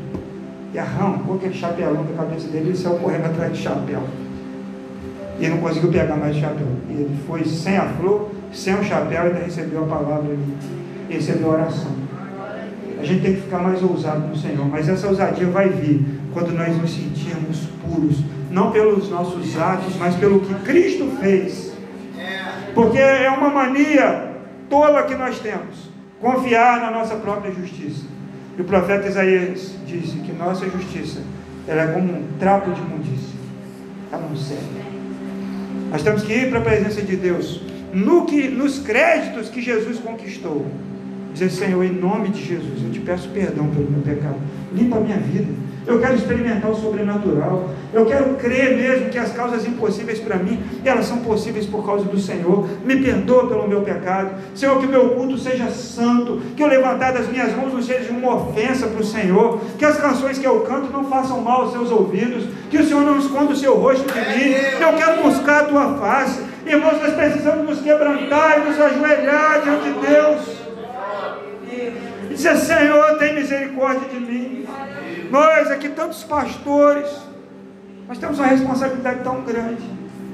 e 0.72 0.78
arrancou 0.78 1.36
aquele 1.36 1.52
chapelão 1.52 2.04
da 2.04 2.22
cabeça 2.22 2.48
dele 2.48 2.70
e 2.70 2.76
saiu 2.76 2.96
correndo 2.96 3.26
atrás 3.26 3.52
de 3.52 3.58
chapéu. 3.58 4.02
E 5.38 5.46
não 5.46 5.58
conseguiu 5.58 5.90
pegar 5.90 6.16
mais 6.16 6.36
o 6.38 6.40
chapéu. 6.40 6.68
E 6.88 6.92
ele 6.92 7.18
foi 7.26 7.44
sem 7.44 7.76
a 7.76 7.84
flor, 7.84 8.30
sem 8.50 8.74
o 8.74 8.82
chapéu, 8.82 9.24
e 9.24 9.26
ainda 9.26 9.40
recebeu 9.40 9.84
a 9.84 9.86
palavra 9.86 10.32
ali. 10.32 10.56
Recebeu 11.10 11.50
a 11.50 11.54
oração. 11.54 11.92
A 12.98 13.04
gente 13.04 13.20
tem 13.20 13.34
que 13.34 13.42
ficar 13.42 13.58
mais 13.58 13.82
ousado 13.82 14.26
no 14.26 14.36
Senhor. 14.38 14.66
Mas 14.66 14.88
essa 14.88 15.06
ousadia 15.06 15.48
vai 15.48 15.68
vir 15.68 16.02
quando 16.32 16.50
nós 16.52 16.74
nos 16.80 16.94
sentirmos 16.94 17.68
puros. 17.84 18.31
Não 18.52 18.70
pelos 18.70 19.08
nossos 19.08 19.58
atos, 19.58 19.96
mas 19.96 20.14
pelo 20.16 20.40
que 20.40 20.54
Cristo 20.56 21.10
fez. 21.20 21.72
Porque 22.74 22.98
é 22.98 23.30
uma 23.30 23.48
mania 23.48 24.30
tola 24.68 25.04
que 25.04 25.14
nós 25.14 25.38
temos. 25.40 25.90
Confiar 26.20 26.80
na 26.80 26.90
nossa 26.90 27.16
própria 27.16 27.50
justiça. 27.50 28.04
E 28.56 28.60
o 28.60 28.64
profeta 28.64 29.08
Isaías 29.08 29.74
disse 29.86 30.18
que 30.18 30.32
nossa 30.32 30.68
justiça 30.68 31.20
ela 31.66 31.82
é 31.82 31.86
como 31.92 32.12
um 32.12 32.24
trapo 32.38 32.70
de 32.70 32.80
imundícia. 32.80 33.34
Ela 34.12 34.26
não 34.28 34.36
serve. 34.36 34.82
Nós 35.90 36.02
temos 36.02 36.22
que 36.22 36.32
ir 36.32 36.50
para 36.50 36.58
a 36.58 36.62
presença 36.62 37.00
de 37.02 37.16
Deus 37.16 37.62
no 37.92 38.26
que, 38.26 38.48
nos 38.48 38.78
créditos 38.78 39.48
que 39.48 39.62
Jesus 39.62 39.98
conquistou. 39.98 40.66
Dizer, 41.32 41.50
Senhor, 41.50 41.82
em 41.82 41.92
nome 41.92 42.28
de 42.28 42.44
Jesus, 42.44 42.82
eu 42.84 42.90
te 42.90 43.00
peço 43.00 43.28
perdão 43.30 43.66
pelo 43.68 43.90
meu 43.90 44.02
pecado. 44.02 44.36
Limpa 44.74 44.96
a 44.96 45.00
minha 45.00 45.16
vida. 45.16 45.52
Eu 45.86 46.00
quero 46.00 46.14
experimentar 46.14 46.70
o 46.70 46.76
sobrenatural. 46.76 47.70
Eu 47.92 48.06
quero 48.06 48.34
crer 48.34 48.76
mesmo 48.76 49.10
que 49.10 49.18
as 49.18 49.32
causas 49.32 49.66
impossíveis 49.66 50.20
para 50.20 50.36
mim, 50.36 50.62
elas 50.84 51.06
são 51.06 51.18
possíveis 51.18 51.66
por 51.66 51.84
causa 51.84 52.04
do 52.04 52.18
Senhor. 52.18 52.68
Me 52.84 52.96
perdoa 52.96 53.48
pelo 53.48 53.68
meu 53.68 53.82
pecado. 53.82 54.30
Senhor, 54.54 54.78
que 54.78 54.86
o 54.86 54.88
meu 54.88 55.10
culto 55.10 55.36
seja 55.36 55.68
santo. 55.70 56.40
Que 56.56 56.62
o 56.62 56.66
levantar 56.66 57.12
das 57.12 57.28
minhas 57.28 57.54
mãos 57.56 57.72
não 57.72 57.82
seja 57.82 58.12
uma 58.12 58.34
ofensa 58.34 58.86
para 58.86 59.00
o 59.00 59.04
Senhor. 59.04 59.60
Que 59.76 59.84
as 59.84 59.98
canções 59.98 60.38
que 60.38 60.46
eu 60.46 60.60
canto 60.60 60.92
não 60.92 61.04
façam 61.04 61.40
mal 61.40 61.62
aos 61.62 61.72
seus 61.72 61.90
ouvidos. 61.90 62.44
Que 62.70 62.78
o 62.78 62.86
Senhor 62.86 63.02
não 63.02 63.18
esconda 63.18 63.52
o 63.52 63.56
seu 63.56 63.74
rosto 63.74 64.06
de 64.06 64.20
mim. 64.20 64.54
Eu 64.80 64.92
quero 64.96 65.22
buscar 65.22 65.62
a 65.62 65.64
tua 65.64 65.98
face. 65.98 66.42
Irmãos, 66.64 67.02
nós 67.02 67.12
precisamos 67.14 67.68
nos 67.68 67.80
quebrantar 67.80 68.60
e 68.60 68.68
nos 68.68 68.80
ajoelhar 68.80 69.62
diante 69.62 69.84
de 69.84 70.06
Deus. 70.06 70.62
E 72.30 72.34
dizer, 72.34 72.56
Senhor, 72.56 73.18
tem 73.18 73.34
misericórdia 73.34 74.08
de 74.08 74.20
mim. 74.20 74.64
Nós 75.32 75.70
aqui, 75.70 75.88
tantos 75.88 76.22
pastores, 76.24 77.08
nós 78.06 78.18
temos 78.18 78.38
uma 78.38 78.48
responsabilidade 78.48 79.20
tão 79.24 79.40
grande. 79.40 79.82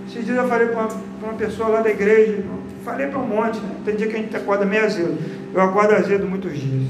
Esses 0.09 0.25
dias 0.25 0.37
eu 0.37 0.49
falei 0.49 0.67
para 0.67 0.87
uma, 0.87 0.89
uma, 1.23 1.35
pessoa 1.35 1.69
lá 1.69 1.83
da 1.83 1.91
igreja, 1.91 2.43
falei 2.85 3.07
para 3.07 3.21
um 3.21 3.27
monte, 3.29 3.61
né? 3.61 3.77
tem 3.85 3.95
dia 3.95 4.09
que 4.09 4.17
a 4.17 4.19
gente 4.19 4.37
acorda 4.37 4.65
meio 4.65 4.85
azedo. 4.85 5.17
Eu 5.55 5.61
acordo 5.61 5.95
azedo 5.95 6.27
muitos 6.27 6.59
dias. 6.59 6.89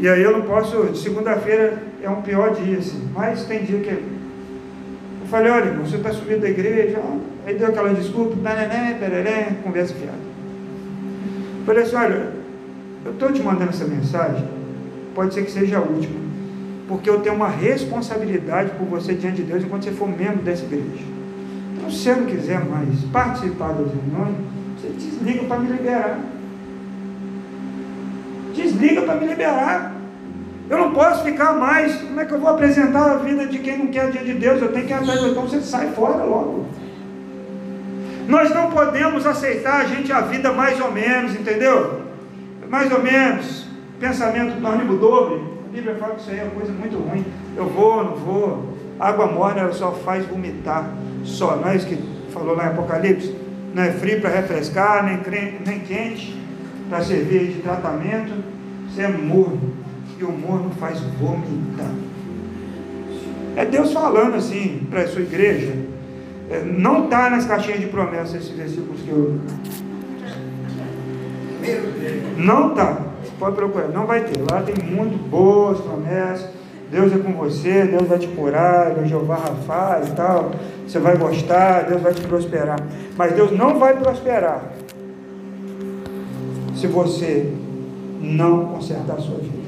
E 0.00 0.08
aí 0.08 0.20
eu 0.20 0.32
não 0.32 0.42
posso, 0.42 0.96
segunda-feira 0.96 1.80
é 2.02 2.10
um 2.10 2.22
pior 2.22 2.56
dia, 2.56 2.78
assim, 2.78 3.08
mas 3.14 3.44
tem 3.44 3.62
dia 3.62 3.78
que. 3.78 3.90
Eu 3.90 5.28
falei, 5.30 5.52
olha, 5.52 5.66
irmão, 5.66 5.86
você 5.86 5.94
está 5.94 6.10
subindo 6.10 6.40
da 6.40 6.50
igreja, 6.50 6.98
aí 7.46 7.54
deu 7.54 7.68
aquela 7.68 7.94
desculpa, 7.94 8.34
né, 8.34 8.96
pereré, 8.98 9.52
conversa 9.62 9.94
fiada. 9.94 10.18
Falei 11.64 11.84
assim, 11.84 11.94
olha, 11.94 12.32
eu 13.04 13.12
estou 13.12 13.30
te 13.30 13.40
mandando 13.44 13.70
essa 13.70 13.84
mensagem, 13.84 14.44
pode 15.14 15.32
ser 15.32 15.44
que 15.44 15.52
seja 15.52 15.78
a 15.78 15.82
última 15.82 16.29
porque 16.90 17.08
eu 17.08 17.20
tenho 17.20 17.36
uma 17.36 17.48
responsabilidade 17.48 18.70
por 18.70 18.84
você 18.84 19.14
diante 19.14 19.36
de 19.36 19.42
Deus 19.44 19.62
enquanto 19.62 19.84
você 19.84 19.92
for 19.92 20.08
membro 20.08 20.42
dessa 20.42 20.64
igreja. 20.64 21.04
Então, 21.76 21.88
se 21.88 21.98
você 21.98 22.14
não 22.16 22.26
quiser 22.26 22.64
mais 22.64 22.98
participar 23.12 23.74
das 23.74 23.86
reuniões, 23.94 24.34
você 24.76 24.88
desliga 24.88 25.44
para 25.44 25.60
me 25.60 25.70
liberar. 25.70 26.18
Desliga 28.52 29.02
para 29.02 29.14
me 29.14 29.26
liberar. 29.28 29.94
Eu 30.68 30.78
não 30.78 30.92
posso 30.92 31.22
ficar 31.22 31.52
mais. 31.52 31.94
Como 31.94 32.18
é 32.18 32.24
que 32.24 32.34
eu 32.34 32.40
vou 32.40 32.50
apresentar 32.50 33.12
a 33.12 33.16
vida 33.18 33.46
de 33.46 33.60
quem 33.60 33.78
não 33.78 33.86
quer 33.86 34.10
diante 34.10 34.26
de 34.26 34.34
Deus? 34.34 34.60
Eu 34.60 34.72
tenho 34.72 34.86
que 34.88 34.92
atrás, 34.92 35.22
então 35.22 35.42
você 35.42 35.60
sai 35.60 35.92
fora 35.92 36.24
logo. 36.24 36.66
Nós 38.26 38.52
não 38.52 38.68
podemos 38.72 39.24
aceitar 39.24 39.82
a 39.82 39.84
gente 39.84 40.12
a 40.12 40.22
vida 40.22 40.52
mais 40.52 40.80
ou 40.80 40.90
menos, 40.90 41.36
entendeu? 41.36 42.02
Mais 42.68 42.90
ou 42.90 43.00
menos. 43.00 43.68
Pensamento 44.00 44.58
do 44.58 44.66
ânimo 44.66 44.96
dobre. 44.96 45.49
A 45.70 45.72
Bíblia 45.72 45.94
fala 45.94 46.16
que 46.16 46.22
isso 46.22 46.30
aí 46.32 46.40
é 46.40 46.42
uma 46.42 46.50
coisa 46.50 46.72
muito 46.72 46.98
ruim. 46.98 47.24
Eu 47.56 47.68
vou, 47.68 48.02
não 48.02 48.16
vou. 48.16 48.76
Água 48.98 49.28
morna 49.28 49.60
ela 49.60 49.72
só 49.72 49.92
faz 49.92 50.26
vomitar. 50.26 50.92
Só. 51.22 51.54
Não 51.54 51.68
é 51.68 51.76
isso 51.76 51.86
que 51.86 51.96
falou 52.32 52.56
lá 52.56 52.64
em 52.64 52.68
Apocalipse? 52.70 53.32
Não 53.72 53.84
é 53.84 53.92
frio 53.92 54.20
para 54.20 54.30
refrescar, 54.30 55.04
nem, 55.04 55.54
nem 55.64 55.78
quente 55.78 56.36
para 56.88 57.04
servir 57.04 57.52
de 57.52 57.62
tratamento. 57.62 58.32
Isso 58.88 59.00
é 59.00 59.06
morno. 59.06 59.76
E 60.18 60.24
o 60.24 60.32
morno 60.32 60.70
faz 60.70 60.98
vomitar. 61.20 61.94
É 63.54 63.64
Deus 63.64 63.92
falando 63.92 64.34
assim 64.34 64.88
para 64.90 65.02
a 65.02 65.06
sua 65.06 65.22
igreja. 65.22 65.72
É, 66.50 66.64
não 66.64 67.04
está 67.04 67.30
nas 67.30 67.46
caixinhas 67.46 67.78
de 67.78 67.86
promessas 67.86 68.34
esses 68.34 68.50
versículos 68.50 69.00
que 69.02 69.08
eu. 69.08 69.40
Não 72.36 72.70
está. 72.70 73.09
Pode 73.40 73.56
procurar, 73.56 73.88
não 73.88 74.04
vai 74.04 74.22
ter. 74.22 74.38
Lá 74.38 74.60
tem 74.60 74.74
muito 74.84 75.16
boas 75.30 75.80
promessas. 75.80 76.50
Deus 76.90 77.10
é 77.10 77.16
com 77.16 77.32
você, 77.32 77.84
Deus 77.84 78.06
vai 78.06 78.18
te 78.18 78.26
curar, 78.28 78.94
Deus 78.94 79.08
Jeová 79.08 79.36
Rafa 79.36 80.02
e 80.06 80.10
tal. 80.10 80.50
Você 80.86 80.98
vai 80.98 81.16
gostar, 81.16 81.84
Deus 81.88 82.02
vai 82.02 82.12
te 82.12 82.20
prosperar. 82.20 82.78
Mas 83.16 83.32
Deus 83.32 83.50
não 83.52 83.78
vai 83.78 83.96
prosperar 83.96 84.72
se 86.76 86.86
você 86.86 87.50
não 88.20 88.66
consertar 88.66 89.14
a 89.14 89.20
sua 89.20 89.36
vida. 89.36 89.60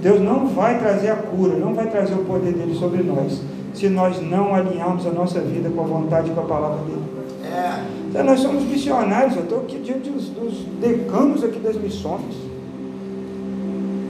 Deus 0.00 0.20
não 0.20 0.46
vai 0.46 0.78
trazer 0.78 1.10
a 1.10 1.16
cura, 1.16 1.56
não 1.56 1.74
vai 1.74 1.90
trazer 1.90 2.14
o 2.14 2.24
poder 2.24 2.52
dele 2.52 2.74
sobre 2.74 3.02
nós, 3.02 3.42
se 3.74 3.88
nós 3.88 4.22
não 4.22 4.54
alinharmos 4.54 5.04
a 5.04 5.10
nossa 5.10 5.40
vida 5.40 5.68
com 5.68 5.80
a 5.80 5.84
vontade 5.84 6.30
e 6.30 6.34
com 6.34 6.42
a 6.42 6.44
palavra 6.44 6.78
dele. 6.84 7.02
É. 7.44 7.82
Então, 8.08 8.24
nós 8.24 8.38
somos 8.38 8.62
missionários, 8.62 9.34
eu 9.34 9.42
estou 9.42 9.58
aqui 9.62 9.78
diante 9.78 10.10
dos, 10.10 10.28
dos 10.28 10.64
decanos 10.80 11.42
aqui 11.42 11.58
das 11.58 11.74
missões 11.74 12.47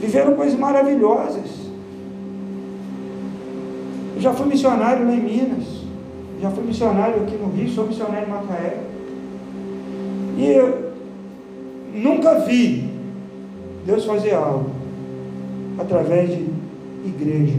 viveram 0.00 0.34
coisas 0.34 0.58
maravilhosas. 0.58 1.68
Eu 4.16 4.20
já 4.20 4.32
fui 4.32 4.46
missionário 4.46 5.06
lá 5.06 5.12
em 5.12 5.20
Minas, 5.20 5.64
já 6.40 6.50
fui 6.50 6.64
missionário 6.64 7.22
aqui 7.22 7.36
no 7.36 7.50
Rio, 7.50 7.68
sou 7.70 7.86
missionário 7.86 8.26
em 8.26 8.30
Macaé. 8.30 8.80
E 10.36 10.46
eu 10.46 10.92
nunca 11.94 12.40
vi 12.40 12.90
Deus 13.86 14.04
fazer 14.04 14.34
algo 14.34 14.70
através 15.78 16.30
de 16.30 16.46
igreja 17.04 17.58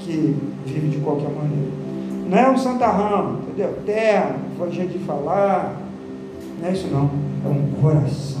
que 0.00 0.36
vive 0.66 0.88
de 0.88 0.98
qualquer 0.98 1.30
maneira. 1.30 1.72
Não 2.28 2.38
é 2.38 2.50
um 2.50 2.58
santarrão, 2.58 3.38
entendeu? 3.42 3.72
Terra, 3.84 4.36
jeito 4.70 4.98
de 4.98 5.04
falar, 5.04 5.76
não 6.60 6.68
é 6.68 6.72
isso 6.72 6.88
não, 6.88 7.08
é 7.44 7.48
um 7.48 7.80
coração 7.80 8.35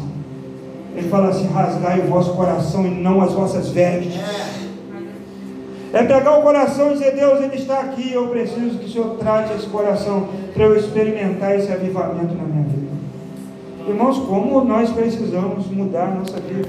ele 0.96 1.10
fala 1.10 1.28
assim: 1.28 1.46
rasgai 1.48 2.00
o 2.00 2.06
vosso 2.06 2.32
coração 2.32 2.86
e 2.86 2.90
não 2.90 3.20
as 3.20 3.32
vossas 3.34 3.68
vestes. 3.68 4.18
É 5.92 6.02
pegar 6.02 6.38
o 6.38 6.42
coração 6.42 6.90
e 6.90 6.94
dizer: 6.94 7.14
Deus, 7.14 7.40
Ele 7.40 7.54
está 7.54 7.80
aqui. 7.80 8.12
Eu 8.12 8.28
preciso 8.28 8.78
que 8.78 8.86
o 8.86 8.88
Senhor 8.88 9.16
trate 9.18 9.52
esse 9.52 9.66
coração 9.66 10.28
para 10.54 10.64
eu 10.64 10.74
experimentar 10.74 11.54
esse 11.54 11.70
avivamento 11.70 12.34
na 12.34 12.44
minha 12.44 12.64
vida. 12.64 12.86
Irmãos, 13.86 14.18
como 14.20 14.64
nós 14.64 14.90
precisamos 14.90 15.66
mudar 15.66 16.04
a 16.04 16.14
nossa 16.14 16.40
vida. 16.40 16.68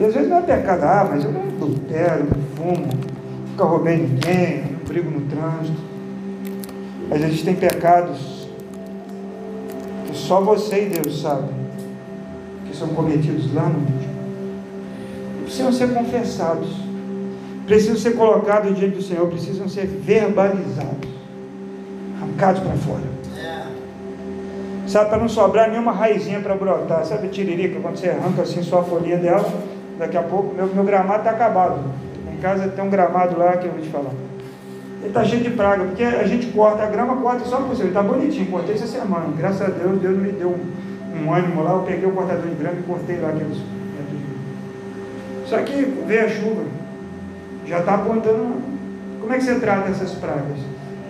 E 0.00 0.04
às 0.04 0.12
vezes 0.12 0.28
não 0.28 0.38
é 0.38 0.42
pecado, 0.42 0.82
ah, 0.82 1.06
mas 1.08 1.24
eu 1.24 1.30
não 1.30 1.42
adultero, 1.42 2.24
não 2.24 2.56
fumo, 2.56 2.88
nunca 3.48 3.64
roubei 3.64 3.96
ninguém, 3.96 4.64
não 4.72 4.84
brigo 4.86 5.08
no 5.08 5.20
trânsito. 5.20 5.80
Mas 7.08 7.22
a 7.22 7.28
gente 7.28 7.44
tem 7.44 7.54
pecados 7.54 8.33
só 10.24 10.40
você 10.40 10.86
e 10.86 10.88
Deus 10.88 11.20
sabem 11.20 11.50
que 12.66 12.74
são 12.74 12.88
cometidos 12.88 13.52
lá 13.52 13.68
no 13.68 13.78
último. 13.78 14.14
Precisam 15.42 15.72
ser 15.72 15.92
confessados, 15.92 16.68
precisam 17.66 17.96
ser 17.96 18.12
colocados 18.12 18.74
diante 18.76 18.96
do 18.96 19.02
Senhor, 19.02 19.28
precisam 19.28 19.68
ser 19.68 19.86
verbalizados, 19.86 21.08
arrancados 22.16 22.62
para 22.62 22.72
fora. 22.76 23.14
sabe, 24.86 25.10
para 25.10 25.18
não 25.18 25.28
sobrar 25.28 25.70
nenhuma 25.70 25.92
raizinha 25.92 26.40
para 26.40 26.54
brotar. 26.54 27.04
Sabe 27.04 27.28
tiririca, 27.28 27.78
quando 27.80 27.96
você 27.96 28.08
arranca 28.08 28.42
assim 28.42 28.62
só 28.62 28.80
a 28.80 28.84
folhinha 28.84 29.18
dela, 29.18 29.46
daqui 29.98 30.16
a 30.16 30.22
pouco, 30.22 30.54
meu, 30.54 30.66
meu 30.66 30.84
gramado 30.84 31.18
está 31.18 31.30
acabado. 31.32 31.80
Em 32.32 32.40
casa 32.40 32.68
tem 32.68 32.82
um 32.82 32.90
gramado 32.90 33.38
lá 33.38 33.58
que 33.58 33.66
eu 33.66 33.72
vou 33.72 33.82
te 33.82 33.88
falar. 33.88 34.12
Ele 35.04 35.10
está 35.10 35.22
cheio 35.22 35.42
de 35.42 35.50
praga, 35.50 35.84
porque 35.84 36.02
a 36.02 36.26
gente 36.26 36.46
corta, 36.46 36.82
a 36.82 36.86
grama 36.86 37.16
corta 37.16 37.44
só 37.44 37.58
por 37.58 37.76
cima, 37.76 37.88
está 37.88 38.02
bonitinho, 38.02 38.50
cortei 38.50 38.74
essa 38.74 38.86
semana. 38.86 39.26
Graças 39.36 39.60
a 39.60 39.70
Deus, 39.70 40.00
Deus 40.00 40.16
me 40.16 40.32
deu 40.32 40.48
um, 40.48 41.22
um 41.22 41.34
ânimo 41.34 41.62
lá, 41.62 41.72
eu 41.72 41.80
peguei 41.80 42.08
o 42.08 42.12
cortador 42.12 42.48
de 42.48 42.54
grama 42.54 42.78
e 42.80 42.82
cortei 42.84 43.20
lá 43.20 43.28
aqueles. 43.28 43.58
Só 45.46 45.58
que 45.58 45.84
veio 46.06 46.24
a 46.24 46.28
chuva, 46.30 46.62
já 47.66 47.80
está 47.80 47.96
apontando. 47.96 48.62
Como 49.20 49.30
é 49.30 49.36
que 49.36 49.44
você 49.44 49.56
trata 49.56 49.90
essas 49.90 50.12
pragas? 50.12 50.56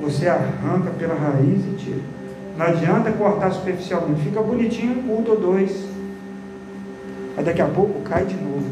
Você 0.03 0.27
arranca 0.27 0.91
pela 0.99 1.15
raiz 1.15 1.65
e 1.65 1.77
tira. 1.79 2.01
Não 2.59 2.67
adianta 2.67 3.13
cortar 3.13 3.53
superficialmente, 3.53 4.23
fica 4.23 4.43
bonitinho 4.43 4.99
um 4.99 5.03
culto 5.03 5.31
ou 5.31 5.41
dois. 5.41 5.85
Aí 7.37 7.45
daqui 7.45 7.63
a 7.63 7.67
pouco 7.67 8.01
cai 8.01 8.25
de 8.25 8.35
novo. 8.35 8.67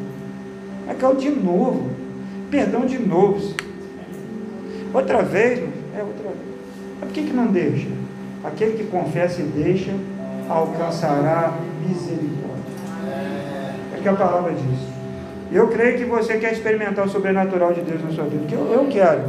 Aí 0.89 0.97
caiu 0.97 1.14
de 1.14 1.31
novo. 1.31 1.91
Perdão 2.51 2.85
de 2.85 2.99
novo. 2.99 3.55
Outra 4.93 5.22
vez, 5.22 5.59
é 5.97 6.03
outra 6.03 6.28
vez. 6.28 6.53
Mas 7.01 7.09
por 7.09 7.14
que, 7.14 7.22
que 7.22 7.32
não 7.32 7.47
deixa? 7.47 7.88
Aquele 8.45 8.76
que 8.76 8.84
confessa 8.84 9.40
e 9.40 9.45
deixa, 9.45 9.93
alcançará 10.49 11.55
misericórdia. 11.86 12.62
É 13.97 14.01
que 14.03 14.09
a 14.09 14.12
palavra 14.14 14.53
diz. 14.53 14.93
Eu 15.51 15.68
creio 15.68 15.99
que 15.99 16.05
você 16.05 16.38
quer 16.38 16.53
experimentar 16.53 17.07
o 17.07 17.09
sobrenatural 17.09 17.72
de 17.72 17.82
Deus 17.82 18.03
na 18.03 18.11
sua 18.11 18.24
vida. 18.24 18.45
Que 18.47 18.55
eu, 18.55 18.72
eu 18.72 18.88
quero. 18.88 19.22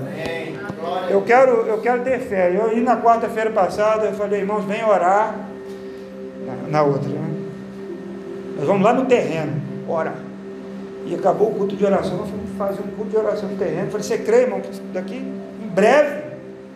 Eu 1.10 1.22
quero, 1.22 1.52
eu 1.68 1.82
quero 1.82 2.02
ter 2.04 2.20
fé. 2.20 2.56
Eu, 2.56 2.82
na 2.82 2.98
quarta-feira 2.98 3.52
passada, 3.52 4.06
eu 4.06 4.14
falei, 4.14 4.42
irmãos, 4.42 4.64
vem 4.66 4.84
orar. 4.84 5.36
Na, 6.46 6.80
na 6.80 6.84
outra, 6.84 7.10
né? 7.10 7.30
Nós 8.58 8.68
vamos 8.68 8.84
lá 8.84 8.94
no 8.94 9.06
terreno, 9.06 9.54
orar. 9.88 10.16
E 11.06 11.16
acabou 11.16 11.50
o 11.50 11.56
culto 11.56 11.76
de 11.76 11.86
oração. 11.86 12.18
Nós 12.18 12.30
fomos 12.30 12.50
fazer 12.58 12.82
um 12.82 12.96
culto 12.96 13.12
de 13.12 13.18
oração 13.18 13.50
no 13.50 13.58
terreno. 13.58 13.88
Eu 13.88 13.92
falei, 13.92 14.04
você 14.04 14.18
crê, 14.18 14.42
irmão, 14.44 14.62
que 14.62 14.70
daqui 14.94 15.26
breve, 15.74 16.24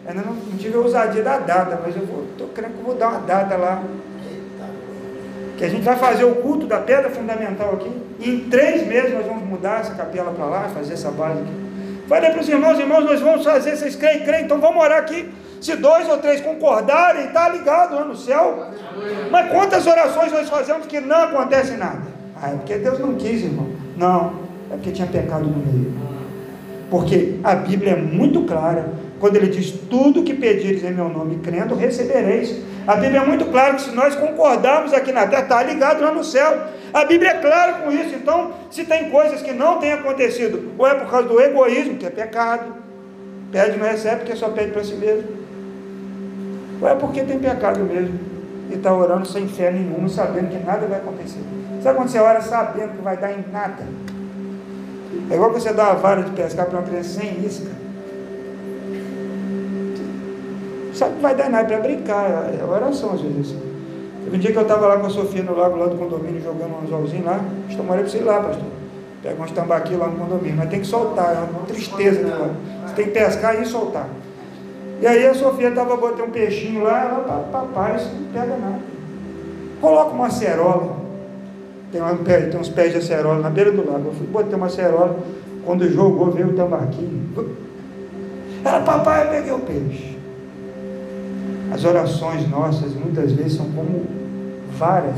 ainda 0.05 0.21
não, 0.21 0.33
não 0.33 0.57
tive 0.57 0.75
a 0.75 0.79
ousadia 0.79 1.23
da 1.23 1.37
data, 1.39 1.79
mas 1.83 1.95
eu 1.95 2.03
estou 2.03 2.47
crendo 2.49 2.73
que 2.73 2.79
eu 2.79 2.85
vou 2.85 2.95
dar 2.95 3.09
uma 3.09 3.19
data 3.19 3.55
lá. 3.55 3.83
Que 5.57 5.65
a 5.65 5.69
gente 5.69 5.83
vai 5.83 5.95
fazer 5.95 6.23
o 6.23 6.35
culto 6.35 6.67
da 6.67 6.79
pedra 6.79 7.09
fundamental 7.09 7.73
aqui. 7.73 7.91
E 8.19 8.29
em 8.29 8.49
três 8.49 8.85
meses 8.85 9.13
nós 9.13 9.25
vamos 9.25 9.43
mudar 9.43 9.81
essa 9.81 9.93
capela 9.95 10.31
para 10.31 10.45
lá, 10.45 10.69
fazer 10.73 10.93
essa 10.93 11.09
base 11.09 11.39
aqui. 11.39 11.67
Falei 12.07 12.29
para 12.29 12.41
os 12.41 12.47
irmãos, 12.47 12.79
irmãos, 12.79 13.03
nós 13.03 13.19
vamos 13.19 13.43
fazer, 13.43 13.75
vocês 13.75 13.95
creem, 13.95 14.23
creem, 14.23 14.45
então 14.45 14.59
vamos 14.59 14.81
orar 14.81 14.99
aqui. 14.99 15.29
Se 15.59 15.75
dois 15.75 16.07
ou 16.07 16.17
três 16.19 16.39
concordarem, 16.41 17.25
está 17.25 17.49
ligado 17.49 17.95
lá 17.95 18.05
no 18.05 18.15
céu. 18.15 18.67
Mas 19.31 19.51
quantas 19.51 19.85
orações 19.85 20.31
nós 20.31 20.47
fazemos 20.47 20.85
que 20.85 20.99
não 20.99 21.23
acontece 21.23 21.75
nada? 21.75 22.03
Ah, 22.41 22.51
é 22.51 22.55
porque 22.55 22.77
Deus 22.77 22.99
não 22.99 23.15
quis, 23.15 23.43
irmão. 23.43 23.67
Não, 23.97 24.33
é 24.71 24.75
porque 24.75 24.91
tinha 24.91 25.07
pecado 25.07 25.45
no 25.45 25.57
meio. 25.57 25.93
Porque 26.89 27.35
a 27.43 27.55
Bíblia 27.55 27.93
é 27.93 27.95
muito 27.95 28.43
clara 28.43 28.89
quando 29.19 29.35
ele 29.35 29.47
diz: 29.47 29.71
Tudo 29.89 30.23
que 30.23 30.33
pedires 30.33 30.83
em 30.83 30.91
meu 30.91 31.09
nome, 31.09 31.39
crendo, 31.43 31.75
recebereis. 31.75 32.55
A 32.87 32.95
Bíblia 32.95 33.21
é 33.21 33.25
muito 33.25 33.45
clara 33.45 33.73
que 33.75 33.81
se 33.81 33.91
nós 33.91 34.15
concordarmos 34.15 34.93
aqui 34.93 35.11
na 35.11 35.27
terra, 35.27 35.43
está 35.43 35.61
ligado 35.63 36.01
lá 36.01 36.11
no 36.11 36.23
céu. 36.23 36.57
A 36.93 37.03
Bíblia 37.03 37.31
é 37.31 37.33
clara 37.39 37.73
com 37.73 37.91
isso. 37.91 38.15
Então, 38.15 38.53
se 38.71 38.85
tem 38.85 39.09
coisas 39.09 39.41
que 39.41 39.51
não 39.51 39.79
têm 39.79 39.91
acontecido, 39.91 40.71
ou 40.77 40.87
é 40.87 40.95
por 40.95 41.09
causa 41.09 41.27
do 41.27 41.39
egoísmo, 41.41 41.97
que 41.97 42.05
é 42.05 42.09
pecado, 42.09 42.73
pede 43.51 43.77
não 43.77 43.85
recebe 43.85 44.17
porque 44.17 44.35
só 44.35 44.49
pede 44.49 44.71
para 44.71 44.83
si 44.83 44.95
mesmo, 44.95 45.27
ou 46.81 46.87
é 46.87 46.95
porque 46.95 47.23
tem 47.23 47.39
pecado 47.39 47.81
mesmo 47.81 48.17
e 48.69 48.75
está 48.75 48.93
orando 48.93 49.27
sem 49.27 49.47
fé 49.47 49.71
nenhuma, 49.71 50.07
sabendo 50.07 50.49
que 50.49 50.65
nada 50.65 50.85
vai 50.87 50.99
acontecer. 50.99 51.39
Sabe 51.81 51.97
quando 51.97 52.09
você 52.09 52.19
ora 52.19 52.41
sabendo 52.41 52.93
que 52.93 53.01
vai 53.01 53.17
dar 53.17 53.31
em 53.31 53.43
nada? 53.51 53.83
É 55.29 55.35
igual 55.35 55.51
você 55.51 55.73
dar 55.73 55.91
uma 55.91 55.95
vara 55.95 56.23
de 56.23 56.31
pescar 56.31 56.65
para 56.67 56.79
uma 56.79 56.87
criança 56.87 57.19
sem 57.19 57.45
isca. 57.45 57.69
Sabe 60.93 61.15
que 61.15 61.21
vai 61.21 61.35
dar 61.35 61.49
nada 61.49 61.67
para 61.67 61.79
brincar, 61.79 62.49
é 62.59 62.63
oração 62.63 63.13
às 63.13 63.21
vezes. 63.21 63.55
Teve 64.23 64.35
um 64.35 64.39
dia 64.39 64.51
que 64.51 64.57
eu 64.57 64.63
estava 64.63 64.87
lá 64.87 64.97
com 64.97 65.07
a 65.07 65.09
Sofia 65.09 65.43
no 65.43 65.55
lago 65.55 65.77
lá 65.77 65.85
do 65.87 65.95
condomínio 65.95 66.41
jogando 66.41 66.73
um 66.73 66.83
anzolzinho 66.83 67.25
lá. 67.25 67.39
Estou 67.69 67.85
morando 67.85 68.09
para 68.09 68.19
ir 68.19 68.23
lá, 68.23 68.41
pastor. 68.41 68.65
Pega 69.21 69.35
umas 69.35 69.51
tambaqui 69.51 69.95
lá 69.95 70.07
no 70.07 70.17
condomínio, 70.17 70.57
mas 70.57 70.69
tem 70.69 70.79
que 70.79 70.87
soltar, 70.87 71.35
é 71.35 71.49
uma 71.49 71.65
tristeza, 71.65 72.21
né? 72.21 72.55
Você 72.85 72.93
tem 72.95 73.05
que 73.05 73.11
pescar 73.11 73.61
e 73.61 73.65
soltar. 73.65 74.07
E 75.01 75.07
aí 75.07 75.25
a 75.27 75.33
Sofia 75.33 75.69
estava 75.69 75.95
botando 75.95 76.27
um 76.27 76.31
peixinho 76.31 76.83
lá, 76.83 77.03
ela, 77.03 77.47
papai, 77.51 77.97
isso 77.97 78.09
não 78.13 78.31
pega 78.31 78.57
nada. 78.57 78.79
Coloca 79.79 80.11
uma 80.11 80.27
acerola. 80.27 81.06
Tem, 81.97 82.03
uma, 82.03 82.15
tem 82.15 82.59
uns 82.59 82.69
pés 82.69 82.91
de 82.91 82.99
acerola 82.99 83.41
na 83.41 83.49
beira 83.49 83.71
do 83.71 83.83
lago. 83.91 84.09
Eu 84.09 84.13
fui 84.13 84.27
botar 84.27 84.55
uma 84.55 84.67
acerola. 84.67 85.17
Quando 85.65 85.91
jogou, 85.91 86.29
veio 86.29 86.49
o 86.49 86.53
tambaqui. 86.53 87.09
Ela, 88.63 88.81
papai, 88.81 89.25
eu 89.25 89.31
peguei 89.31 89.51
o 89.51 89.59
peixe. 89.59 90.17
As 91.73 91.83
orações 91.83 92.47
nossas 92.47 92.93
muitas 92.93 93.31
vezes 93.31 93.53
são 93.53 93.65
como 93.71 94.05
varas, 94.77 95.15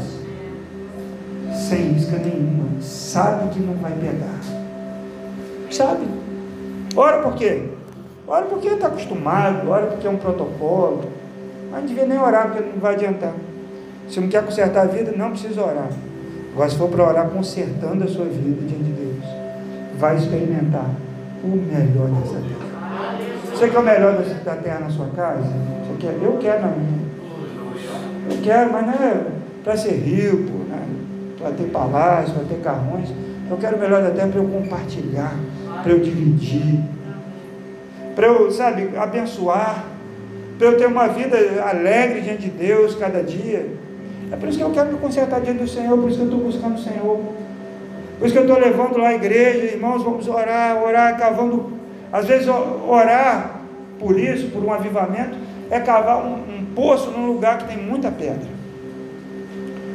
sem 1.67 1.97
isca 1.97 2.17
nenhuma. 2.17 2.81
Sabe 2.81 3.49
que 3.49 3.59
não 3.59 3.73
vai 3.73 3.91
pegar. 3.91 4.39
Sabe? 5.69 6.07
Ora 6.95 7.21
por 7.21 7.35
quê? 7.35 7.63
Ora 8.25 8.45
porque 8.45 8.69
está 8.69 8.87
acostumado, 8.87 9.69
ora 9.69 9.87
porque 9.87 10.07
é 10.07 10.09
um 10.09 10.17
protocolo. 10.17 11.03
Mas 11.69 11.81
não 11.81 11.87
devia 11.87 12.05
nem 12.05 12.17
orar, 12.17 12.47
porque 12.47 12.69
não 12.69 12.79
vai 12.79 12.95
adiantar. 12.95 13.33
Se 14.09 14.21
não 14.21 14.29
quer 14.29 14.45
consertar 14.45 14.83
a 14.83 14.85
vida, 14.85 15.11
não 15.15 15.31
precisa 15.31 15.61
orar. 15.61 15.89
Agora, 16.53 16.69
se 16.69 16.77
for 16.77 16.89
para 16.89 17.07
orar 17.07 17.29
consertando 17.29 18.03
a 18.03 18.07
sua 18.07 18.25
vida 18.25 18.61
diante 18.61 18.83
de 18.83 18.91
Deus, 18.91 19.25
vai 19.97 20.17
experimentar 20.17 20.89
o 21.43 21.47
melhor 21.47 22.09
dessa 22.09 22.35
terra. 22.35 23.17
Você 23.53 23.69
quer 23.69 23.79
o 23.79 23.83
melhor 23.83 24.23
da 24.45 24.55
terra 24.55 24.79
na 24.79 24.89
sua 24.89 25.07
casa? 25.07 25.43
Você 25.43 25.97
quer? 25.99 26.17
Eu 26.21 26.37
quero 26.39 26.61
na 26.61 26.67
minha. 26.67 27.09
Eu 28.29 28.41
quero, 28.41 28.71
mas 28.71 28.85
não 28.85 28.93
é 28.93 29.21
para 29.63 29.77
ser 29.77 29.93
rico, 29.93 30.57
né? 30.69 30.85
para 31.37 31.51
ter 31.51 31.65
palácio, 31.65 32.33
para 32.33 32.43
ter 32.43 32.61
carrões. 32.61 33.09
Eu 33.49 33.57
quero 33.57 33.77
o 33.77 33.79
melhor 33.79 34.01
da 34.01 34.11
terra 34.11 34.27
para 34.27 34.39
eu 34.39 34.47
compartilhar, 34.47 35.35
para 35.83 35.91
eu 35.91 35.99
dividir 35.99 36.79
para 38.19 38.27
eu, 38.27 38.51
sabe, 38.51 38.97
abençoar, 38.97 39.85
para 40.57 40.67
eu 40.67 40.77
ter 40.77 40.87
uma 40.87 41.07
vida 41.07 41.37
alegre 41.63 42.19
diante 42.19 42.41
de 42.41 42.49
Deus 42.49 42.93
cada 42.95 43.23
dia. 43.23 43.65
É 44.31 44.35
por 44.35 44.47
isso 44.47 44.57
que 44.57 44.63
eu 44.63 44.71
quero 44.71 44.91
me 44.91 44.99
consertar 44.99 45.41
diante 45.41 45.59
do 45.59 45.67
Senhor, 45.67 45.97
por 45.97 46.09
isso 46.09 46.17
que 46.17 46.23
eu 46.23 46.29
estou 46.29 46.43
buscando 46.43 46.75
o 46.75 46.79
Senhor. 46.79 47.19
Por 48.19 48.25
isso 48.25 48.33
que 48.33 48.39
eu 48.39 48.43
estou 48.43 48.59
levando 48.59 48.97
lá 48.97 49.09
a 49.09 49.15
igreja, 49.15 49.73
irmãos, 49.73 50.03
vamos 50.03 50.27
orar, 50.27 50.83
orar, 50.83 51.17
cavando. 51.17 51.71
Às 52.11 52.25
vezes 52.25 52.47
orar 52.47 53.61
por 53.97 54.19
isso, 54.19 54.49
por 54.49 54.63
um 54.63 54.73
avivamento, 54.73 55.37
é 55.71 55.79
cavar 55.79 56.25
um, 56.25 56.33
um 56.33 56.65
poço 56.75 57.11
num 57.11 57.27
lugar 57.27 57.57
que 57.59 57.67
tem 57.67 57.77
muita 57.77 58.11
pedra. 58.11 58.47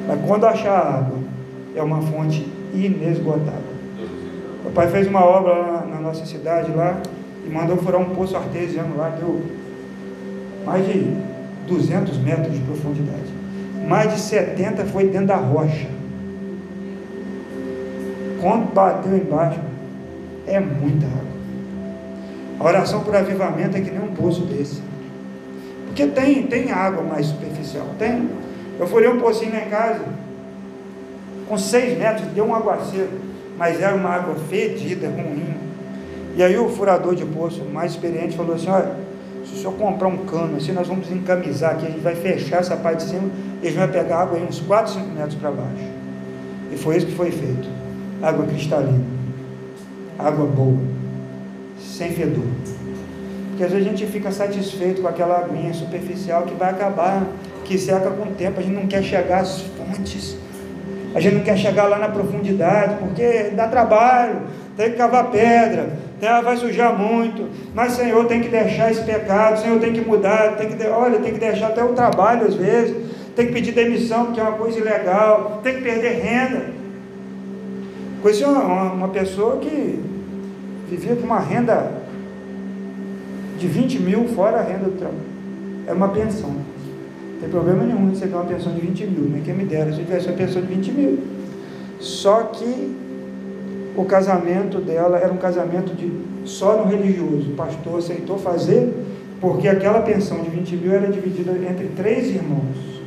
Mas 0.07 0.20
quando 0.26 0.47
achar 0.47 0.78
água, 0.78 1.18
é 1.74 1.82
uma 1.82 2.01
fonte 2.03 2.47
inesgotável. 2.72 3.74
O 4.64 4.70
pai 4.70 4.89
fez 4.89 5.07
uma 5.07 5.24
obra 5.24 5.53
lá 5.53 5.87
na 5.91 6.01
nossa 6.01 6.24
cidade 6.24 6.72
lá, 6.72 7.01
e 7.47 7.51
mandou 7.51 7.76
furar 7.76 8.01
um 8.01 8.14
poço 8.14 8.37
artesiano 8.37 8.97
lá, 8.97 9.11
deu 9.11 9.43
mais 10.64 10.87
de 10.87 11.14
200 11.68 12.16
metros 12.18 12.55
de 12.55 12.61
profundidade. 12.61 13.43
Mais 13.87 14.12
de 14.12 14.20
70 14.20 14.85
foi 14.87 15.09
dentro 15.09 15.28
da 15.28 15.37
rocha. 15.37 15.89
Quando 18.41 18.72
bateu 18.72 19.16
embaixo, 19.16 19.61
é 20.47 20.61
muita 20.61 21.07
água. 21.07 21.24
A 22.61 22.64
oração 22.64 23.03
por 23.03 23.14
avivamento 23.14 23.76
é 23.76 23.80
que 23.80 23.91
nem 23.91 24.03
um 24.03 24.14
poço 24.14 24.43
desse. 24.43 24.82
Porque 25.87 26.07
tem, 26.07 26.47
tem 26.47 26.70
água 26.70 27.03
mais 27.03 27.26
superficial. 27.26 27.87
Tem. 27.99 28.28
Eu 28.78 28.87
furei 28.87 29.09
um 29.09 29.20
pocinho 29.20 29.53
lá 29.53 29.61
em 29.61 29.70
casa, 29.70 30.05
com 31.49 31.57
6 31.57 31.99
metros, 31.99 32.26
deu 32.28 32.45
um 32.45 32.55
aguaceiro, 32.55 33.11
mas 33.57 33.80
era 33.80 33.95
uma 33.95 34.11
água 34.11 34.35
fedida, 34.49 35.09
ruim 35.09 35.55
e 36.37 36.43
aí 36.43 36.59
o 36.59 36.68
furador 36.68 37.14
de 37.14 37.24
poço 37.24 37.64
mais 37.64 37.93
experiente 37.93 38.37
falou 38.37 38.57
assim, 38.57 38.68
olha, 38.68 38.91
se 39.55 39.61
senhor 39.61 39.75
comprar 39.75 40.09
um 40.09 40.19
cano 40.27 40.57
assim, 40.57 40.73
nós 40.73 40.89
vamos 40.89 41.11
encamisar 41.11 41.73
aqui, 41.73 41.87
a 41.87 41.91
gente 41.91 42.01
vai 42.01 42.15
fechar 42.15 42.59
essa 42.59 42.77
parte 42.77 43.05
de 43.05 43.11
cima, 43.11 43.31
e 43.63 43.67
a 43.67 43.71
gente 43.71 43.79
vai 43.79 43.89
pegar 43.89 44.19
água 44.19 44.37
aí 44.37 44.45
uns 44.45 44.61
4, 44.61 44.93
5 44.93 45.07
metros 45.09 45.35
para 45.37 45.51
baixo. 45.51 45.85
E 46.73 46.77
foi 46.77 46.97
isso 46.97 47.07
que 47.07 47.15
foi 47.15 47.31
feito. 47.31 47.69
Água 48.23 48.47
cristalina. 48.47 49.05
Água 50.19 50.47
boa. 50.47 50.79
Sem 51.79 52.11
fedor. 52.13 52.45
Porque 53.51 53.65
às 53.65 53.71
vezes 53.71 53.87
a 53.87 53.91
gente 53.91 54.07
fica 54.07 54.33
satisfeito 54.33 55.01
com 55.01 55.09
aquela 55.09 55.39
aguinha 55.39 55.73
superficial 55.73 56.43
que 56.43 56.55
vai 56.55 56.71
acabar, 56.71 57.23
que 57.65 57.79
seca 57.79 58.11
com 58.11 58.25
o 58.25 58.33
tempo, 58.33 58.59
a 58.59 58.63
gente 58.63 58.75
não 58.75 58.87
quer 58.87 59.03
chegar 59.03 59.41
às 59.41 59.61
fontes. 59.61 60.37
A 61.15 61.21
gente 61.21 61.37
não 61.37 61.45
quer 61.45 61.57
chegar 61.57 61.85
lá 61.85 61.99
na 61.99 62.09
profundidade, 62.09 62.97
porque 62.99 63.51
dá 63.55 63.69
trabalho, 63.69 64.41
tem 64.77 64.91
que 64.91 64.97
cavar 64.97 65.31
pedra, 65.31 65.91
terra 66.21 66.41
vai 66.41 66.57
sujar 66.57 66.99
muito, 66.99 67.49
mas 67.75 67.93
Senhor 67.93 68.27
tem 68.27 68.41
que 68.41 68.49
deixar 68.49 68.91
esse 68.91 69.03
pecado, 69.03 69.61
Senhor 69.61 69.79
tem 69.81 69.93
que 69.93 70.01
mudar, 70.01 70.57
tem 70.57 70.69
que, 70.69 70.87
olha, 70.87 71.19
tem 71.19 71.33
que 71.33 71.41
deixar 71.41 71.69
até 71.69 71.83
o 71.85 71.93
trabalho 71.93 72.47
às 72.47 72.55
vezes, 72.55 72.97
tem 73.35 73.47
que 73.47 73.53
pedir 73.53 73.73
demissão 73.73 74.27
porque 74.27 74.41
é 74.41 74.43
uma 74.43 74.53
coisa 74.53 74.79
ilegal, 74.79 75.61
tem 75.62 75.77
que 75.77 75.83
perder 75.83 76.21
renda. 76.21 76.67
Conheci 78.23 78.45
uma, 78.45 78.61
uma, 78.61 78.93
uma 78.93 79.09
pessoa 79.09 79.59
que 79.59 80.01
vivia 80.89 81.17
com 81.17 81.27
uma 81.27 81.41
renda 81.41 81.93
de 83.59 83.67
20 83.67 83.99
mil 84.01 84.29
fora 84.29 84.59
a 84.59 84.62
renda 84.62 84.85
do 84.85 84.99
trabalho. 84.99 85.21
Era 85.87 85.95
uma 85.95 86.09
pensão. 86.09 86.51
Não 86.51 87.41
tem 87.41 87.49
problema 87.51 87.85
nenhum 87.85 88.09
receber 88.09 88.35
uma 88.35 88.45
pensão 88.45 88.73
de 88.73 88.81
20 88.81 89.07
mil, 89.07 89.31
nem 89.31 89.43
quem 89.43 89.55
me 89.55 89.65
dera 89.65 89.93
se 89.93 89.99
tivesse 89.99 90.29
uma 90.29 90.37
pensão 90.37 90.62
de 90.62 90.69
20 90.69 90.93
mil. 90.93 91.19
Só 92.01 92.45
que 92.45 92.97
o 93.97 94.05
casamento 94.05 94.78
dela 94.78 95.18
era 95.18 95.32
um 95.32 95.36
casamento 95.36 95.95
de 95.95 96.11
só 96.45 96.76
no 96.76 96.90
religioso. 96.90 97.51
O 97.51 97.55
pastor 97.55 97.99
aceitou 97.99 98.38
fazer 98.38 98.92
porque 99.40 99.68
aquela 99.68 100.01
pensão 100.01 100.42
de 100.42 100.51
20 100.51 100.76
mil 100.76 100.92
era 100.92 101.11
dividida 101.11 101.53
entre 101.53 101.88
três 101.97 102.28
irmãos. 102.28 103.03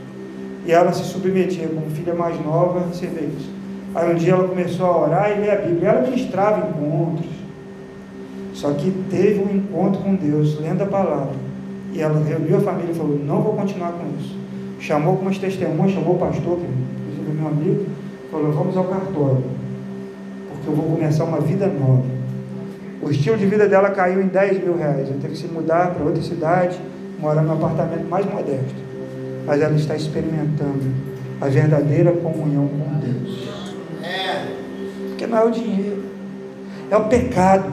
E 0.65 0.71
ela 0.71 0.91
se 0.91 1.03
submetia 1.03 1.67
como 1.67 1.89
filha 1.91 2.13
mais 2.13 2.39
nova, 2.43 2.81
você 2.81 3.07
vê 3.07 3.25
isso. 3.25 3.49
Aí 3.95 4.13
um 4.13 4.15
dia 4.15 4.33
ela 4.33 4.47
começou 4.47 4.85
a 4.85 4.97
orar 4.97 5.31
e 5.31 5.41
ler 5.41 5.51
a 5.51 5.55
Bíblia. 5.55 5.89
Ela 5.89 6.01
ministrava 6.01 6.69
encontros. 6.69 7.31
Só 8.53 8.71
que 8.73 8.91
teve 9.09 9.39
um 9.39 9.55
encontro 9.55 10.01
com 10.01 10.15
Deus, 10.15 10.59
lendo 10.59 10.83
a 10.83 10.85
palavra. 10.85 11.35
E 11.93 12.01
ela 12.01 12.21
reuniu 12.23 12.57
a 12.57 12.61
família 12.61 12.91
e 12.91 12.95
falou: 12.95 13.17
Não 13.17 13.41
vou 13.41 13.53
continuar 13.53 13.93
com 13.93 14.05
isso. 14.19 14.35
Chamou 14.79 15.11
algumas 15.11 15.37
testemunhas, 15.37 15.93
chamou 15.93 16.15
o 16.15 16.19
pastor, 16.19 16.57
que 16.57 16.65
inclusive 16.65 17.39
meu 17.39 17.47
amigo, 17.47 17.85
falou: 18.31 18.51
Vamos 18.51 18.77
ao 18.77 18.83
cartório, 18.85 19.43
eu 20.67 20.75
vou 20.75 20.85
começar 20.95 21.23
uma 21.23 21.39
vida 21.39 21.67
nova. 21.67 22.03
O 23.01 23.09
estilo 23.09 23.37
de 23.37 23.45
vida 23.45 23.67
dela 23.67 23.89
caiu 23.91 24.21
em 24.21 24.27
10 24.27 24.63
mil 24.63 24.77
reais. 24.77 25.07
Ela 25.07 25.17
teve 25.21 25.33
que 25.33 25.39
se 25.39 25.47
mudar 25.47 25.91
para 25.91 26.03
outra 26.03 26.21
cidade, 26.21 26.77
morar 27.19 27.41
num 27.41 27.53
apartamento 27.53 28.07
mais 28.09 28.25
modesto. 28.25 28.75
Mas 29.45 29.61
ela 29.61 29.75
está 29.75 29.95
experimentando 29.95 30.83
a 31.39 31.47
verdadeira 31.47 32.11
comunhão 32.11 32.67
com 32.67 32.99
Deus. 32.99 33.47
Porque 35.09 35.25
não 35.25 35.37
é 35.37 35.45
o 35.45 35.51
dinheiro, 35.51 36.03
é 36.91 36.97
o 36.97 37.05
pecado. 37.05 37.71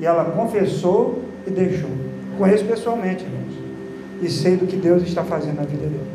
E 0.00 0.06
ela 0.06 0.26
confessou 0.26 1.22
e 1.46 1.50
deixou. 1.50 1.90
Conheço 2.38 2.64
pessoalmente, 2.66 3.24
irmãos. 3.24 3.54
E 4.22 4.30
sei 4.30 4.56
do 4.56 4.66
que 4.66 4.76
Deus 4.76 5.02
está 5.02 5.24
fazendo 5.24 5.56
na 5.56 5.62
vida 5.62 5.86
dele. 5.86 6.06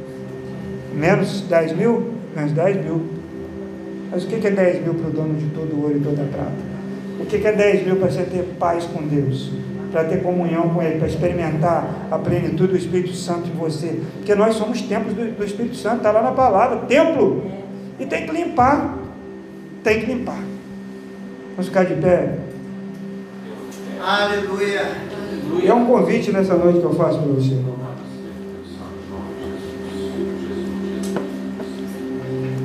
Menos 0.94 1.42
10 1.42 1.76
mil? 1.76 2.14
Menos 2.36 2.52
10 2.52 2.86
mil. 2.86 3.21
Mas 4.12 4.26
o 4.26 4.28
que 4.28 4.46
é 4.46 4.52
10 4.52 4.84
mil 4.84 4.94
para 4.96 5.08
o 5.08 5.12
dono 5.12 5.36
de 5.36 5.46
todo 5.48 5.74
o 5.74 5.84
ouro 5.84 5.98
e 5.98 6.02
toda 6.02 6.22
a 6.22 6.26
prata? 6.26 6.52
O 7.18 7.26
que 7.26 7.48
é 7.48 7.52
10 7.54 7.86
mil 7.86 7.96
para 7.96 8.12
você 8.12 8.24
ter 8.24 8.44
paz 8.60 8.84
com 8.84 9.08
Deus? 9.08 9.52
Para 9.90 10.04
ter 10.04 10.22
comunhão 10.22 10.70
com 10.70 10.82
Ele, 10.82 11.00
para 11.00 11.08
experimentar 11.08 12.08
a 12.12 12.18
plenitude 12.18 12.74
do 12.74 12.78
Espírito 12.78 13.14
Santo 13.14 13.48
em 13.48 13.58
você. 13.58 14.02
Porque 14.18 14.36
nós 14.36 14.56
somos 14.56 14.82
templos 14.82 15.14
do, 15.16 15.32
do 15.32 15.46
Espírito 15.46 15.76
Santo, 15.78 15.98
está 15.98 16.12
lá 16.12 16.22
na 16.22 16.32
palavra, 16.32 16.80
templo. 16.88 17.50
E 18.00 18.06
tem 18.06 18.26
que 18.26 18.34
limpar. 18.34 18.98
Tem 19.84 20.02
que 20.02 20.06
limpar. 20.08 20.40
Vamos 21.52 21.68
ficar 21.68 21.86
de 21.86 21.96
pé. 21.96 22.38
Aleluia. 24.02 24.82
E 25.64 25.68
é 25.68 25.74
um 25.74 25.86
convite 25.86 26.32
nessa 26.32 26.56
noite 26.56 26.80
que 26.80 26.86
eu 26.86 26.94
faço 26.96 27.20
para 27.20 27.28
você. 27.28 27.56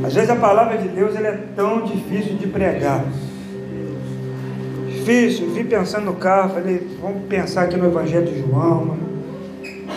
Às 0.07 0.15
vezes 0.15 0.31
a 0.31 0.37
palavra 0.37 0.79
de 0.79 0.87
Deus 0.87 1.17
é 1.17 1.37
tão 1.57 1.83
difícil 1.83 2.37
de 2.37 2.47
pregar. 2.47 3.05
Difícil, 4.87 5.51
vim 5.51 5.65
pensando 5.65 6.05
no 6.05 6.15
carro, 6.15 6.55
falei, 6.55 6.87
vamos 7.03 7.25
pensar 7.29 7.63
aqui 7.65 7.77
no 7.77 7.87
Evangelho 7.87 8.25
de 8.25 8.39
João. 8.39 8.85
Mano. 8.85 9.09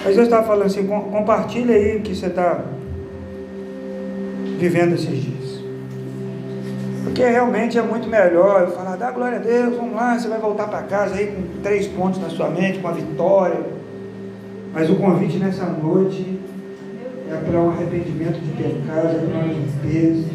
Mas 0.04 0.18
eu 0.18 0.24
estava 0.24 0.48
falando 0.48 0.66
assim, 0.66 0.88
compartilha 0.88 1.76
aí 1.76 1.98
o 1.98 2.02
que 2.02 2.16
você 2.16 2.26
está 2.26 2.60
vivendo 4.58 4.96
esses 4.96 5.10
dias. 5.10 5.64
Porque 7.04 7.24
realmente 7.24 7.78
é 7.78 7.82
muito 7.84 8.10
melhor 8.10 8.62
eu 8.62 8.72
falar, 8.72 8.96
dá 8.96 9.12
glória 9.12 9.38
a 9.38 9.42
Deus, 9.42 9.76
vamos 9.76 9.96
lá, 9.96 10.18
você 10.18 10.28
vai 10.28 10.40
voltar 10.40 10.68
para 10.70 10.82
casa 10.84 11.16
aí 11.18 11.28
com 11.28 11.62
três 11.62 11.86
pontos 11.88 12.20
na 12.20 12.30
sua 12.30 12.50
mente, 12.50 12.80
com 12.80 12.88
a 12.88 12.94
vitória. 12.94 13.62
Mas 14.74 14.90
o 14.90 14.96
convite 14.96 15.38
nessa 15.38 15.66
noite 15.66 16.39
é 17.32 17.36
para 17.36 17.60
um 17.60 17.70
arrependimento 17.70 18.40
de 18.40 18.52
pecado, 18.52 19.08
é 19.08 19.26
para 19.26 19.40
uma 19.40 19.54
limpeza. 19.54 20.28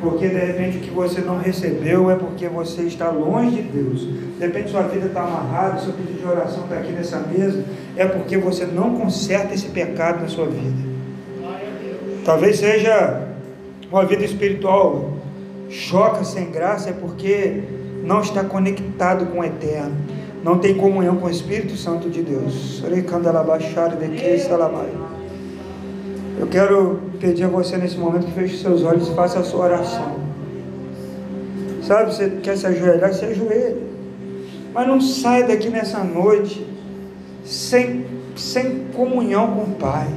Porque 0.00 0.28
de 0.28 0.36
repente 0.36 0.78
o 0.78 0.80
que 0.80 0.90
você 0.90 1.20
não 1.20 1.38
recebeu 1.38 2.10
é 2.10 2.16
porque 2.16 2.48
você 2.48 2.82
está 2.82 3.10
longe 3.10 3.62
de 3.62 3.62
Deus. 3.62 4.00
De 4.00 4.46
repente 4.46 4.70
sua 4.70 4.82
vida 4.82 5.06
está 5.06 5.22
amarrada, 5.22 5.80
seu 5.80 5.92
pedido 5.92 6.18
de 6.18 6.26
oração 6.26 6.64
está 6.64 6.76
aqui 6.76 6.90
nessa 6.90 7.20
mesa, 7.20 7.64
é 7.96 8.04
porque 8.04 8.36
você 8.36 8.66
não 8.66 8.96
conserta 8.96 9.54
esse 9.54 9.68
pecado 9.68 10.20
na 10.22 10.28
sua 10.28 10.46
vida. 10.46 10.92
Talvez 12.24 12.58
seja 12.58 13.28
uma 13.90 14.04
vida 14.04 14.24
espiritual 14.24 15.12
choca 15.72 16.22
sem 16.22 16.50
graça, 16.50 16.90
é 16.90 16.92
porque 16.92 17.62
não 18.04 18.20
está 18.20 18.44
conectado 18.44 19.26
com 19.26 19.40
o 19.40 19.44
eterno. 19.44 19.96
Não 20.44 20.58
tem 20.58 20.74
comunhão 20.74 21.16
com 21.16 21.26
o 21.26 21.30
Espírito 21.30 21.76
Santo 21.76 22.10
de 22.10 22.22
Deus. 22.22 22.82
Eu 26.38 26.46
quero 26.46 27.00
pedir 27.20 27.44
a 27.44 27.48
você 27.48 27.76
nesse 27.76 27.96
momento 27.96 28.26
que 28.26 28.32
feche 28.32 28.58
seus 28.58 28.82
olhos 28.82 29.08
e 29.08 29.14
faça 29.14 29.38
a 29.38 29.44
sua 29.44 29.66
oração. 29.66 30.16
Sabe, 31.82 32.12
você 32.12 32.30
quer 32.42 32.56
se 32.56 32.66
ajoelhar, 32.66 33.12
se 33.12 33.24
ajoelhe. 33.24 33.82
Mas 34.72 34.86
não 34.86 35.00
sai 35.00 35.44
daqui 35.44 35.68
nessa 35.68 36.02
noite 36.02 36.66
sem, 37.44 38.06
sem 38.36 38.86
comunhão 38.94 39.54
com 39.54 39.62
o 39.72 39.74
Pai. 39.74 40.08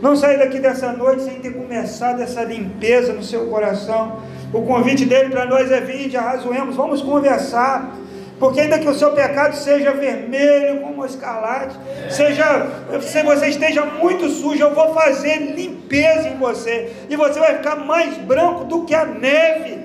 Não 0.00 0.16
sai 0.16 0.38
daqui 0.38 0.58
dessa 0.60 0.92
noite 0.92 1.22
sem 1.22 1.40
ter 1.40 1.52
começado 1.52 2.22
essa 2.22 2.42
limpeza 2.42 3.12
no 3.12 3.22
seu 3.22 3.46
coração. 3.46 4.20
O 4.52 4.62
convite 4.62 5.04
dele 5.04 5.28
para 5.30 5.44
nós 5.46 5.70
é 5.70 5.80
vir, 5.80 6.14
arrazoemos, 6.16 6.76
vamos 6.76 7.02
conversar. 7.02 7.96
Porque 8.40 8.58
ainda 8.58 8.78
que 8.78 8.88
o 8.88 8.94
seu 8.94 9.12
pecado 9.12 9.54
seja 9.54 9.92
vermelho 9.92 10.80
como 10.80 11.04
escarlate, 11.04 11.76
seja, 12.08 12.68
se 13.02 13.22
você 13.22 13.48
esteja 13.48 13.84
muito 13.84 14.30
sujo, 14.30 14.62
eu 14.62 14.74
vou 14.74 14.94
fazer 14.94 15.36
limpeza 15.54 16.26
em 16.26 16.38
você. 16.38 16.90
E 17.10 17.16
você 17.16 17.38
vai 17.38 17.58
ficar 17.58 17.76
mais 17.76 18.16
branco 18.16 18.64
do 18.64 18.86
que 18.86 18.94
a 18.94 19.04
neve. 19.04 19.84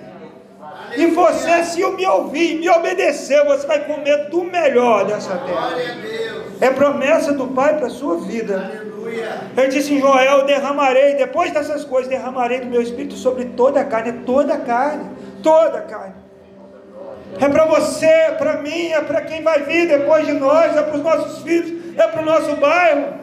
E 0.95 1.07
você, 1.07 1.65
se 1.65 1.85
me 1.85 2.05
ouvir, 2.07 2.57
me 2.57 2.69
obedecer, 2.69 3.43
você 3.43 3.67
vai 3.67 3.83
comer 3.83 4.29
do 4.29 4.43
melhor 4.45 5.05
dessa 5.05 5.35
terra. 5.35 5.75
É 6.61 6.69
promessa 6.69 7.33
do 7.33 7.47
Pai 7.47 7.75
para 7.75 7.87
a 7.87 7.89
sua 7.89 8.19
vida. 8.19 8.85
Ele 9.57 9.67
disse 9.67 9.93
em 9.93 9.99
Joel: 9.99 10.45
derramarei, 10.45 11.15
depois 11.15 11.51
dessas 11.51 11.83
coisas, 11.83 12.09
derramarei 12.09 12.61
do 12.61 12.67
meu 12.67 12.81
espírito 12.81 13.15
sobre 13.15 13.45
toda 13.45 13.81
a 13.81 13.83
carne, 13.83 14.23
toda 14.25 14.53
a 14.53 14.57
carne, 14.57 15.09
toda 15.43 15.79
a 15.79 15.81
carne. 15.81 16.24
É 17.39 17.49
para 17.49 17.65
você, 17.65 18.05
é 18.05 18.31
para 18.31 18.57
mim, 18.61 18.91
é 18.91 19.01
para 19.01 19.21
quem 19.21 19.43
vai 19.43 19.61
vir 19.63 19.87
depois 19.87 20.25
de 20.25 20.33
nós, 20.33 20.75
é 20.75 20.81
para 20.81 20.95
os 20.95 21.03
nossos 21.03 21.43
filhos, 21.43 21.97
é 21.97 22.07
para 22.07 22.21
o 22.21 22.25
nosso 22.25 22.55
bairro. 22.55 23.13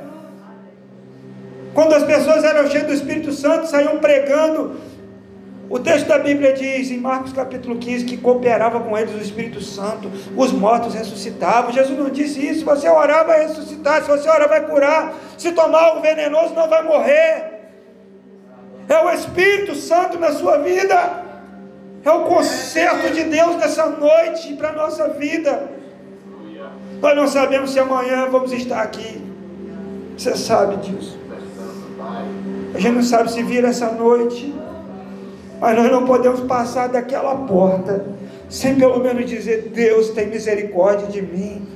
Quando 1.73 1.95
as 1.95 2.05
pessoas 2.05 2.45
eram 2.45 2.69
cheias 2.69 2.87
do 2.87 2.93
Espírito 2.93 3.33
Santo, 3.33 3.67
saíam 3.67 3.99
pregando. 3.99 4.77
O 5.71 5.79
texto 5.79 6.07
da 6.07 6.19
Bíblia 6.19 6.53
diz, 6.53 6.91
em 6.91 6.99
Marcos 6.99 7.33
capítulo 7.33 7.79
15, 7.79 8.05
que 8.05 8.19
cooperava 8.19 8.81
com 8.81 8.99
eles 8.99 9.15
o 9.15 9.19
Espírito 9.19 9.63
Santo, 9.63 10.11
os 10.37 10.53
mortos 10.53 10.93
ressuscitavam. 10.93 11.73
Jesus 11.73 11.99
não 11.99 12.11
disse 12.11 12.47
isso: 12.47 12.59
se 12.59 12.65
você 12.65 12.91
orar, 12.91 13.27
vai 13.27 13.47
ressuscitar, 13.47 14.03
se 14.03 14.11
você 14.11 14.29
orar, 14.29 14.51
vai 14.51 14.67
curar, 14.67 15.15
se 15.39 15.53
tomar 15.53 15.85
algo 15.85 16.03
venenoso, 16.03 16.53
não 16.55 16.69
vai 16.69 16.83
morrer. 16.83 17.53
É 18.87 18.99
o 18.99 19.11
Espírito 19.11 19.75
Santo 19.75 20.19
na 20.19 20.33
sua 20.33 20.59
vida. 20.59 21.32
É 22.05 22.11
o 22.11 22.25
conserto 22.25 23.13
de 23.13 23.25
Deus 23.25 23.57
nessa 23.57 23.87
noite 23.87 24.55
para 24.55 24.71
a 24.71 24.73
nossa 24.73 25.09
vida. 25.09 25.71
Nós 27.01 27.17
não 27.17 27.29
sabemos 27.29 27.73
se 27.73 27.79
amanhã 27.79 28.29
vamos 28.31 28.53
estar 28.53 28.83
aqui. 28.83 29.21
Você 30.17 30.37
sabe 30.37 30.77
disso. 30.77 31.19
A 32.75 32.79
gente 32.79 32.95
não 32.95 33.03
sabe 33.03 33.31
se 33.31 33.43
vira 33.43 33.69
essa 33.69 33.91
noite. 33.93 34.55
Mas 35.61 35.77
nós 35.77 35.93
não 35.93 36.05
podemos 36.05 36.41
passar 36.41 36.89
daquela 36.89 37.37
porta 37.37 38.05
sem 38.49 38.75
pelo 38.75 39.01
menos 39.01 39.29
dizer: 39.29 39.71
Deus 39.75 40.11
tem 40.11 40.27
misericórdia 40.27 41.07
de 41.07 41.23
mim. 41.23 41.67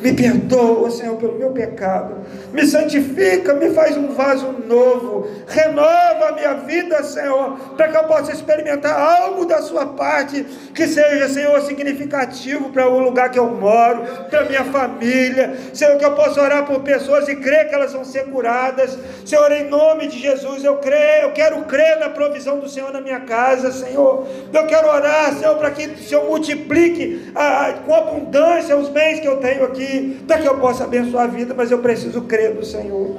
Me 0.00 0.12
perdoa, 0.12 0.90
Senhor, 0.90 1.16
pelo 1.16 1.38
meu 1.38 1.50
pecado. 1.50 2.16
Me 2.52 2.66
santifica, 2.66 3.54
me 3.54 3.70
faz 3.70 3.96
um 3.96 4.08
vaso 4.08 4.52
novo. 4.66 5.28
Renova 5.46 6.28
a 6.28 6.32
minha 6.32 6.54
vida, 6.54 7.02
Senhor, 7.04 7.56
para 7.76 7.88
que 7.88 7.96
eu 7.96 8.04
possa 8.04 8.32
experimentar 8.32 8.98
algo 8.98 9.46
da 9.46 9.62
Sua 9.62 9.86
parte 9.86 10.44
que 10.74 10.86
seja, 10.88 11.28
Senhor, 11.28 11.60
significativo 11.62 12.70
para 12.70 12.88
o 12.88 12.98
lugar 12.98 13.30
que 13.30 13.38
eu 13.38 13.46
moro, 13.46 14.02
para 14.28 14.44
minha 14.44 14.64
família. 14.64 15.56
Senhor, 15.72 15.96
que 15.96 16.04
eu 16.04 16.14
possa 16.14 16.40
orar 16.40 16.66
por 16.66 16.80
pessoas 16.80 17.28
e 17.28 17.36
crer 17.36 17.68
que 17.68 17.74
elas 17.74 17.92
vão 17.92 18.04
ser 18.04 18.24
curadas. 18.24 18.98
Senhor, 19.24 19.50
em 19.52 19.68
nome 19.68 20.08
de 20.08 20.18
Jesus, 20.18 20.64
eu 20.64 20.76
creio, 20.78 21.22
eu 21.22 21.32
quero 21.32 21.62
crer 21.62 21.98
na 22.00 22.08
provisão 22.08 22.58
do 22.58 22.68
Senhor 22.68 22.92
na 22.92 23.00
minha 23.00 23.20
casa, 23.20 23.70
Senhor. 23.70 24.26
Eu 24.52 24.66
quero 24.66 24.88
orar, 24.88 25.32
Senhor, 25.34 25.56
para 25.56 25.70
que 25.70 25.86
o 25.86 25.98
Senhor 25.98 26.24
multiplique 26.26 27.32
a, 27.34 27.74
com 27.86 27.94
abundância 27.94 28.76
os 28.76 28.88
bens 28.88 29.20
que 29.20 29.28
eu 29.28 29.36
tenho 29.36 29.64
aqui 29.64 29.83
para 30.26 30.38
que 30.38 30.48
eu 30.48 30.58
possa 30.58 30.84
abençoar 30.84 31.24
a 31.24 31.26
vida, 31.26 31.54
mas 31.56 31.70
eu 31.70 31.78
preciso 31.78 32.22
crer 32.22 32.54
no 32.54 32.64
Senhor. 32.64 33.16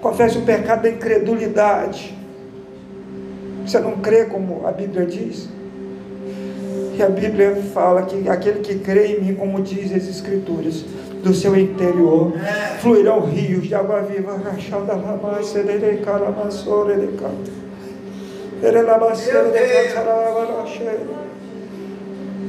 Confesse 0.00 0.38
o 0.38 0.42
pecado 0.42 0.82
da 0.82 0.90
incredulidade. 0.90 2.16
Você 3.66 3.78
não 3.78 3.98
crê 3.98 4.24
como 4.24 4.66
a 4.66 4.72
Bíblia 4.72 5.06
diz? 5.06 5.48
E 6.96 7.02
a 7.02 7.08
Bíblia 7.08 7.56
fala 7.72 8.02
que 8.02 8.28
aquele 8.28 8.60
que 8.60 8.78
crê 8.78 9.16
em 9.16 9.20
mim, 9.20 9.34
como 9.34 9.60
diz 9.62 9.92
as 9.92 10.08
Escrituras, 10.08 10.84
do 11.22 11.34
seu 11.34 11.56
interior 11.56 12.32
fluirão 12.80 13.20
rios 13.20 13.66
de 13.66 13.74
água 13.74 14.00
viva. 14.02 14.40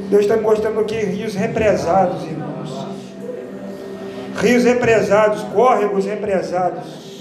Deus 0.10 0.24
está 0.24 0.36
mostrando 0.38 0.80
aqui 0.82 0.96
rios 0.96 1.36
represados, 1.36 2.26
irmãos. 2.26 2.51
Rios 4.42 4.64
represados, 4.64 5.44
córregos 5.54 6.06
represados. 6.06 7.12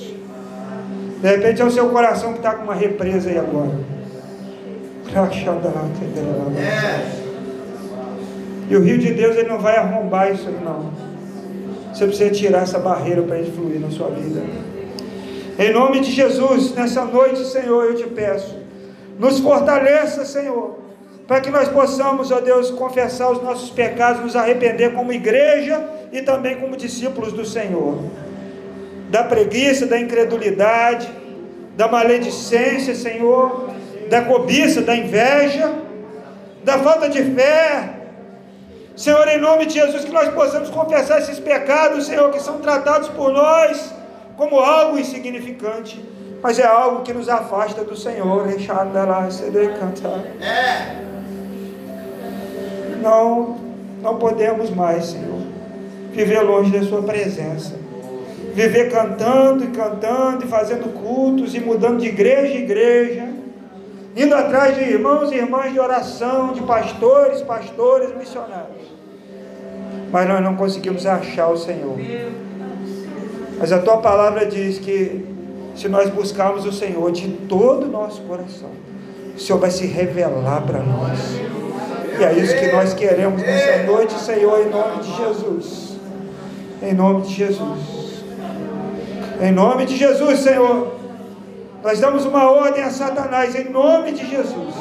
De 1.21 1.29
repente 1.29 1.61
é 1.61 1.65
o 1.65 1.71
seu 1.71 1.91
coração 1.91 2.33
que 2.33 2.39
está 2.39 2.55
com 2.55 2.65
uma 2.65 2.75
represa 2.75 3.29
aí 3.29 3.39
agora. 3.39 3.73
E 8.71 8.77
o 8.77 8.83
rio 8.83 8.99
de 8.99 9.13
Deus 9.13 9.37
ele 9.37 9.49
não 9.49 9.59
vai 9.59 9.77
arrombar 9.77 10.33
isso 10.33 10.49
aí 10.49 10.57
não. 10.65 10.91
Você 11.93 12.07
precisa 12.07 12.31
tirar 12.31 12.63
essa 12.63 12.79
barreira 12.79 13.23
para 13.23 13.39
ele 13.39 13.51
fluir 13.51 13.81
na 13.81 13.91
sua 13.91 14.09
vida. 14.09 14.43
Em 15.59 15.73
nome 15.75 16.01
de 16.01 16.11
Jesus, 16.11 16.75
nessa 16.75 17.05
noite, 17.05 17.45
Senhor, 17.45 17.85
eu 17.85 17.97
te 17.97 18.07
peço, 18.07 18.57
nos 19.19 19.41
fortaleça, 19.41 20.25
Senhor, 20.25 20.79
para 21.27 21.41
que 21.43 21.51
nós 21.51 21.69
possamos, 21.69 22.31
ó 22.31 22.41
Deus, 22.41 22.71
confessar 22.71 23.31
os 23.31 23.43
nossos 23.43 23.69
pecados, 23.69 24.23
nos 24.23 24.35
arrepender 24.35 24.95
como 24.95 25.13
igreja 25.13 26.00
e 26.13 26.23
também 26.23 26.57
como 26.59 26.77
discípulos 26.77 27.33
do 27.33 27.45
Senhor. 27.45 27.99
Da 29.11 29.25
preguiça, 29.25 29.87
da 29.87 29.99
incredulidade, 29.99 31.09
da 31.77 31.89
maledicência, 31.89 32.95
Senhor, 32.95 33.71
da 34.09 34.23
cobiça, 34.23 34.83
da 34.83 34.95
inveja, 34.95 35.73
da 36.65 36.79
falta 36.79 37.09
de 37.09 37.23
fé. 37.23 37.95
Senhor, 38.97 39.27
em 39.29 39.41
nome 39.41 39.67
de 39.67 39.75
Jesus, 39.75 40.05
que 40.05 40.13
nós 40.13 40.29
possamos 40.29 40.69
confessar 40.69 41.21
esses 41.21 41.41
pecados, 41.41 42.07
Senhor, 42.07 42.31
que 42.31 42.41
são 42.41 42.59
tratados 42.59 43.09
por 43.09 43.33
nós 43.33 43.95
como 44.37 44.59
algo 44.59 44.99
insignificante, 44.99 46.03
mas 46.43 46.59
é 46.59 46.67
algo 46.67 47.03
que 47.03 47.13
nos 47.13 47.29
afasta 47.29 47.85
do 47.85 47.97
Senhor. 47.97 48.47
É. 50.41 50.97
Não, 53.03 53.59
não 54.03 54.17
podemos 54.17 54.71
mais, 54.71 55.07
Senhor, 55.07 55.41
viver 56.13 56.41
longe 56.43 56.71
da 56.71 56.83
Sua 56.83 57.03
presença. 57.03 57.79
Viver 58.55 58.91
cantando 58.91 59.65
e 59.65 59.69
cantando 59.69 60.45
e 60.45 60.49
fazendo 60.49 60.93
cultos 60.93 61.55
e 61.55 61.61
mudando 61.61 62.01
de 62.01 62.09
igreja 62.09 62.55
em 62.55 62.63
igreja 62.63 63.41
indo 64.17 64.35
atrás 64.35 64.77
de 64.77 64.83
irmãos 64.83 65.31
e 65.31 65.37
irmãs 65.37 65.73
de 65.73 65.79
oração, 65.79 66.53
de 66.53 66.63
pastores, 66.63 67.43
pastores, 67.43 68.15
missionários. 68.17 68.89
Mas 70.11 70.29
nós 70.29 70.43
não 70.43 70.57
conseguimos 70.57 71.07
achar 71.07 71.49
o 71.49 71.57
Senhor. 71.57 71.97
Mas 73.59 73.73
a 73.73 73.79
tua 73.79 73.99
palavra 73.99 74.47
diz 74.47 74.79
que 74.79 75.25
se 75.77 75.89
nós 75.89 76.11
buscarmos 76.11 76.67
o 76.67 76.73
Senhor 76.73 77.13
de 77.13 77.29
todo 77.49 77.85
o 77.85 77.89
nosso 77.89 78.21
coração, 78.23 78.71
o 79.37 79.39
Senhor 79.39 79.59
vai 79.59 79.71
se 79.71 79.87
revelar 79.87 80.63
para 80.63 80.81
nós. 80.81 81.19
E 82.19 82.25
é 82.25 82.33
isso 82.35 82.57
que 82.59 82.73
nós 82.73 82.93
queremos 82.93 83.41
nessa 83.41 83.85
noite, 83.85 84.13
Senhor, 84.15 84.67
em 84.67 84.71
nome 84.71 85.03
de 85.03 85.17
Jesus. 85.17 85.90
Em 86.83 86.95
nome 86.95 87.23
de 87.23 87.35
Jesus. 87.35 88.25
Em 89.41 89.53
nome 89.53 89.87
de 89.87 89.97
Jesus, 89.97 90.41
Senhor. 90.41 90.95
Nós 91.83 91.99
damos 92.01 92.25
uma 92.25 92.51
ordem 92.51 92.83
a 92.83 92.91
Satanás 92.91 93.55
em 93.55 93.71
nome 93.71 94.13
de 94.13 94.29
Jesus. 94.29 94.75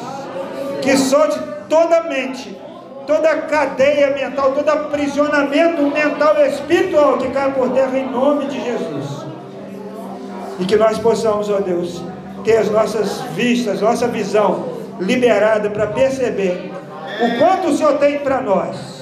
Que 0.81 0.97
solte 0.97 1.39
toda 1.67 2.03
mente, 2.03 2.57
toda 3.05 3.41
cadeia 3.43 4.11
mental, 4.11 4.51
todo 4.53 4.69
aprisionamento 4.69 5.83
mental 5.83 6.35
e 6.37 6.47
espiritual 6.49 7.17
que 7.17 7.29
cai 7.29 7.53
por 7.53 7.69
terra 7.71 7.97
em 7.97 8.09
nome 8.09 8.45
de 8.45 8.63
Jesus. 8.63 9.25
E 10.59 10.65
que 10.65 10.75
nós 10.75 10.97
possamos, 10.97 11.49
ó 11.49 11.59
Deus, 11.59 12.01
ter 12.43 12.57
as 12.57 12.69
nossas 12.69 13.21
vistas, 13.35 13.81
nossa 13.81 14.07
visão 14.07 14.79
liberada 14.99 15.69
para 15.69 15.87
perceber 15.87 16.71
o 17.21 17.37
quanto 17.37 17.69
o 17.69 17.77
Senhor 17.77 17.97
tem 17.97 18.19
para 18.19 18.41
nós, 18.41 18.98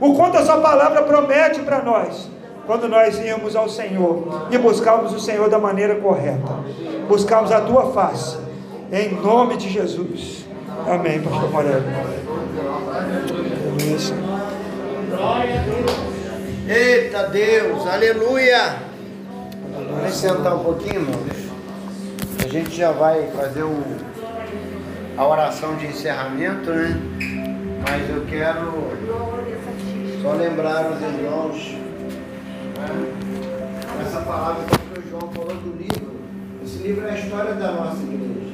o 0.00 0.14
quanto 0.14 0.38
a 0.38 0.44
Sua 0.44 0.58
palavra 0.58 1.02
promete 1.02 1.60
para 1.60 1.82
nós 1.82 2.28
quando 2.66 2.88
nós 2.88 3.18
íamos 3.18 3.56
ao 3.56 3.68
Senhor 3.68 4.46
e 4.50 4.56
buscarmos 4.56 5.12
o 5.12 5.18
Senhor 5.18 5.48
da 5.50 5.58
maneira 5.58 5.96
correta, 5.96 6.54
buscarmos 7.08 7.50
a 7.50 7.60
tua 7.60 7.92
face, 7.92 8.38
em 8.92 9.14
nome 9.20 9.56
de 9.56 9.68
Jesus. 9.68 10.46
Amém, 10.88 11.20
Pastor 11.20 11.50
Moreno. 11.50 11.84
Eita 16.68 17.24
Deus, 17.24 17.86
aleluia. 17.86 18.76
Vamos 19.90 20.14
sentar 20.14 20.54
um 20.54 20.62
pouquinho, 20.62 21.00
irmãos. 21.00 21.50
A 22.44 22.48
gente 22.48 22.70
já 22.76 22.92
vai 22.92 23.28
fazer 23.36 23.64
o, 23.64 23.82
a 25.16 25.26
oração 25.26 25.74
de 25.74 25.86
encerramento, 25.86 26.70
né? 26.70 27.00
Mas 27.82 28.08
eu 28.08 28.24
quero 28.26 28.90
só 30.22 30.32
lembrar 30.34 30.92
os 30.92 31.00
irmãos 31.00 31.76
essa 34.02 34.20
palavra 34.20 34.64
que 34.64 34.98
o 34.98 35.02
João 35.08 35.32
falou 35.32 35.54
do 35.56 35.76
livro, 35.78 36.12
esse 36.62 36.82
livro 36.82 37.06
é 37.06 37.12
a 37.12 37.18
história 37.18 37.54
da 37.54 37.72
nossa 37.72 38.02
igreja. 38.02 38.50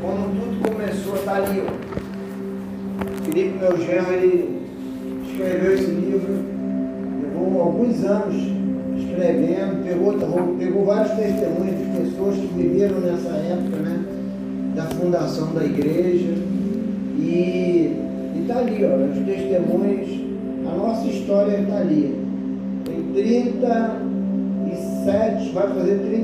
Como 0.00 0.28
tudo 0.28 0.70
começou, 0.70 1.16
está 1.16 1.36
ali. 1.36 1.62
Ó. 1.66 3.24
Felipe, 3.24 3.58
meu 3.58 3.76
ele 4.12 4.62
escreveu 5.28 5.74
esse 5.74 5.90
livro, 5.90 6.44
levou 7.22 7.60
alguns 7.60 8.04
anos 8.04 8.36
escrevendo, 8.96 9.84
pegou, 9.84 10.56
pegou 10.56 10.84
vários 10.84 11.12
testemunhos 11.16 11.78
de 11.78 12.00
pessoas 12.00 12.36
que 12.36 12.46
viveram 12.46 13.00
nessa 13.00 13.30
época, 13.30 13.76
né? 13.76 14.04
Da 14.76 14.84
fundação 14.84 15.52
da 15.52 15.64
igreja. 15.64 16.32
E 17.18 18.09
está 18.42 18.58
ali, 18.58 18.84
ó, 18.84 18.96
os 18.96 19.18
testemunhos, 19.24 20.10
a 20.66 20.72
nossa 20.76 21.08
história 21.08 21.60
está 21.60 21.78
ali. 21.78 22.14
37, 23.14 25.52
vai 25.52 25.68
fazer 25.68 25.98
30. 25.98 26.10